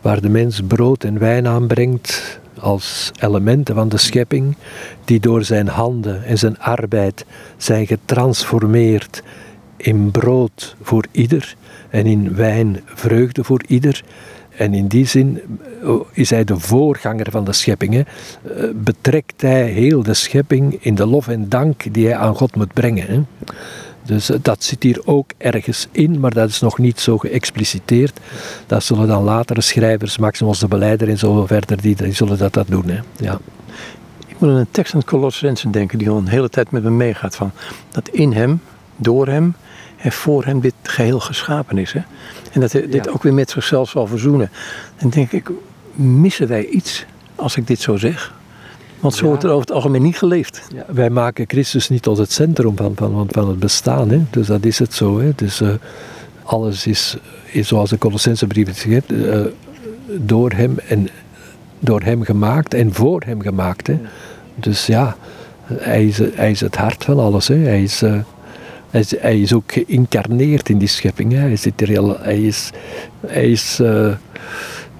Waar 0.00 0.20
de 0.20 0.28
mens 0.28 0.60
brood 0.66 1.04
en 1.04 1.18
wijn 1.18 1.46
aanbrengt 1.46 2.40
als 2.58 3.10
elementen 3.20 3.74
van 3.74 3.88
de 3.88 3.98
schepping, 3.98 4.56
die 5.04 5.20
door 5.20 5.44
zijn 5.44 5.68
handen 5.68 6.24
en 6.24 6.38
zijn 6.38 6.58
arbeid 6.58 7.24
zijn 7.56 7.86
getransformeerd 7.86 9.22
in 9.76 10.10
brood 10.10 10.76
voor 10.82 11.06
ieder 11.10 11.56
en 11.90 12.06
in 12.06 12.34
wijn 12.34 12.80
vreugde 12.84 13.44
voor 13.44 13.62
ieder. 13.66 14.02
En 14.56 14.74
in 14.74 14.86
die 14.86 15.06
zin 15.06 15.40
eh, 15.82 15.94
is 16.12 16.30
hij 16.30 16.44
de 16.44 16.58
voorganger 16.58 17.30
van 17.30 17.44
de 17.44 17.52
schepping. 17.52 17.94
Hè. 17.94 18.00
Eh, 18.00 18.70
betrekt 18.74 19.42
hij 19.42 19.64
heel 19.64 20.02
de 20.02 20.14
schepping 20.14 20.76
in 20.80 20.94
de 20.94 21.06
lof 21.06 21.28
en 21.28 21.48
dank 21.48 21.94
die 21.94 22.06
hij 22.06 22.16
aan 22.16 22.34
God 22.34 22.56
moet 22.56 22.72
brengen. 22.72 23.06
Hè. 23.06 23.20
Dus 24.02 24.30
eh, 24.30 24.38
dat 24.42 24.64
zit 24.64 24.82
hier 24.82 25.00
ook 25.04 25.30
ergens 25.38 25.88
in, 25.90 26.20
maar 26.20 26.30
dat 26.30 26.48
is 26.48 26.60
nog 26.60 26.78
niet 26.78 27.00
zo 27.00 27.18
geëxpliciteerd. 27.18 28.20
Dat 28.66 28.84
zullen 28.84 29.06
dan 29.06 29.22
latere 29.22 29.60
schrijvers, 29.60 30.18
Maximus 30.18 30.58
de 30.58 30.68
Beleider 30.68 31.08
en 31.08 31.18
zo 31.18 31.46
verder, 31.46 31.80
die, 31.80 31.96
die 31.96 32.12
zullen 32.12 32.38
dat, 32.38 32.52
dat 32.52 32.66
doen. 32.68 32.88
Hè. 32.88 33.00
Ja. 33.16 33.38
Ik 34.26 34.38
moet 34.38 34.50
aan 34.50 34.56
een 34.56 34.66
tekst 34.70 34.92
het 34.92 35.04
Colossensen 35.04 35.70
denken, 35.70 35.98
die 35.98 36.10
al 36.10 36.16
een 36.16 36.28
hele 36.28 36.48
tijd 36.48 36.70
met 36.70 36.82
me 36.82 36.90
meegaat. 36.90 37.36
Van, 37.36 37.50
dat 37.90 38.08
in 38.08 38.32
hem, 38.32 38.60
door 38.96 39.26
hem 39.26 39.54
en 39.96 40.12
voor 40.12 40.44
hem 40.44 40.60
dit 40.60 40.74
geheel 40.82 41.20
geschapen 41.20 41.78
is. 41.78 41.92
Hè? 41.92 42.00
En 42.52 42.60
dat 42.60 42.72
hij 42.72 42.88
dit 42.88 43.08
ook 43.08 43.22
weer 43.22 43.34
met 43.34 43.50
zichzelf 43.50 43.90
zal 43.90 44.06
verzoenen. 44.06 44.50
En 44.96 45.08
denk 45.08 45.32
ik, 45.32 45.50
missen 45.94 46.48
wij 46.48 46.66
iets 46.66 47.04
als 47.34 47.56
ik 47.56 47.66
dit 47.66 47.80
zo 47.80 47.96
zeg? 47.96 48.34
Want 49.00 49.14
zo 49.14 49.26
wordt 49.26 49.42
er 49.42 49.50
over 49.50 49.60
het 49.60 49.72
algemeen 49.72 50.02
niet 50.02 50.18
geleefd. 50.18 50.62
Ja, 50.74 50.84
wij 50.88 51.10
maken 51.10 51.44
Christus 51.48 51.88
niet 51.88 52.02
tot 52.02 52.18
het 52.18 52.32
centrum 52.32 52.76
van, 52.76 52.92
van, 52.96 53.26
van 53.30 53.48
het 53.48 53.58
bestaan. 53.58 54.10
Hè? 54.10 54.20
Dus 54.30 54.46
dat 54.46 54.64
is 54.64 54.78
het 54.78 54.94
zo. 54.94 55.20
Hè? 55.20 55.32
Dus 55.36 55.60
uh, 55.60 55.68
alles 56.42 56.86
is, 56.86 57.16
is, 57.44 57.68
zoals 57.68 57.90
de 57.90 57.98
Colossensebrief 57.98 58.66
het 58.66 58.76
zegt, 58.76 59.12
uh, 59.12 59.40
door 60.06 60.50
hem 60.50 60.78
en 60.88 61.08
door 61.78 62.00
hem 62.00 62.22
gemaakt 62.22 62.74
en 62.74 62.94
voor 62.94 63.22
hem 63.26 63.40
gemaakt. 63.40 63.86
Hè? 63.86 63.98
Dus 64.54 64.86
ja, 64.86 65.16
hij 65.72 66.06
is, 66.06 66.18
hij 66.34 66.50
is 66.50 66.60
het 66.60 66.76
hart 66.76 67.04
van 67.04 67.18
alles. 67.18 67.48
Hè? 67.48 67.56
Hij 67.56 67.82
is... 67.82 68.02
Uh, 68.02 68.14
hij 68.92 69.00
is, 69.00 69.12
is, 69.14 69.52
ook 69.52 69.72
geïncarneerd 69.72 70.68
in 70.68 70.78
die 70.78 70.88
schepping. 70.88 71.32
Hè. 71.32 71.38
Hij, 71.38 71.56
zit 71.56 71.80
er 71.80 71.88
heel, 71.88 72.18
hij 72.18 72.42
is, 72.42 72.70
hij 73.26 73.50
is 73.50 73.78
uh, 73.80 74.14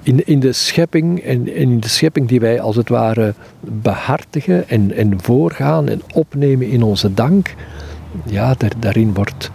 in, 0.03 0.26
in 0.26 0.40
de 0.40 0.53
schepping 0.53 1.20
en, 1.20 1.55
in 1.55 1.80
de 1.80 1.88
schepping 1.88 2.28
die 2.28 2.40
wij 2.40 2.61
als 2.61 2.76
het 2.76 2.88
ware 2.88 3.34
behartigen 3.61 4.68
en, 4.68 4.93
en 4.93 5.22
voorgaan 5.22 5.88
en 5.88 6.03
opnemen 6.12 6.68
in 6.68 6.82
onze 6.82 7.14
dank. 7.14 7.55
Ja, 8.24 8.55
daar, 8.59 8.72
daarin, 8.78 9.14
wordt, 9.14 9.51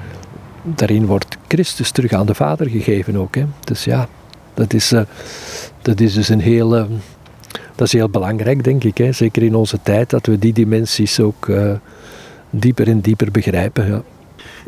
daarin 0.63 1.05
wordt 1.05 1.37
Christus 1.47 1.91
terug 1.91 2.13
aan 2.13 2.25
de 2.25 2.35
Vader 2.35 2.69
gegeven 2.69 3.15
ook. 3.15 3.35
Hè. 3.35 3.45
Dus 3.63 3.83
ja, 3.83 4.07
dat 4.53 4.73
is, 4.73 4.91
uh, 4.91 5.01
dat 5.81 5.99
is 5.99 6.13
dus 6.13 6.29
een 6.29 6.41
heel... 6.41 6.77
Uh, 6.77 6.85
dat 7.75 7.87
is 7.87 7.93
heel 7.93 8.09
belangrijk, 8.09 8.63
denk 8.63 8.83
ik. 8.83 8.97
Hè. 8.97 9.11
Zeker 9.11 9.43
in 9.43 9.55
onze 9.55 9.79
tijd, 9.83 10.09
dat 10.09 10.25
we 10.25 10.39
die 10.39 10.53
dimensies 10.53 11.19
ook 11.19 11.51
dieper 12.49 12.87
en 12.87 12.99
dieper 12.99 13.31
begrijpen. 13.31 13.87
Ja. 13.87 14.03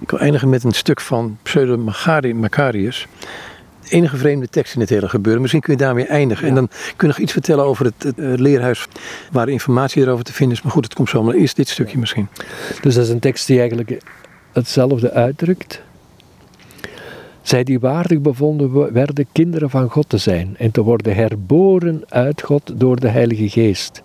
Ik 0.01 0.09
wil 0.09 0.19
eindigen 0.19 0.49
met 0.49 0.63
een 0.63 0.71
stuk 0.71 1.01
van 1.01 1.37
Pseudo 1.43 1.77
Macarius. 2.33 3.07
De 3.83 3.95
enige 3.95 4.17
vreemde 4.17 4.49
tekst 4.49 4.73
in 4.73 4.79
het 4.79 4.89
hele 4.89 5.09
gebeuren. 5.09 5.41
Misschien 5.41 5.61
kun 5.61 5.73
je 5.73 5.79
daarmee 5.79 6.05
eindigen. 6.05 6.47
En 6.47 6.55
dan 6.55 6.67
kun 6.67 7.07
je 7.07 7.07
nog 7.07 7.17
iets 7.17 7.31
vertellen 7.31 7.65
over 7.65 7.85
het, 7.85 8.03
het, 8.03 8.39
leerhuis 8.39 8.87
waar 9.31 9.49
informatie 9.49 10.01
erover 10.01 10.23
te 10.23 10.33
vinden 10.33 10.57
is. 10.57 10.63
Maar 10.63 10.71
goed, 10.71 10.83
het 10.83 10.93
komt 10.93 11.09
zo. 11.09 11.23
Maar 11.23 11.33
eerst 11.33 11.55
dit 11.55 11.69
stukje 11.69 11.97
misschien. 11.97 12.27
Dus 12.81 12.95
dat 12.95 13.03
is 13.03 13.09
een 13.09 13.19
tekst 13.19 13.47
die 13.47 13.59
eigenlijk 13.59 14.01
hetzelfde 14.51 15.11
uitdrukt. 15.11 15.81
Zij 17.41 17.63
die 17.63 17.79
waardig 17.79 18.19
bevonden 18.19 18.93
werden 18.93 19.27
kinderen 19.31 19.69
van 19.69 19.89
God 19.89 20.09
te 20.09 20.17
zijn 20.17 20.55
en 20.57 20.71
te 20.71 20.81
worden 20.81 21.15
herboren 21.15 22.03
uit 22.09 22.41
God 22.41 22.71
door 22.75 22.99
de 22.99 23.09
Heilige 23.09 23.49
Geest 23.49 24.01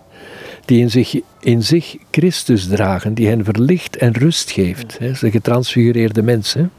die 0.65 0.79
in 0.79 0.89
zich, 0.89 1.19
in 1.39 1.63
zich 1.63 1.95
Christus 2.11 2.67
dragen, 2.67 3.13
die 3.13 3.27
hen 3.27 3.43
verlicht 3.43 3.97
en 3.97 4.13
rust 4.13 4.51
geeft. 4.51 4.97
Hè, 4.99 5.13
ze 5.13 5.31
getransfigureerde 5.31 6.21
mensen 6.21 6.71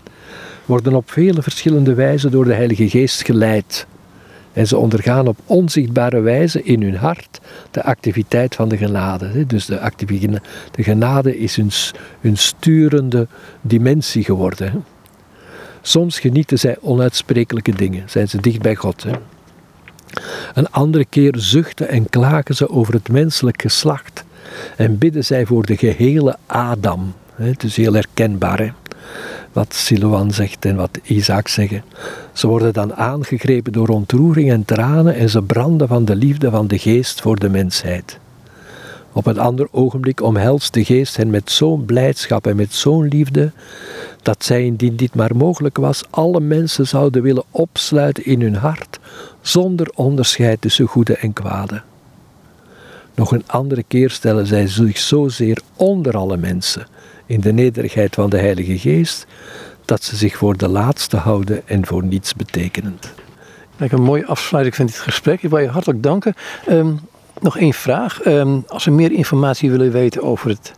worden 0.65 0.95
op 0.95 1.11
vele 1.11 1.43
verschillende 1.43 1.95
wijzen 1.95 2.31
door 2.31 2.45
de 2.45 2.55
Heilige 2.55 2.89
Geest 2.89 3.25
geleid. 3.25 3.87
En 4.53 4.67
ze 4.67 4.77
ondergaan 4.77 5.29
op 5.29 5.39
onzichtbare 5.47 6.21
wijze 6.21 6.63
in 6.63 6.83
hun 6.83 6.97
hart 6.97 7.41
de 7.71 7.83
activiteit 7.83 8.55
van 8.55 8.69
de 8.69 8.77
genade. 8.77 9.47
Dus 9.47 9.67
de, 9.67 9.93
de 10.71 10.83
genade 10.83 11.39
is 11.39 11.57
hun, 11.57 11.71
hun 12.21 12.37
sturende 12.37 13.27
dimensie 13.61 14.25
geworden. 14.25 14.85
Soms 15.83 16.19
genieten 16.19 16.59
zij 16.59 16.77
onuitsprekelijke 16.81 17.75
dingen, 17.75 18.03
zijn 18.07 18.29
ze 18.29 18.41
dicht 18.41 18.63
bij 18.63 18.75
God. 18.75 19.07
Een 20.55 20.71
andere 20.71 21.05
keer 21.05 21.35
zuchten 21.37 21.89
en 21.89 22.09
klagen 22.09 22.55
ze 22.55 22.71
over 22.71 22.95
het 22.95 23.09
menselijk 23.09 23.63
geslacht 23.63 24.25
en 24.77 24.99
bidden 24.99 25.25
zij 25.25 25.47
voor 25.47 25.67
de 25.67 25.77
gehele 25.77 26.37
Adam. 26.47 27.15
Het 27.35 27.63
is 27.63 27.77
heel 27.77 27.93
herkenbaar 27.93 28.59
hè? 28.59 28.71
wat 29.53 29.75
Siloan 29.75 30.33
zegt 30.33 30.65
en 30.65 30.77
wat 30.77 30.99
Isaac 31.03 31.49
zeggen. 31.49 31.83
Ze 32.33 32.47
worden 32.47 32.73
dan 32.73 32.95
aangegrepen 32.95 33.73
door 33.73 33.89
ontroering 33.89 34.51
en 34.51 34.65
tranen 34.65 35.15
en 35.15 35.31
ze 35.31 35.43
branden 35.43 35.89
van 35.89 36.05
de 36.05 36.17
liefde 36.17 36.51
van 36.51 36.67
de 36.67 36.79
geest 36.79 37.21
voor 37.21 37.39
de 37.39 37.49
mensheid. 37.49 38.19
Op 39.13 39.27
een 39.27 39.39
ander 39.39 39.69
ogenblik 39.71 40.23
omhelst 40.23 40.75
de 40.75 40.85
geest 40.85 41.17
hen 41.17 41.31
met 41.31 41.51
zo'n 41.51 41.85
blijdschap 41.85 42.47
en 42.47 42.57
met 42.57 42.75
zo'n 42.75 43.09
liefde, 43.09 43.51
dat 44.27 44.45
zij, 44.45 44.65
indien 44.65 44.97
dit 44.97 45.15
maar 45.15 45.37
mogelijk 45.37 45.77
was, 45.77 46.05
alle 46.11 46.41
mensen 46.41 46.87
zouden 46.87 47.23
willen 47.23 47.45
opsluiten 47.51 48.25
in 48.25 48.41
hun 48.41 48.55
hart, 48.55 48.99
zonder 49.41 49.91
onderscheid 49.95 50.61
tussen 50.61 50.87
goede 50.87 51.17
en 51.17 51.33
kwade. 51.33 51.83
Nog 53.15 53.33
een 53.33 53.45
andere 53.47 53.85
keer 53.89 54.11
stellen 54.11 54.47
zij 54.47 54.67
zich 54.67 54.99
zozeer 54.99 55.61
onder 55.77 56.17
alle 56.17 56.37
mensen, 56.37 56.87
in 57.27 57.41
de 57.41 57.53
nederigheid 57.53 58.15
van 58.15 58.31
de 58.31 58.39
Heilige 58.39 58.79
Geest, 58.79 59.27
dat 59.85 60.05
ze 60.05 60.17
zich 60.17 60.37
voor 60.37 60.57
de 60.57 60.69
laatste 60.69 61.17
houden 61.17 61.69
en 61.69 61.87
voor 61.87 62.05
niets 62.05 62.35
betekenend. 62.35 63.13
een 63.77 64.03
mooie 64.03 64.27
afsluiting 64.27 64.77
van 64.77 64.87
dit 64.87 64.99
gesprek. 64.99 65.43
Ik 65.43 65.51
wil 65.51 65.59
je 65.59 65.69
hartelijk 65.69 66.03
danken. 66.03 66.35
Ehm, 66.67 66.93
nog 67.41 67.59
één 67.59 67.75
vraag. 67.75 68.21
Ehm, 68.21 68.59
als 68.67 68.85
we 68.85 68.91
meer 68.91 69.13
informatie 69.13 69.71
willen 69.71 69.93
weten 69.93 70.23
over 70.23 70.49
het 70.49 70.73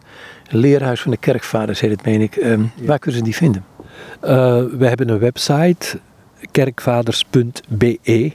leerhuis 0.48 1.00
van 1.00 1.10
de 1.10 1.16
kerkvaders, 1.16 1.80
heet 1.80 1.90
het 1.90 2.04
meen 2.04 2.20
ik, 2.20 2.36
ehm, 2.36 2.62
waar 2.82 2.98
kunnen 2.98 3.18
ze 3.18 3.24
die 3.24 3.36
vinden? 3.36 3.64
Uh, 4.24 4.28
we 4.78 4.86
hebben 4.86 5.08
een 5.08 5.18
website, 5.18 5.98
kerkvaders.be. 6.50 8.32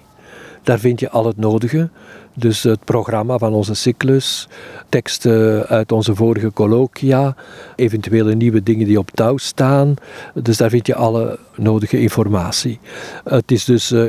Daar 0.63 0.79
vind 0.79 0.99
je 0.99 1.09
al 1.09 1.25
het 1.25 1.37
nodige. 1.37 1.89
Dus 2.35 2.63
het 2.63 2.83
programma 2.83 3.37
van 3.37 3.53
onze 3.53 3.73
cyclus, 3.73 4.47
teksten 4.89 5.67
uit 5.67 5.91
onze 5.91 6.15
vorige 6.15 6.53
colloquia, 6.53 7.35
eventuele 7.75 8.35
nieuwe 8.35 8.63
dingen 8.63 8.87
die 8.87 8.97
op 8.97 9.11
touw 9.11 9.37
staan. 9.37 9.93
Dus 10.33 10.57
daar 10.57 10.69
vind 10.69 10.87
je 10.87 10.95
alle 10.95 11.39
nodige 11.55 11.99
informatie. 11.99 12.79
Het 13.23 13.51
is 13.51 13.65
dus 13.65 13.91
eh, 13.91 14.03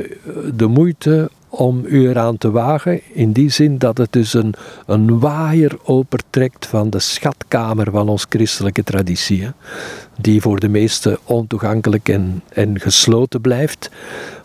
de 0.53 0.67
moeite 0.67 1.29
om 1.55 1.83
u 1.85 2.09
eraan 2.09 2.37
te 2.37 2.51
wagen, 2.51 3.01
in 3.13 3.31
die 3.31 3.49
zin 3.49 3.77
dat 3.77 3.97
het 3.97 4.11
dus 4.11 4.33
een, 4.33 4.53
een 4.85 5.19
waaier 5.19 5.77
opentrekt 5.83 6.65
van 6.65 6.89
de 6.89 6.99
schatkamer 6.99 7.91
van 7.91 8.09
ons 8.09 8.25
christelijke 8.29 8.83
traditie, 8.83 9.49
die 10.19 10.41
voor 10.41 10.59
de 10.59 10.69
meesten 10.69 11.17
ontoegankelijk 11.23 12.09
en, 12.09 12.41
en 12.49 12.79
gesloten 12.79 13.41
blijft, 13.41 13.89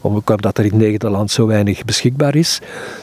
omdat 0.00 0.58
er 0.58 0.64
in 0.64 0.76
Nederland 0.76 1.30
zo 1.30 1.46
weinig 1.46 1.84
beschikbaar 1.84 2.34
is. 2.34 2.60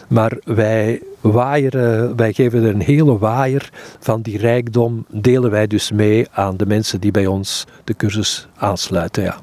Maar 0.07 0.37
wij 0.43 1.01
waaieren, 1.21 2.15
wij 2.15 2.33
geven 2.33 2.63
er 2.63 2.69
een 2.69 2.81
hele 2.81 3.17
waaier 3.17 3.69
van 3.99 4.21
die 4.21 4.37
rijkdom, 4.37 5.05
delen 5.09 5.51
wij 5.51 5.67
dus 5.67 5.91
mee 5.91 6.27
aan 6.31 6.57
de 6.57 6.65
mensen 6.65 7.01
die 7.01 7.11
bij 7.11 7.25
ons 7.25 7.65
de 7.83 7.95
cursus 7.95 8.47
aansluiten. 8.55 9.23
Ja. 9.23 9.37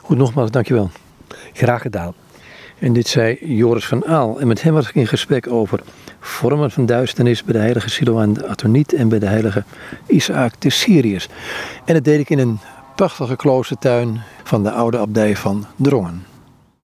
Goed, 0.00 0.16
nogmaals, 0.16 0.50
dankjewel. 0.50 0.90
Graag 1.52 1.82
gedaan. 1.82 2.23
En 2.78 2.92
dit 2.92 3.08
zei 3.08 3.38
Joris 3.40 3.86
van 3.86 4.04
Aal. 4.04 4.40
En 4.40 4.46
met 4.46 4.62
hem 4.62 4.74
was 4.74 4.88
ik 4.88 4.94
in 4.94 5.06
gesprek 5.06 5.46
over 5.46 5.80
vormen 6.20 6.70
van 6.70 6.86
duisternis 6.86 7.44
bij 7.44 7.52
de 7.52 7.58
heilige 7.60 7.90
Siloan 7.90 8.32
de 8.32 8.46
Atoniet 8.46 8.92
en 8.92 9.08
bij 9.08 9.18
de 9.18 9.26
heilige 9.26 9.64
Isaac 10.06 10.60
de 10.60 10.70
Syriërs. 10.70 11.28
En 11.84 11.94
dat 11.94 12.04
deed 12.04 12.20
ik 12.20 12.30
in 12.30 12.38
een 12.38 12.58
prachtige 12.96 13.36
kloostertuin 13.36 14.20
van 14.42 14.62
de 14.62 14.70
oude 14.70 14.98
abdij 14.98 15.36
van 15.36 15.66
Drongen. 15.76 16.33